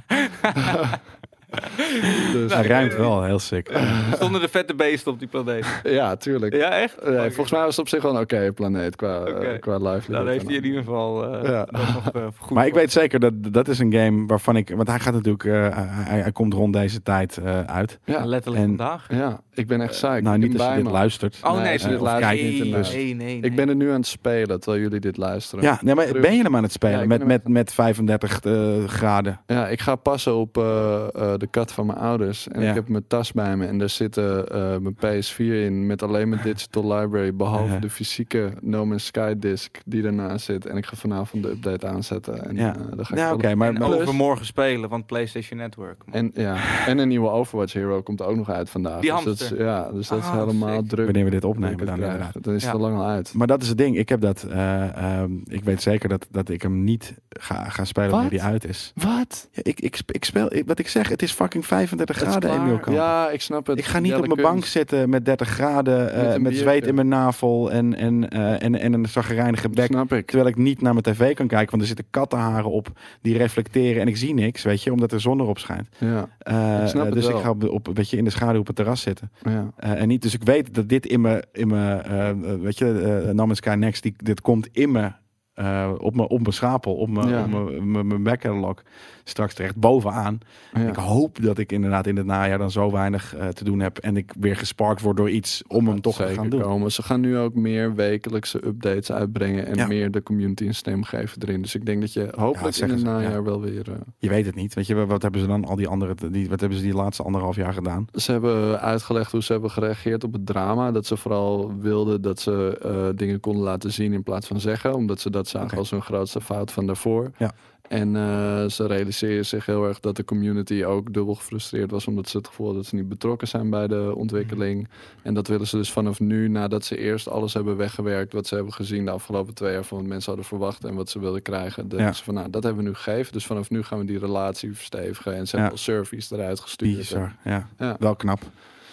Dus, 2.34 2.54
Hij 2.54 2.64
ruimt 2.68 2.96
wel, 2.96 3.24
heel 3.24 3.40
sick. 3.40 3.72
Stonden 4.14 4.42
de 4.42 4.48
vette 4.48 4.76
beesten 4.76 5.12
op 5.12 5.20
die 5.20 5.28
planeet? 5.28 5.66
ja, 5.84 6.16
tuurlijk. 6.16 6.56
Ja, 6.56 6.70
echt? 6.70 7.06
Nee, 7.06 7.20
volgens 7.32 7.52
mij 7.52 7.60
was 7.62 7.70
het 7.70 7.80
op 7.80 7.90
zich 7.90 8.02
wel 8.02 8.16
een 8.16 8.22
oké 8.22 8.52
planeet 8.52 8.96
qua, 8.96 9.24
eh, 9.24 9.60
qua 9.60 9.74
livelihood. 9.78 10.08
Nou, 10.08 10.24
dan 10.24 10.34
heeft 10.34 10.46
hij 10.48 10.56
in 10.56 10.66
ieder 10.66 10.80
geval 10.80 11.34
eh, 11.36 11.50
Ja. 11.50 11.66
dat 11.66 11.72
nog 11.94 12.10
eh, 12.14 12.22
goed. 12.38 12.50
Maar 12.56 12.68
ik 12.68 12.74
weet 12.74 12.92
zeker 12.92 13.20
dat 13.20 13.34
dat 13.54 13.68
is 13.68 13.80
een 13.80 13.94
game 13.94 14.26
waarvan 14.28 14.56
ik... 14.56 14.72
Want 14.76 14.88
hij 14.88 15.00
gaat 15.00 15.14
natuurlijk... 15.14 15.44
eh, 15.44 15.68
hij, 15.74 16.20
hij 16.20 16.32
komt 16.32 16.54
rond 16.54 16.74
deze 16.74 17.04
tijd 17.04 17.38
eh, 17.38 17.62
uit. 17.62 18.00
Ja, 18.06 18.26
Letterlijk 18.26 18.64
En- 18.64 18.68
vandaag. 18.78 19.06
ja, 19.10 19.42
ik 19.54 19.68
ben 19.68 19.82
echt 19.82 19.96
saai. 19.96 20.22
nou, 20.22 20.38
niet 20.38 20.60
als 20.60 20.70
je 20.76 20.76
dit 20.84 20.92
luistert. 20.92 21.40
Oh 21.44 21.52
Nee, 21.54 21.62
nee, 21.62 21.72
als 21.74 21.82
je 21.82 21.88
ze- 21.88 21.94
dit 21.94 22.02
luistert, 22.04 22.34
nee, 22.34 22.52
nee, 22.52 22.60
de- 22.60 22.96
nee, 22.96 23.14
nee, 23.14 23.40
Ik 23.42 23.56
ben 23.56 23.70
er 23.70 23.76
nu 23.76 23.90
aan 23.90 23.96
het 23.96 24.08
spelen 24.08 24.60
terwijl 24.60 24.84
jullie 24.84 25.00
dit 25.00 25.18
luisteren. 25.18 25.64
Ja, 25.64 25.80
nee, 25.82 25.96
maar 25.96 26.06
Terug. 26.06 26.22
ben 26.22 26.36
je 26.36 26.44
hem 26.44 26.56
aan 26.56 26.64
het 26.64 26.72
spelen 26.72 27.08
met, 27.08 27.26
met, 27.26 27.48
met 27.48 27.74
35 27.74 28.40
eh, 28.40 28.84
graden? 28.88 29.40
Ja, 29.48 29.68
ik 29.68 29.80
ga 29.82 29.96
passen 29.96 30.36
op 30.36 30.58
eh, 30.58 31.34
de 31.54 31.60
kat 31.60 31.72
van 31.72 31.86
mijn 31.86 31.98
ouders. 31.98 32.48
En 32.48 32.62
Ja. 32.62 32.70
ik 32.70 32.76
heb 32.76 32.88
mijn 32.90 33.04
tas 33.08 33.32
bij 33.32 33.58
me. 33.58 33.66
En 33.66 33.78
daar 33.78 33.90
zitten 33.90 34.48
eh, 34.50 34.78
mijn 34.78 34.96
PS4 34.96 35.36
in 35.66 35.86
met 35.86 36.04
alleen 36.04 36.30
mijn 36.30 36.42
digital 36.44 36.94
library. 36.96 37.36
Behalve 37.36 37.74
Ja. 37.74 37.80
de 37.80 37.90
fysieke 37.90 38.52
No 38.62 38.86
Man's 38.86 39.06
Sky 39.06 39.34
disc 39.38 39.78
die 39.86 40.04
ernaast 40.04 40.46
zit. 40.46 40.66
En 40.66 40.78
ik 40.78 40.86
ga 40.86 40.96
vanavond 40.96 41.44
de 41.44 41.50
update 41.50 41.88
aanzetten. 41.88 42.46
En, 42.50 42.56
Ja. 42.56 42.76
eh, 42.76 42.82
dan 42.96 43.06
ga 43.06 43.14
ik 43.14 43.20
Ja, 43.20 43.26
wel- 43.26 43.34
oké, 43.34 43.56
maar, 43.56 43.68
En 43.68 43.74
maar 43.80 43.90
Plus- 43.90 44.02
overmorgen 44.02 44.46
spelen 44.46 44.90
van 44.90 45.06
PlayStation 45.06 45.60
Network. 45.60 46.02
En, 46.12 46.32
ja, 46.34 46.86
en 46.88 46.98
een 46.98 47.08
nieuwe 47.08 47.30
Overwatch 47.30 47.74
Hero 47.74 48.02
komt 48.02 48.22
ook 48.22 48.36
nog 48.36 48.50
uit 48.50 48.70
vandaag. 48.70 49.00
Die 49.02 49.12
dus 49.12 49.24
dat 49.24 49.34
is, 49.34 49.40
hamster. 49.40 49.66
ja, 49.66 49.92
dus 49.92 50.08
dat 50.08 50.20
is 50.20 50.26
Ah, 50.26 50.34
helemaal 50.40 50.80
sick. 50.80 50.90
druk. 50.90 51.06
wanneer 51.06 51.24
we 51.24 51.30
dit 51.30 51.44
opnemen 51.44 51.78
dan 51.86 51.96
krijg. 51.96 52.12
inderdaad. 52.14 52.44
Dan 52.44 52.54
is 52.54 52.64
het 52.66 52.74
er 52.74 52.80
lang 52.80 52.98
al 52.98 53.06
uit. 53.06 53.34
Maar 53.34 53.48
dat 53.48 53.62
is 53.62 53.68
het 53.68 53.78
ding. 53.78 53.98
Ik 53.98 54.10
heb 54.10 54.22
dat... 54.22 54.44
eh, 54.44 54.98
ehm, 55.22 55.32
ik 55.46 55.64
weet 55.64 55.82
zeker 55.82 56.10
dat, 56.10 56.28
dat 56.32 56.50
ik 56.50 56.62
hem 56.62 56.84
niet 56.84 57.14
ga, 57.30 57.70
ga 57.70 57.86
spelen 57.86 58.10
wanneer 58.12 58.30
die 58.30 58.42
uit 58.44 58.66
is. 58.66 58.92
Wat? 58.96 59.48
Ja, 59.52 59.62
ik, 59.64 59.80
ik, 59.80 59.96
sp- 59.96 60.12
ik 60.12 60.26
speel... 60.26 60.54
ik- 60.56 60.68
wat 60.68 60.80
ik 60.80 60.88
zeg, 60.88 61.10
het 61.10 61.22
is 61.22 61.27
fucking 61.32 61.66
35 61.66 62.16
Het 62.20 62.28
is 62.28 62.32
graden. 62.36 62.62
Emiel. 62.62 62.78
Kamp. 62.80 62.96
Ja, 62.98 63.30
ik 63.30 63.42
snap 63.42 63.68
het. 63.68 63.78
Ik 63.78 63.86
ga 63.86 64.00
niet 64.00 64.14
op 64.14 64.28
mijn 64.28 64.42
bank 64.42 64.66
zitten 64.66 65.10
met 65.10 65.26
30 65.26 65.48
graden, 65.50 66.14
eh, 66.14 66.28
Met 66.32 66.42
met 66.42 66.56
zweet 66.58 66.88
in 66.88 66.96
mijn 66.96 67.08
navel 67.08 67.72
en, 67.72 67.96
en, 67.96 68.30
eh, 68.30 68.64
en, 68.64 68.80
en 68.80 68.94
een 68.94 69.06
zaggerijnige 69.06 69.70
bek. 69.70 69.86
Snap 69.86 70.14
ik. 70.14 70.26
Terwijl 70.28 70.50
ik 70.50 70.56
niet 70.56 70.82
naar 70.82 70.94
mijn 70.94 71.04
tv 71.16 71.36
kan 71.36 71.48
kijken, 71.48 71.70
want 71.70 71.82
er 71.82 71.88
zitten 71.88 72.06
kattenharen 72.10 72.72
op 72.72 72.88
die 73.22 73.38
reflecteren 73.38 74.02
en 74.02 74.08
ik 74.08 74.18
zie 74.18 74.34
niks, 74.34 74.64
weet 74.64 74.84
je, 74.84 74.92
omdat 74.92 75.10
de 75.10 75.20
zon 75.20 75.40
erop 75.40 75.60
schijnt. 75.60 75.88
Ja, 75.98 76.30
Eh, 76.40 76.82
Ik 76.82 76.88
snap 76.88 77.06
het 77.06 77.14
dus 77.14 77.26
ik 77.26 77.32
wel. 77.32 77.40
ga 77.42 77.50
op, 77.50 77.62
de- 77.62 77.72
op, 77.72 77.90
weet 77.94 78.10
je, 78.10 78.18
in 78.18 78.24
de 78.24 78.30
schaduw 78.30 78.60
op 78.60 78.68
het 78.68 78.76
terras 78.76 79.02
zitten. 79.02 79.32
ja. 79.42 79.72
Eh, 79.78 80.02
en 80.02 80.08
niet, 80.08 80.22
dus 80.22 80.34
ik 80.34 80.44
weet 80.44 80.74
dat 80.74 80.90
dit 80.90 81.06
in 81.06 81.22
mijn, 81.22 81.46
in 81.52 81.68
mijn 81.68 82.02
eh, 82.04 82.30
eh, 82.30 82.36
weet 82.62 82.78
je, 82.78 83.24
uh, 83.28 83.34
Man's 83.34 83.58
Sky 83.58 83.76
Next, 83.78 84.04
die, 84.04 84.14
dit 84.18 84.42
komt 84.42 84.68
in 84.72 84.92
mijn, 84.92 85.16
eh, 85.58 85.92
op 85.98 86.16
mijn, 86.16 86.28
op 86.30 86.48
schapel, 86.50 86.96
op 86.96 87.10
mijn, 87.10 87.30
Ja. 87.30 88.18
backlog 88.18 88.84
straks 89.24 89.54
terecht 89.54 89.76
bovenaan. 89.76 90.40
ja. 90.74 90.88
Ik 90.88 90.96
hoop 90.96 91.42
dat 91.42 91.58
ik 91.58 91.72
inderdaad 91.72 92.08
in 92.08 92.18
het 92.18 92.26
najaar 92.26 92.58
dan 92.58 92.72
zo 92.72 92.92
weinig 92.92 93.36
eh, 93.36 93.48
te 93.48 93.64
doen 93.64 93.80
heb 93.80 93.98
en 93.98 94.18
ik 94.18 94.34
weer 94.40 94.56
gesparkt 94.56 95.02
word 95.02 95.18
door 95.18 95.30
iets 95.30 95.64
om 95.68 95.88
hem 95.88 96.02
toch 96.02 96.16
te 96.16 96.28
gaan 96.28 96.50
doen. 96.50 96.62
komen. 96.62 96.92
Ze 96.92 97.04
gaan 97.04 97.20
nu 97.22 97.38
ook 97.38 97.54
meer 97.54 97.96
wekelijkse 97.96 98.66
updates 98.66 99.12
uitbrengen 99.12 99.66
en 99.66 99.76
Ja. 99.76 99.88
meer 99.88 100.12
de 100.12 100.24
community 100.24 100.66
een 100.66 100.76
stem 100.76 101.04
geven 101.04 101.42
erin. 101.42 101.62
Dus 101.62 101.76
ik 101.76 101.86
denk 101.86 102.02
dat 102.02 102.14
je 102.14 102.28
hopelijk 102.36 102.76
in 102.78 102.90
het 102.90 103.00
ze, 103.00 103.06
najaar 103.06 103.32
ja. 103.32 103.42
wel 103.44 103.62
weer. 103.62 103.92
eh, 103.92 103.96
Je 104.18 104.30
weet 104.30 104.46
het 104.46 104.56
niet. 104.56 104.74
Weet 104.74 104.88
je, 104.88 105.06
wat 105.06 105.22
hebben 105.22 105.42
ze 105.42 105.48
dan 105.48 105.66
al 105.66 105.76
die 105.76 105.88
andere, 105.88 106.16
die, 106.32 106.50
wat 106.50 106.60
hebben 106.60 106.78
ze 106.78 106.84
die 106.84 106.94
laatste 106.96 107.24
anderhalf 107.24 107.56
jaar 107.56 107.74
gedaan? 107.74 108.08
Ze 108.14 108.32
hebben 108.32 108.80
uitgelegd 108.82 109.32
hoe 109.32 109.44
ze 109.44 109.52
hebben 109.52 109.72
gereageerd 109.72 110.24
op 110.24 110.34
het 110.34 110.46
drama. 110.46 110.92
Dat 110.92 111.06
ze 111.06 111.18
vooral 111.18 111.74
wilden 111.80 112.22
dat 112.22 112.40
ze 112.40 113.12
dingen 113.16 113.40
konden 113.40 113.64
laten 113.64 113.92
zien 113.92 114.14
in 114.14 114.24
plaats 114.24 114.48
van 114.48 114.60
zeggen. 114.60 114.94
Omdat 114.94 115.20
ze 115.20 115.30
dat 115.30 115.47
zagen 115.48 115.68
Oké. 115.68 115.78
als 115.78 115.90
hun 115.90 116.02
grootste 116.02 116.42
fout 116.42 116.72
van 116.72 116.86
daarvoor. 116.86 117.32
Ja. 117.38 117.54
En 117.88 118.16
eh, 118.16 118.66
ze 118.66 118.88
realiseren 118.88 119.46
zich 119.46 119.66
heel 119.66 119.88
erg 119.88 120.00
dat 120.00 120.16
de 120.16 120.24
community 120.24 120.84
ook 120.84 121.14
dubbel 121.14 121.36
gefrustreerd 121.36 121.92
was. 121.92 122.08
Omdat 122.08 122.30
ze 122.30 122.38
het 122.38 122.48
gevoel 122.48 122.66
hadden 122.66 122.84
dat 122.84 122.92
ze 122.92 122.98
niet 122.98 123.10
betrokken 123.10 123.48
zijn 123.48 123.70
bij 123.70 123.88
de 123.88 124.14
ontwikkeling. 124.16 124.88
En 125.22 125.34
dat 125.34 125.48
willen 125.48 125.68
ze 125.68 125.78
dus 125.78 125.92
vanaf 125.92 126.20
nu, 126.20 126.48
nadat 126.48 126.86
ze 126.86 126.98
eerst 126.98 127.30
alles 127.30 127.54
hebben 127.54 127.78
weggewerkt. 127.78 128.34
Wat 128.34 128.48
ze 128.48 128.56
hebben 128.56 128.74
gezien 128.74 129.06
de 129.06 129.12
afgelopen 129.12 129.54
twee 129.54 129.74
jaar 129.74 129.84
van 129.84 129.98
wat 129.98 130.08
mensen 130.08 130.28
hadden 130.28 130.46
verwacht. 130.50 130.84
En 130.84 130.96
wat 130.96 131.10
ze 131.10 131.20
wilden 131.20 131.42
krijgen. 131.42 131.88
denken 131.88 132.08
Ja. 132.08 132.14
ze 132.14 132.24
van 132.24 132.34
nou, 132.34 132.50
dat 132.50 132.64
hebben 132.64 132.84
we 132.84 132.90
nu 132.90 132.96
gegeven. 132.96 133.34
Dus 133.34 133.46
vanaf 133.46 133.70
nu 133.70 133.84
gaan 133.84 134.00
we 134.00 134.06
die 134.06 134.20
relatie 134.20 134.74
verstevigen. 134.74 135.36
En 135.36 135.48
ze 135.48 135.56
hebben 135.56 135.74
al 135.74 135.80
surveys 135.80 136.32
eruit 136.32 136.60
gestuurd. 136.60 136.98
Bizar. 136.98 137.36
Ja. 137.44 137.68
Ja. 137.78 137.96
Wel 138.00 138.16
knap. 138.16 138.40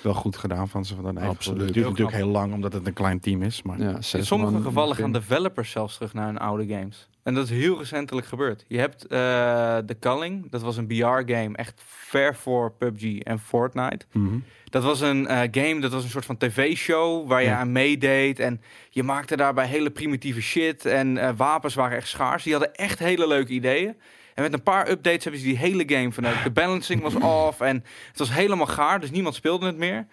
Wel 0.05 0.15
goed 0.15 0.37
gedaan 0.37 0.69
van 0.69 0.85
ze. 0.85 0.95
Van 0.95 1.05
dan. 1.05 1.19
Absoluut. 1.19 1.61
Het 1.65 1.73
duurt 1.75 1.89
natuurlijk 1.89 2.17
heel 2.17 2.29
lang 2.29 2.53
omdat 2.53 2.73
het 2.73 2.87
een 2.87 2.93
klein 2.93 3.21
team 3.21 3.43
is. 3.43 3.63
Maar 3.63 3.79
Ja, 3.79 3.95
In 4.13 4.27
sommige 4.27 4.61
gevallen 4.63 4.97
gaan 4.97 5.13
developers 5.13 5.71
zelfs 5.71 5.95
terug 5.95 6.15
naar 6.15 6.27
hun 6.27 6.39
oude 6.39 6.67
games. 6.75 7.09
En 7.23 7.35
dat 7.35 7.45
is 7.45 7.51
heel 7.51 7.79
recentelijk 7.79 8.27
gebeurd. 8.27 8.65
Je 8.69 8.79
hebt 8.79 9.07
eh 9.07 9.77
The 9.77 9.97
Culling, 10.01 10.51
dat 10.51 10.63
was 10.63 10.77
een 10.77 10.87
BR-game, 10.87 11.51
echt 11.53 11.83
ver 11.85 12.35
voor 12.37 12.73
PUBG 12.73 13.19
en 13.19 13.39
Fortnite. 13.39 14.07
Mhm. 14.13 14.39
Dat 14.65 14.83
was 14.83 15.01
een 15.01 15.27
eh, 15.27 15.39
game, 15.51 15.81
dat 15.81 15.93
was 15.93 16.05
een 16.05 16.11
soort 16.11 16.25
van 16.25 16.37
tv-show 16.37 17.29
waar 17.29 17.43
je 17.43 17.49
Ja. 17.49 17.59
aan 17.59 17.73
meedeed. 17.73 18.39
En 18.39 18.61
je 18.91 19.03
maakte 19.03 19.37
daarbij 19.37 19.67
hele 19.67 19.91
primitieve 19.91 20.41
shit. 20.43 20.87
En 20.87 21.19
eh, 21.19 21.31
wapens 21.37 21.75
waren 21.75 21.97
echt 21.97 22.09
schaars. 22.09 22.43
Die 22.43 22.53
hadden 22.53 22.75
echt 22.75 22.99
hele 22.99 23.27
leuke 23.29 23.53
ideeën. 23.53 23.95
En 24.35 24.43
met 24.43 24.53
een 24.53 24.63
paar 24.63 24.89
updates 24.89 25.23
hebben 25.25 25.41
ze 25.41 25.47
die 25.47 25.57
hele 25.59 25.83
game 25.87 26.13
verneukt. 26.13 26.43
De 26.45 26.51
balancing 26.51 27.03
was 27.03 27.15
off 27.15 27.61
en 27.61 27.85
het 28.09 28.19
was 28.19 28.33
helemaal 28.33 28.67
gaar. 28.67 29.01
Dus 29.01 29.11
niemand 29.11 29.35
speelde 29.35 29.67
het 29.67 29.77
meer. 29.77 30.07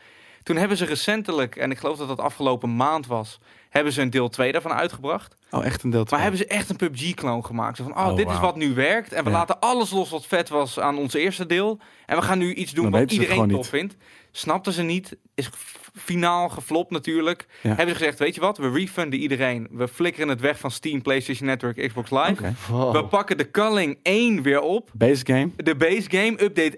Toen 0.43 0.55
hebben 0.55 0.77
ze 0.77 0.85
recentelijk, 0.85 1.55
en 1.55 1.71
ik 1.71 1.77
geloof 1.77 1.97
dat 1.97 2.07
dat 2.07 2.19
afgelopen 2.19 2.75
maand 2.75 3.07
was... 3.07 3.39
hebben 3.69 3.93
ze 3.93 4.01
een 4.01 4.09
deel 4.09 4.29
2 4.29 4.51
daarvan 4.51 4.71
uitgebracht. 4.73 5.35
Oh, 5.51 5.65
echt 5.65 5.83
een 5.83 5.89
deel 5.89 5.99
Maar 5.99 6.07
twee. 6.07 6.19
hebben 6.21 6.39
ze 6.39 6.45
echt 6.45 6.69
een 6.69 6.75
PUBG-kloon 6.75 7.45
gemaakt. 7.45 7.77
Zo 7.77 7.83
van, 7.83 7.97
oh, 7.97 8.07
Oh, 8.07 8.15
dit 8.15 8.29
is 8.29 8.39
wat 8.39 8.55
nu 8.55 8.73
werkt. 8.73 9.13
En 9.13 9.23
we 9.23 9.29
Ja. 9.29 9.35
laten 9.35 9.59
alles 9.59 9.91
los 9.91 10.09
wat 10.09 10.25
vet 10.25 10.49
was 10.49 10.79
aan 10.79 10.97
ons 10.97 11.13
eerste 11.13 11.45
deel. 11.45 11.79
En 12.05 12.15
we 12.17 12.21
gaan 12.21 12.37
nu 12.37 12.53
iets 12.53 12.71
doen 12.71 12.91
Dan 12.91 12.99
wat 13.01 13.11
iedereen 13.11 13.47
tof 13.49 13.67
vindt. 13.67 13.95
Snapten 14.31 14.73
ze 14.73 14.81
niet. 14.83 15.17
Is 15.41 15.49
finaal 15.95 16.49
geflopt 16.49 16.91
natuurlijk. 16.91 17.45
Ja. 17.61 17.69
Hebben 17.69 17.87
ze 17.89 17.95
gezegd, 17.95 18.19
weet 18.19 18.35
je 18.35 18.41
wat? 18.41 18.57
We 18.57 18.69
refunden 18.71 19.19
iedereen. 19.19 19.67
We 19.71 19.87
flikkeren 19.87 20.27
het 20.29 20.41
weg 20.41 20.59
van 20.59 20.71
Steam, 20.71 21.01
PlayStation 21.01 21.47
Network, 21.47 21.87
Xbox 21.87 22.09
Live. 22.11 22.53
Wow. 22.69 22.93
We 22.95 23.03
pakken 23.05 23.37
de 23.37 23.51
Culling 23.51 23.97
1 24.03 24.41
weer 24.41 24.61
op. 24.61 24.89
Base 24.93 25.25
game. 25.25 25.49
De 25.55 25.75
base 25.75 26.09
game, 26.09 26.43
update 26.43 26.77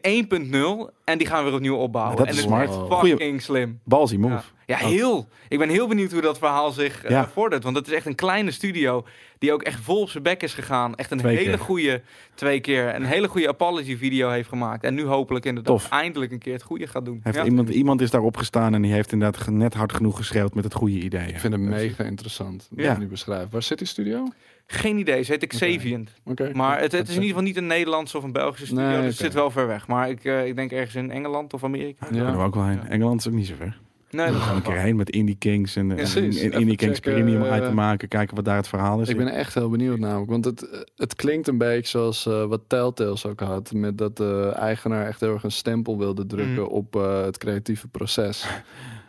1.0. 0.90 0.94
En 1.04 1.18
die 1.18 1.28
gaan 1.28 1.38
we 1.40 1.46
weer 1.50 1.54
opnieuw 1.54 1.76
opbouwen. 1.76 2.16
Dat 2.18 2.26
en 2.26 2.32
is 2.32 2.38
het 2.40 2.48
smart. 2.48 2.70
is 2.70 2.76
Goeie- 2.76 3.10
fucking 3.12 3.42
slim. 3.42 3.80
Ballsy 3.84 4.16
move. 4.16 4.34
Ja. 4.34 4.44
Ja, 4.66 4.78
heel. 4.78 5.28
Ik 5.48 5.58
ben 5.58 5.70
heel 5.70 5.88
benieuwd 5.88 6.12
hoe 6.12 6.22
dat 6.22 6.38
verhaal 6.38 6.72
zich 6.72 7.10
Ja. 7.10 7.28
vordert. 7.34 7.64
Want 7.64 7.76
het 7.76 7.88
is 7.88 7.94
echt 7.94 8.06
een 8.06 8.16
kleine 8.16 8.52
Studio, 8.52 9.06
die 9.40 9.54
ook 9.54 9.62
echt 9.64 9.80
vol 9.82 10.02
op 10.02 10.10
zijn 10.10 10.24
bek 10.24 10.44
is 10.44 10.54
gegaan. 10.54 10.96
Echt 10.96 11.12
een 11.12 11.18
Twee 11.18 11.38
hele 11.38 11.58
goede, 11.58 12.02
twee 12.36 12.60
keer, 12.60 12.96
een 12.96 13.04
hele 13.04 13.28
goede 13.28 13.48
apology 13.48 13.98
video 13.98 14.30
heeft 14.30 14.50
gemaakt. 14.50 14.84
En 14.84 14.94
nu 14.94 15.04
hopelijk 15.06 15.46
inderdaad 15.46 15.74
Tof. 15.74 15.90
eindelijk 15.90 16.32
een 16.32 16.40
keer 16.40 16.54
het 16.54 16.64
goede 16.64 16.88
gaat 16.88 17.06
doen. 17.06 17.20
Heeft 17.24 17.36
Ja. 17.38 17.44
iemand, 17.46 17.70
iemand 17.70 18.02
is 18.02 18.12
daarop 18.12 18.38
gestaan 18.54 18.74
en 18.74 18.82
die 18.82 18.94
heeft 18.94 19.12
inderdaad 19.12 19.48
net 19.48 19.74
hard 19.74 19.94
genoeg 19.94 20.18
geschreeuwd 20.18 20.54
met 20.54 20.64
het 20.64 20.74
goede 20.74 21.00
idee. 21.00 21.28
Ik 21.28 21.40
vind 21.40 21.54
het 21.54 21.62
mega 21.62 22.04
interessant. 22.04 22.70
Ja. 22.76 22.92
je 22.92 22.98
nu 22.98 23.08
beschrijft. 23.08 23.52
Waar 23.52 23.64
zit 23.64 23.78
die 23.78 23.88
studio? 23.88 24.28
Geen 24.68 24.98
idee, 24.98 25.24
ze 25.24 25.32
heet 25.32 25.48
Xaviant. 25.48 26.10
Oké. 26.26 26.52
Maar 26.54 26.80
het, 26.80 26.92
het 26.92 27.08
is 27.08 27.16
in 27.16 27.22
ieder 27.22 27.28
geval 27.28 27.44
niet 27.44 27.58
een 27.58 27.68
Nederlandse 27.68 28.18
of 28.18 28.24
een 28.24 28.32
Belgische 28.32 28.66
studio, 28.66 28.86
Nee, 28.86 28.96
dus 28.96 29.06
het 29.06 29.18
zit 29.18 29.34
wel 29.34 29.52
ver 29.52 29.68
weg. 29.68 29.88
Maar 29.88 30.10
ik, 30.10 30.24
eh, 30.24 30.48
ik 30.48 30.56
denk 30.56 30.72
ergens 30.72 30.96
in 30.96 31.12
Engeland 31.12 31.54
of 31.54 31.64
Amerika. 31.64 32.08
We 32.10 32.38
ook 32.38 32.56
wel 32.56 32.66
heen. 32.66 32.80
Ja. 32.84 32.88
Engeland 32.88 33.20
is 33.20 33.28
ook 33.28 33.34
niet 33.34 33.48
zo 33.48 33.56
ver. 33.58 33.80
Nee, 34.14 34.26
We 34.26 34.32
dat 34.32 34.42
gaan 34.42 34.56
een 34.56 34.62
keer 34.62 34.80
heen 34.80 34.96
met 34.96 35.10
Indie 35.10 35.36
Kings 35.36 35.76
en, 35.76 35.92
en, 35.92 35.98
Even 35.98 36.24
Indie 36.52 36.76
Kings 36.76 37.00
checken, 37.00 37.14
Premium 37.14 37.42
eh, 37.44 37.52
uit 37.52 37.64
te 37.64 37.74
maken. 37.74 38.08
Kijken 38.08 38.36
wat 38.36 38.46
daar 38.46 38.56
het 38.56 38.68
verhaal 38.68 39.02
is. 39.02 39.10
Ik 39.10 39.18
ben 39.18 39.28
echt 39.28 39.54
heel 39.54 39.70
benieuwd 39.70 40.00
namelijk. 40.00 40.30
Want 40.32 40.46
het, 40.46 40.86
het 40.96 41.16
klinkt 41.16 41.48
een 41.48 41.58
beetje 41.58 41.90
zoals 41.90 42.26
eh, 42.26 42.46
wat 42.46 42.62
Telltales 42.68 43.26
ook 43.26 43.40
had. 43.40 43.72
Met 43.74 43.98
dat 43.98 44.18
de 44.18 44.52
eigenaar 44.56 45.08
echt 45.08 45.20
heel 45.20 45.34
erg 45.34 45.44
een 45.44 45.52
stempel 45.52 45.98
wilde 45.98 46.26
drukken 46.26 46.54
Mhm. 46.64 46.72
op 46.72 46.96
eh, 46.96 47.24
het 47.24 47.38
creatieve 47.38 47.88
proces. 47.88 48.46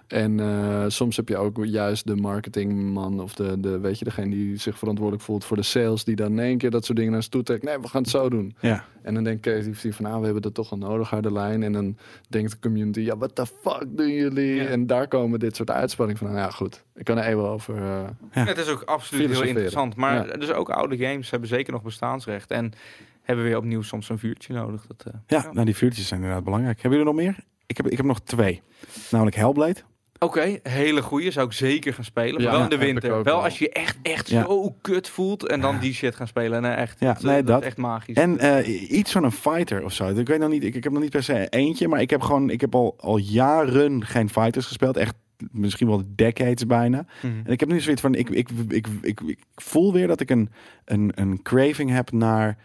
En 0.06 0.40
eh, 0.40 0.84
soms 0.88 1.16
heb 1.16 1.28
je 1.28 1.36
ook 1.36 1.64
juist 1.64 2.06
de 2.06 2.16
marketingman 2.16 3.20
of 3.20 3.34
de, 3.34 3.60
de, 3.60 3.78
weet 3.78 3.98
je, 3.98 4.04
degene 4.04 4.30
die 4.30 4.56
zich 4.56 4.78
verantwoordelijk 4.78 5.24
voelt 5.24 5.44
voor 5.44 5.56
de 5.56 5.62
sales. 5.62 6.04
Die 6.04 6.16
dan 6.16 6.30
in 6.32 6.38
één 6.38 6.58
keer 6.58 6.70
dat 6.70 6.84
soort 6.84 6.98
dingen 6.98 7.12
naar 7.12 7.22
ze 7.22 7.28
toe 7.28 7.42
trekt. 7.42 7.62
Nee, 7.62 7.78
we 7.78 7.88
gaan 7.88 8.02
het 8.02 8.10
zo 8.10 8.28
doen. 8.28 8.56
Ja. 8.60 8.84
En 9.02 9.14
dan 9.14 9.24
denkt 9.24 9.40
creatief 9.42 9.96
van, 9.96 10.04
nou, 10.04 10.18
we 10.18 10.24
hebben 10.24 10.42
dat 10.42 10.54
toch 10.54 10.70
al 10.70 10.78
nodig, 10.78 11.10
harde 11.10 11.32
lijn. 11.32 11.62
En 11.62 11.72
dan 11.72 11.96
denkt 12.28 12.50
de 12.50 12.58
community, 12.58 13.00
ja, 13.00 13.16
what 13.16 13.34
the 13.34 13.46
fuck 13.46 13.86
doen 13.88 14.12
jullie? 14.12 14.54
Ja. 14.54 14.64
En 14.64 14.86
daar 14.86 15.08
komen 15.08 15.38
dit 15.38 15.56
soort 15.56 15.70
uitspanningen 15.70 16.18
van. 16.20 16.26
Nou 16.32 16.40
ja, 16.40 16.50
goed. 16.50 16.84
Ik 16.94 17.04
kan 17.04 17.18
er 17.18 17.24
even 17.24 17.48
over... 17.48 17.76
eh, 17.76 18.04
Ja. 18.32 18.44
Het 18.44 18.58
is 18.58 18.68
ook 18.68 18.82
absoluut 18.82 19.30
heel 19.30 19.42
interessant. 19.42 19.96
Maar 19.96 20.26
Ja. 20.26 20.36
dus 20.36 20.52
ook 20.52 20.68
oude 20.70 20.96
games 20.96 21.30
hebben 21.30 21.48
zeker 21.48 21.72
nog 21.72 21.82
bestaansrecht. 21.82 22.50
En 22.50 22.72
hebben 23.22 23.44
weer 23.44 23.56
opnieuw 23.56 23.82
soms 23.82 24.08
een 24.08 24.18
vuurtje 24.18 24.52
nodig. 24.54 24.86
Dat, 24.86 25.04
eh, 25.06 25.20
Ja, 25.26 25.50
nou 25.52 25.64
die 25.66 25.76
vuurtjes 25.76 26.08
zijn 26.08 26.20
inderdaad 26.20 26.44
belangrijk. 26.44 26.82
Hebben 26.82 26.98
jullie 26.98 27.12
er 27.14 27.22
nog 27.24 27.34
meer? 27.34 27.44
Ik 27.66 27.76
heb, 27.76 27.86
ik 27.88 27.96
heb 27.96 28.06
nog 28.06 28.20
twee. 28.20 28.62
Namelijk 29.10 29.36
Hellblade. 29.36 29.80
Oké, 30.24 30.58
hele 30.62 31.02
goeie. 31.02 31.30
Zou 31.30 31.46
ik 31.46 31.52
zeker 31.52 31.94
gaan 31.94 32.04
spelen. 32.04 32.42
Ja, 32.42 32.50
wel 32.50 32.62
in 32.62 32.68
de 32.68 32.76
winter. 32.78 33.10
Wel 33.10 33.22
wel. 33.22 33.42
als 33.44 33.58
je 33.58 33.68
echt, 33.70 33.96
echt 34.02 34.28
Ja. 34.28 34.42
zo 34.44 34.76
kut 34.80 35.08
voelt. 35.08 35.48
En 35.48 35.60
dan 35.60 35.78
die 35.78 35.92
shit 35.94 36.14
gaan 36.14 36.26
spelen. 36.28 36.62
Nee, 36.62 36.72
echt. 36.72 37.00
Ja, 37.00 37.12
dat, 37.12 37.22
nee, 37.22 37.36
dat 37.36 37.46
dat. 37.46 37.60
is 37.60 37.66
echt 37.66 37.76
magisch. 37.76 38.16
En 38.16 38.38
eh, 38.38 38.90
iets 38.90 39.12
van 39.12 39.24
een 39.24 39.32
fighter 39.32 39.84
of 39.84 39.92
zo. 39.92 40.08
Ik 40.08 40.26
weet 40.28 40.38
nog 40.38 40.50
niet. 40.50 40.64
Ik, 40.64 40.74
ik 40.74 40.84
heb 40.84 40.92
nog 40.92 41.02
niet 41.02 41.10
per 41.10 41.22
se 41.22 41.46
eentje, 41.48 41.88
maar 41.88 42.00
ik 42.00 42.10
heb 42.10 42.20
gewoon. 42.20 42.50
Ik 42.50 42.60
heb 42.60 42.74
al, 42.74 42.94
al 42.98 43.16
jaren 43.16 44.04
geen 44.06 44.28
fighters 44.30 44.66
gespeeld. 44.66 44.96
Echt 44.96 45.14
misschien 45.50 45.86
wel 45.88 46.02
decades 46.06 46.66
bijna. 46.66 47.06
Mhm. 47.22 47.32
En 47.44 47.52
ik 47.52 47.60
heb 47.60 47.68
nu 47.68 47.80
zoiets 47.80 48.00
van. 48.00 48.14
Ik, 48.14 48.30
ik, 48.30 48.48
ik, 48.68 48.86
ik, 49.02 49.20
ik 49.20 49.38
voel 49.54 49.92
weer 49.92 50.06
dat 50.06 50.20
ik 50.20 50.30
een, 50.30 50.50
een, 50.84 51.12
een 51.14 51.42
craving 51.42 51.90
heb 51.90 52.12
naar. 52.12 52.56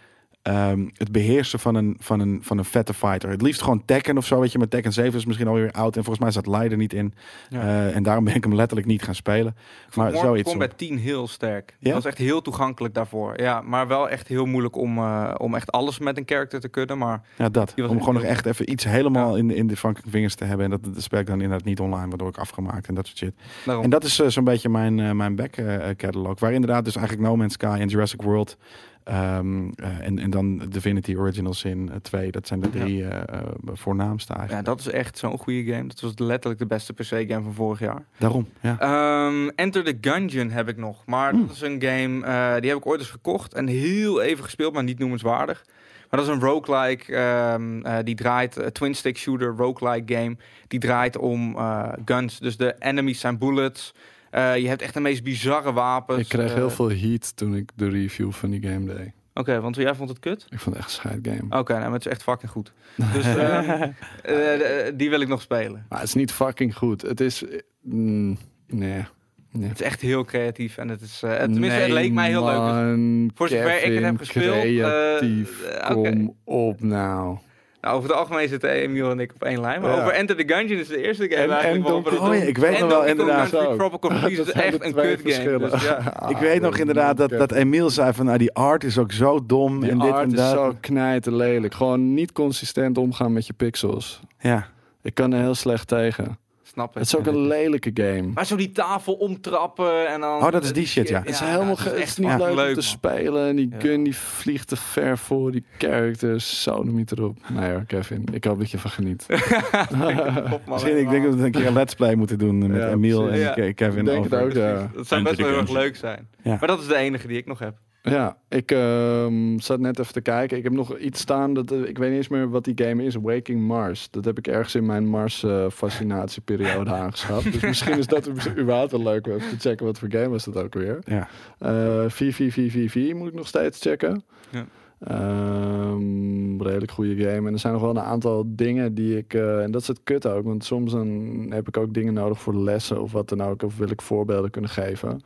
Ehm, 0.50 0.88
het 0.94 1.12
beheersen 1.12 1.60
van 1.60 1.76
een, 1.76 1.96
van, 2.00 2.20
een, 2.20 2.40
van 2.42 2.58
een 2.58 2.66
vette 2.66 2.94
fighter. 2.94 3.30
Het 3.30 3.42
liefst 3.42 3.62
gewoon 3.62 3.86
Tekken 3.86 4.18
of 4.18 4.26
zo, 4.26 4.40
weet 4.40 4.52
je. 4.52 4.58
Maar 4.58 4.68
Tekken 4.68 4.94
7 4.94 5.20
is 5.20 5.26
misschien 5.26 5.48
alweer 5.48 5.72
oud. 5.72 5.96
En 5.96 6.04
volgens 6.04 6.24
mij 6.24 6.32
zat 6.32 6.48
Leider 6.48 6.78
niet 6.78 6.94
in. 6.94 7.14
Ja. 7.50 7.62
Eh, 7.62 7.96
en 7.96 8.04
daarom 8.04 8.24
ben 8.24 8.36
ik 8.36 8.44
hem 8.44 8.56
letterlijk 8.56 8.88
niet 8.88 9.04
gaan 9.04 9.16
spelen. 9.16 9.56
Maar 9.96 10.06
Mortal 10.06 10.24
zoiets. 10.24 10.50
Kombat 10.50 10.78
10 10.78 10.98
heel 10.98 11.28
sterk. 11.28 11.76
Ja? 11.80 11.86
Dat 11.86 11.94
was 11.94 12.06
echt 12.06 12.18
heel 12.18 12.42
toegankelijk 12.42 12.94
daarvoor. 12.94 13.42
Ja, 13.42 13.62
maar 13.62 13.88
wel 13.88 14.10
echt 14.10 14.28
heel 14.28 14.46
moeilijk 14.46 14.76
om, 14.76 14.98
eh, 14.98 15.36
om 15.38 15.56
echt 15.56 15.72
alles 15.72 16.00
met 16.00 16.18
een 16.18 16.24
character 16.26 16.60
te 16.60 16.68
kunnen. 16.68 16.98
Maar 16.98 17.22
Ja, 17.36 17.50
dat. 17.50 17.74
Om 17.78 18.00
gewoon 18.00 18.14
nog 18.14 18.24
echt 18.24 18.46
even 18.46 18.72
iets 18.72 18.84
helemaal 18.84 19.38
in, 19.38 19.52
in 19.52 19.68
de 19.68 19.78
fucking 19.78 20.06
vingers 20.10 20.36
te 20.36 20.44
hebben. 20.44 20.66
En 20.66 20.72
dat, 20.72 20.94
dat 20.94 21.04
speel 21.04 21.20
ik 21.20 21.28
dan 21.28 21.42
inderdaad 21.42 21.66
niet 21.66 21.80
online, 21.80 22.08
waardoor 22.08 22.30
ik 22.30 22.38
afgemaakt 22.38 22.88
en 22.88 22.96
dat 22.96 23.08
soort 23.08 23.18
shit. 23.18 23.34
daarom. 23.66 23.84
En 23.84 23.90
dat 23.90 24.04
is 24.04 24.20
eh, 24.20 24.28
zo'n 24.28 24.44
beetje 24.44 24.70
mijn, 24.70 25.18
mijn 25.18 25.36
back 25.36 25.56
catalog. 25.98 26.40
Waar 26.40 26.54
inderdaad 26.54 26.86
dus 26.86 26.96
eigenlijk 26.96 27.28
No 27.28 27.36
Man's 27.36 27.54
Sky 27.54 27.78
en 27.80 27.88
Jurassic 27.88 28.22
World. 28.22 28.58
Ehm, 29.04 29.70
eh, 29.76 30.00
en, 30.06 30.20
en 30.20 30.30
dan 30.30 30.58
Divinity 30.70 31.16
Original 31.16 31.54
Sin 31.54 31.92
2. 32.02 32.32
Dat 32.32 32.48
zijn 32.48 32.60
de 32.60 32.70
drie 32.70 33.06
eh, 33.08 33.40
eh, 33.40 33.46
voornaamste 33.66 34.34
ja, 34.50 34.62
dat 34.62 34.80
is 34.80 34.88
echt 34.88 35.18
zo'n 35.18 35.38
goede 35.38 35.64
game. 35.74 35.88
Dat 35.88 36.00
was 36.00 36.12
letterlijk 36.16 36.60
de 36.60 36.68
beste 36.68 36.94
PC-game 36.94 37.42
van 37.44 37.54
vorig 37.54 37.80
jaar. 37.80 38.04
Daarom, 38.18 38.48
ja. 38.62 38.80
Ehm, 38.80 39.50
Enter 39.56 39.84
the 39.84 39.98
Gungeon 40.02 40.50
heb 40.50 40.68
ik 40.68 40.78
nog. 40.78 41.06
Maar 41.06 41.32
Hmm. 41.32 41.48
dat 41.48 41.56
is 41.56 41.62
een 41.62 41.82
game, 41.82 42.26
eh, 42.26 42.62
die 42.62 42.70
heb 42.70 42.80
ik 42.80 42.86
ooit 42.88 43.00
eens 43.00 43.10
gekocht. 43.10 43.54
En 43.54 43.68
heel 43.68 44.22
even 44.22 44.44
gespeeld, 44.44 44.74
maar 44.74 44.84
niet 44.84 45.00
noemenswaardig. 45.00 45.64
Maar 46.10 46.20
dat 46.20 46.30
is 46.30 46.36
een 46.36 46.42
roguelike. 46.42 47.16
ehm, 47.16 47.82
eh, 47.82 47.98
die 48.04 48.16
draait, 48.16 48.58
eh, 48.58 48.68
twin 48.68 48.94
stick 48.96 49.18
shooter 49.18 49.54
roguelike 49.58 50.14
game. 50.16 50.38
Die 50.68 50.80
draait 50.80 51.18
om 51.18 51.56
eh, 51.56 51.90
guns. 52.06 52.40
Dus 52.40 52.58
de 52.58 52.76
enemies 52.80 53.20
zijn 53.20 53.38
bullets. 53.38 53.94
Eh, 54.32 54.58
je 54.58 54.68
hebt 54.68 54.82
echt 54.82 54.94
de 54.94 55.00
meest 55.00 55.24
bizarre 55.24 55.74
wapens. 55.74 56.20
ik 56.22 56.28
kreeg 56.28 56.50
Eh, 56.50 56.56
heel 56.56 56.70
veel 56.70 56.90
heat 56.90 57.36
toen 57.38 57.56
ik 57.56 57.72
de 57.76 57.90
review 57.90 58.32
van 58.32 58.50
die 58.50 58.62
game 58.70 58.86
deed. 58.96 59.12
Oké, 59.34 59.62
want 59.62 59.76
jij 59.76 59.96
vond 59.96 60.10
het 60.10 60.20
kut? 60.20 60.46
Ik 60.50 60.60
vond 60.60 60.76
het 60.76 60.86
echt 60.86 60.94
een 60.94 61.00
scheid 61.00 61.28
game. 61.28 61.60
Oké, 61.60 61.72
nou, 61.74 61.84
maar 61.86 61.94
het 61.94 62.06
is 62.06 62.12
echt 62.12 62.24
fucking 62.24 62.52
goed. 62.52 62.72
Dus 63.14 63.26
ehm, 63.26 63.90
eh, 64.24 64.88
eh, 64.88 64.94
die 64.98 65.10
wil 65.10 65.20
ik 65.22 65.28
nog 65.28 65.42
spelen. 65.42 65.86
Maar 65.90 66.00
het 66.00 66.08
is 66.08 66.14
niet 66.14 66.32
fucking 66.32 66.76
goed. 66.76 67.02
Het 67.02 67.20
is... 67.22 67.44
eh, 67.48 67.60
mm, 67.82 68.38
nee. 68.68 69.06
nee. 69.52 69.70
Het 69.70 69.80
is 69.80 69.86
echt 69.86 70.02
heel 70.02 70.24
creatief. 70.26 70.78
En 70.78 70.88
het 70.90 71.02
is, 71.02 71.24
eh, 71.24 71.36
tenminste, 71.36 71.80
het 71.80 71.92
leek 71.92 72.12
mij 72.12 72.30
heel 72.30 72.46
leuk. 72.46 72.56
Dus 72.56 72.62
man, 72.74 73.32
voor 73.36 73.50
zover 73.50 73.84
ik 73.84 73.94
het 73.94 74.04
heb 74.04 74.18
gespeeld, 74.18 74.56
eh, 74.56 74.62
Creatief, 74.62 75.62
eh, 75.64 75.90
kom 75.90 76.36
op 76.44 76.82
nou. 76.82 77.38
Nou, 77.82 77.96
over 77.98 78.10
het 78.10 78.18
algemeen 78.20 78.48
zitten 78.48 78.70
Emiel 78.70 79.12
en 79.12 79.20
ik 79.20 79.32
op 79.34 79.44
één 79.44 79.62
lijn. 79.62 79.82
Maar 79.82 79.92
Ja. 79.92 79.98
over 80.02 80.14
Enter 80.14 80.36
the 80.36 80.44
Gungeon 80.54 80.80
is 80.80 80.88
de 80.88 81.04
eerste 81.04 81.24
game 81.30 81.42
En- 81.42 81.50
eigenlijk 81.52 81.86
Donkey- 81.88 82.18
Oh 82.18 82.36
ja, 82.36 82.42
ik 82.42 82.58
weet 82.58 82.74
En 82.76 82.80
nog 82.80 82.90
wel 82.90 83.06
inderdaad. 83.06 83.50
Zo. 83.50 83.76
Tropical 83.76 84.12
Freeze 84.18 84.36
Dat 84.36 84.48
is 84.48 84.52
echt 84.62 84.84
een 84.84 84.94
kut 84.94 85.22
game. 85.24 85.70
Dus 85.70 85.84
ja. 85.84 86.14
ik 86.30 86.38
weet 86.38 86.62
nog 86.62 86.78
inderdaad 86.78 87.18
dat, 87.18 87.30
dat 87.30 87.52
Emiel 87.52 87.90
zei 87.90 88.14
van... 88.14 88.26
Nou, 88.26 88.38
die 88.38 88.54
art 88.54 88.84
is 88.84 88.98
ook 88.98 89.12
zo 89.12 89.46
dom 89.46 89.80
Die 89.80 89.90
en 89.92 90.00
dit 90.00 90.12
art 90.12 90.24
en 90.24 90.30
is 90.32 90.36
dat. 90.38 90.50
zo 90.50 90.76
knijten 90.80 91.36
lelijk. 91.36 91.74
Gewoon 91.74 92.14
niet 92.14 92.32
consistent 92.32 92.98
omgaan 92.98 93.34
met 93.34 93.48
je 93.48 93.54
pixels. 93.54 94.20
Ja. 94.40 94.68
Ik 95.02 95.14
kan 95.14 95.34
er 95.34 95.42
heel 95.42 95.56
slecht 95.56 95.88
tegen. 95.88 96.38
Snap 96.80 96.94
Het 96.94 97.04
het. 97.04 97.14
is 97.14 97.20
ook 97.20 97.34
een 97.36 97.48
lelijke 97.48 97.92
game. 97.94 98.32
Maar 98.34 98.46
zo 98.46 98.56
die 98.56 98.72
tafel 98.72 99.14
omtrappen 99.14 100.08
en 100.08 100.22
dan... 100.22 100.42
Oh, 100.44 100.52
dat 100.52 100.64
is 100.64 100.74
die 100.74 100.88
shit, 100.88 101.08
ja. 101.10 101.20
Het 101.20 101.30
is 101.30 101.40
helemaal 101.40 101.78
het 101.80 101.94
is 101.94 102.18
niet 102.18 102.38
leuk, 102.38 102.68
om 102.68 102.74
te 102.74 102.82
spelen. 102.82 103.48
En 103.48 103.56
die 103.56 103.68
Ja. 103.72 103.80
gun 103.80 104.04
die 104.04 104.16
vliegt 104.16 104.68
te 104.68 104.76
ver 104.76 105.18
voor 105.18 105.52
die 105.52 105.64
characters. 105.78 106.64
Zo 106.64 106.84
niet 106.84 107.12
erop. 107.12 107.38
Nee 107.54 107.72
hoor, 107.72 107.84
Kevin. 107.88 108.24
Ik 108.32 108.44
hoop 108.44 108.60
dat 108.60 108.72
je 108.72 108.78
van 108.80 108.92
geniet. 108.92 109.26
Misschien, 110.68 110.98
ik 110.98 111.10
denk 111.10 111.24
dat 111.26 111.36
we 111.36 111.44
een 111.46 111.52
keer 111.52 111.68
een 111.68 111.74
let's 111.74 111.94
play 111.96 112.16
moeten 112.16 112.38
doen 112.38 112.58
met 112.68 112.82
Ja, 112.82 112.90
Emiel 112.90 113.30
en 113.30 113.76
Kevin. 113.76 114.00
Ik 114.00 114.06
denk 114.06 114.24
het 114.24 114.34
ook, 114.34 114.52
ja. 114.52 114.90
Dat 114.94 115.08
zou 115.08 115.24
best 115.24 115.36
wel 115.38 115.48
heel 115.48 115.58
erg 115.58 115.70
leuk 115.72 115.96
zijn. 115.96 116.28
Ja. 116.44 116.58
Maar 116.60 116.68
dat 116.68 116.80
is 116.80 116.88
de 116.88 116.96
enige 116.96 117.28
die 117.28 117.38
ik 117.38 117.46
nog 117.46 117.60
heb. 117.60 117.78
Ja, 118.02 118.38
ik 118.50 118.72
ehm, 118.72 119.60
zat 119.60 119.80
net 119.80 120.00
even 120.00 120.14
te 120.14 120.22
kijken. 120.22 120.58
Ik 120.58 120.64
heb 120.64 120.74
nog 120.74 120.98
iets 120.98 121.20
staan. 121.20 121.54
Dat, 121.54 121.72
eh, 121.72 121.80
ik 121.80 121.98
weet 121.98 122.10
niet 122.10 122.18
eens 122.18 122.28
meer 122.28 122.50
wat 122.50 122.64
die 122.64 122.86
game 122.86 123.04
is. 123.04 123.16
Waking 123.16 123.68
Mars. 123.68 124.08
Dat 124.12 124.26
heb 124.26 124.38
ik 124.38 124.48
ergens 124.48 124.76
in 124.76 124.86
mijn 124.86 125.08
Mars-fascinatieperiode 125.08 126.92
aangeschaft. 127.02 127.52
Dus 127.52 127.62
misschien 127.62 127.98
is 127.98 128.08
dat 128.08 128.30
überhaupt 128.58 128.92
wel 128.92 129.04
leuk 129.04 129.28
om 129.28 129.34
even 129.34 129.50
te 129.50 129.70
checken. 129.70 129.86
Wat 129.86 130.00
voor 130.00 130.12
game 130.12 130.30
was 130.30 130.44
dat 130.46 130.64
ook 130.64 130.74
weer. 130.74 131.00
Ja. 131.06 131.28
Eh 131.58 131.70
4444 132.08 133.14
moet 133.14 133.28
ik 133.28 133.34
nog 133.34 133.48
steeds 133.48 133.82
checken. 133.82 134.24
Ja. 134.50 134.66
Ehm, 135.00 136.62
redelijk 136.62 136.92
goede 136.92 137.16
game. 137.16 137.48
En 137.48 137.54
er 137.54 137.60
zijn 137.60 137.74
nog 137.74 137.82
wel 137.82 137.92
een 137.92 138.00
aantal 138.00 138.44
dingen 138.48 138.94
die 138.94 139.18
ik... 139.18 139.34
eh, 139.34 139.64
en 139.64 139.72
dat 139.72 139.82
is 139.82 139.88
het 139.88 140.00
kut 140.04 140.28
ook. 140.28 140.44
Want 140.44 140.64
soms 140.66 140.92
dan 140.92 141.08
heb 141.50 141.68
ik 141.68 141.78
ook 141.78 141.94
dingen 141.94 142.14
nodig 142.14 142.40
voor 142.40 142.56
lessen 142.56 143.02
of 143.02 143.12
wat 143.12 143.30
dan 143.30 143.42
ook. 143.42 143.64
Of 143.64 143.78
wil 143.78 143.90
ik 143.90 144.02
voorbeelden 144.02 144.52
kunnen 144.52 144.70
geven. 144.70 145.22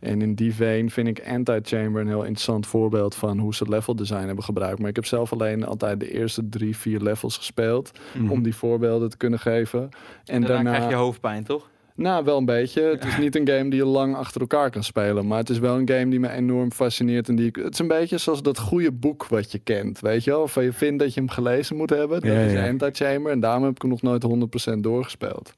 En 0.00 0.22
in 0.22 0.34
die 0.34 0.54
vein 0.54 0.90
vind 0.90 1.08
ik 1.08 1.22
Anti-Chamber 1.28 2.00
een 2.00 2.06
heel 2.08 2.22
interessant 2.22 2.66
voorbeeld 2.66 3.14
van 3.14 3.38
hoe 3.38 3.54
ze 3.54 3.68
level 3.68 3.96
design 3.96 4.26
hebben 4.26 4.44
gebruikt. 4.44 4.78
Maar 4.78 4.88
ik 4.88 4.96
heb 4.96 5.04
zelf 5.06 5.32
alleen 5.32 5.64
altijd 5.66 6.00
de 6.00 6.12
eerste 6.12 6.48
drie, 6.48 6.76
vier 6.76 7.00
levels 7.00 7.36
gespeeld 7.36 7.90
Mhm. 8.14 8.30
om 8.30 8.42
die 8.42 8.54
voorbeelden 8.54 9.10
te 9.10 9.16
kunnen 9.16 9.38
geven. 9.38 9.80
En 9.80 9.88
En 10.24 10.40
daarna 10.40 10.54
daarna, 10.54 10.72
krijg 10.76 10.88
je 10.90 10.96
hoofdpijn, 10.96 11.44
toch? 11.44 11.68
nou, 11.94 12.24
wel 12.24 12.38
een 12.38 12.44
beetje. 12.44 12.82
Het 12.82 13.04
is 13.04 13.18
niet 13.18 13.36
een 13.36 13.48
game 13.48 13.70
die 13.70 13.78
je 13.78 13.84
lang 13.84 14.14
achter 14.16 14.40
elkaar 14.40 14.70
kan 14.70 14.84
spelen. 14.84 15.26
Maar 15.26 15.38
het 15.38 15.50
is 15.50 15.58
wel 15.58 15.76
een 15.78 15.88
game 15.88 16.08
die 16.08 16.20
me 16.20 16.30
enorm 16.30 16.72
fascineert. 16.72 17.28
En 17.28 17.36
die 17.36 17.46
ik, 17.46 17.56
het 17.56 17.72
is 17.72 17.78
een 17.78 17.88
beetje 17.88 18.18
zoals 18.18 18.42
dat 18.42 18.58
goede 18.58 18.92
boek 18.92 19.26
wat 19.26 19.52
je 19.52 19.58
kent. 19.58 20.00
Weet 20.00 20.24
je 20.24 20.30
wel? 20.30 20.42
Of 20.42 20.54
je 20.54 20.72
vindt 20.72 20.98
dat 21.02 21.14
je 21.14 21.20
hem 21.20 21.28
gelezen 21.28 21.76
moet 21.76 21.90
hebben. 21.90 22.20
Dat 22.20 22.30
Ja, 22.32 22.38
is 22.40 22.52
ja. 22.52 22.68
Anti-Chamber. 22.68 23.32
En 23.32 23.40
daarom 23.40 23.62
heb 23.64 23.74
ik 23.74 23.82
hem 23.82 23.90
nog 23.90 24.02
nooit 24.02 24.22
100% 24.22 24.82
doorgespeeld. 24.82 25.52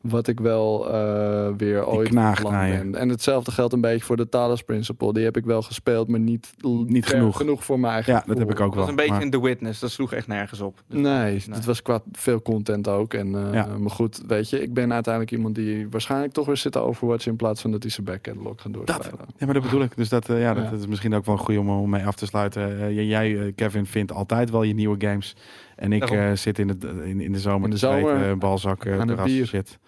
Wat 0.00 0.26
ik 0.28 0.40
wel 0.40 0.92
eh, 0.92 1.48
weer 1.56 1.86
ooit 1.86 2.08
je. 2.08 2.14
ben. 2.50 2.94
En 2.94 3.08
hetzelfde 3.08 3.50
geldt 3.50 3.72
een 3.72 3.80
beetje 3.80 4.04
voor 4.04 4.16
de 4.16 4.28
Talos 4.28 4.62
Principle. 4.62 5.12
Die 5.12 5.24
heb 5.24 5.36
ik 5.36 5.44
wel 5.44 5.62
gespeeld, 5.62 6.08
maar 6.08 6.20
niet, 6.20 6.50
Niet 6.86 7.06
genoeg. 7.06 7.36
genoeg 7.36 7.64
voor 7.64 7.80
mijn 7.80 7.92
eigen 7.92 8.12
Ja, 8.12 8.22
dat 8.26 8.38
heb 8.38 8.50
ik 8.50 8.60
ook 8.60 8.66
Dat 8.66 8.68
wel. 8.74 8.80
was 8.80 8.88
een 8.88 8.96
beetje 8.96 9.12
maar- 9.12 9.22
in 9.22 9.30
The 9.30 9.40
Witness. 9.42 9.80
Dat 9.80 9.90
sloeg 9.90 10.12
echt 10.12 10.26
nergens 10.26 10.60
op. 10.60 10.82
Dus- 10.88 11.00
Nee, 11.00 11.42
het 11.50 11.64
was 11.64 11.82
qua 11.82 12.02
veel 12.12 12.42
content 12.42 12.88
ook. 12.88 13.14
En, 13.14 13.34
eh, 13.46 13.52
Ja. 13.54 13.66
Maar 13.78 13.90
goed, 13.90 14.22
weet 14.26 14.50
je, 14.50 14.62
ik 14.62 14.74
ben 14.74 14.92
uiteindelijk 14.92 15.34
iemand 15.34 15.54
die 15.54 15.88
waarschijnlijk 15.90 16.32
toch 16.32 16.46
weer 16.46 16.56
zit 16.56 16.72
te 16.72 16.78
overwatchen 16.78 17.30
in 17.30 17.36
plaats 17.36 17.60
van 17.60 17.70
dat 17.70 17.82
hij 17.82 17.90
zijn 17.92 18.06
back 18.06 18.22
catalog 18.22 18.52
gaat 18.62 18.72
doorspelen. 18.72 19.18
Ja, 19.36 19.44
maar 19.44 19.54
dat 19.54 19.62
bedoel 19.62 19.82
ik. 19.82 19.96
Dus 19.96 20.08
dat, 20.08 20.28
eh, 20.28 20.40
ja, 20.40 20.54
dat, 20.54 20.64
Ja. 20.64 20.70
dat 20.70 20.78
is 20.80 20.86
misschien 20.86 21.14
ook 21.14 21.24
wel 21.24 21.36
goed 21.36 21.56
om, 21.58 21.70
om 21.70 21.90
mee 21.90 22.04
af 22.06 22.14
te 22.14 22.26
sluiten. 22.26 22.94
Jij, 22.94 23.04
jij, 23.04 23.38
eh, 23.38 23.52
Kevin, 23.54 23.86
vindt 23.86 24.12
altijd 24.12 24.50
wel 24.50 24.62
je 24.62 24.74
nieuwe 24.74 24.96
games. 25.06 25.36
En 25.78 25.92
ik 25.92 26.10
eh, 26.10 26.32
zit 26.32 26.58
in, 26.58 26.68
het, 26.68 26.84
in, 26.84 27.20
in 27.20 27.32
de 27.32 27.40
zomer 27.40 27.64
In 27.64 27.70
de 27.70 27.78
te 27.80 27.86
zomer 27.86 28.30
eh, 28.30 28.36
balzakken, 28.36 29.00
aan 29.00 29.24
bier. 29.24 29.46
shit. 29.46 29.78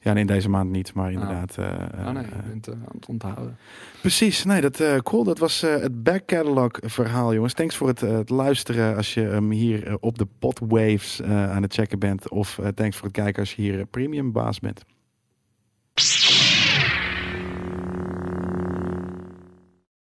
Ja, 0.00 0.12
nee, 0.12 0.20
in 0.20 0.26
deze 0.26 0.48
maand 0.48 0.70
niet, 0.70 0.94
maar 0.94 1.12
inderdaad. 1.12 1.58
oh 1.58 2.10
nee, 2.10 2.22
je 2.22 2.42
bent 2.48 2.68
aan 2.68 2.82
het 2.92 3.06
onthouden. 3.06 3.56
Precies, 4.00 4.44
nee, 4.44 4.60
dat 4.60 4.82
cool. 5.02 5.24
Dat 5.24 5.38
was 5.38 5.60
het 5.60 6.02
back 6.02 6.26
catalog 6.26 6.70
verhaal, 6.80 7.34
jongens. 7.34 7.52
Thanks 7.52 7.76
voor 7.76 7.88
het, 7.88 8.00
het 8.00 8.30
luisteren 8.30 8.96
als 8.96 9.14
je 9.14 9.20
hem 9.20 9.50
hier 9.50 9.96
op 10.00 10.18
de 10.18 10.26
Podwaves 10.38 11.20
eh 11.20 11.50
aan 11.50 11.62
het 11.62 11.74
checken 11.74 11.98
bent. 11.98 12.28
Of 12.28 12.60
thanks 12.74 12.96
voor 12.96 13.06
het 13.06 13.16
kijken 13.16 13.40
als 13.40 13.54
je 13.54 13.62
hier 13.62 13.86
premium 13.86 14.32
baas 14.32 14.60
bent. 14.60 14.84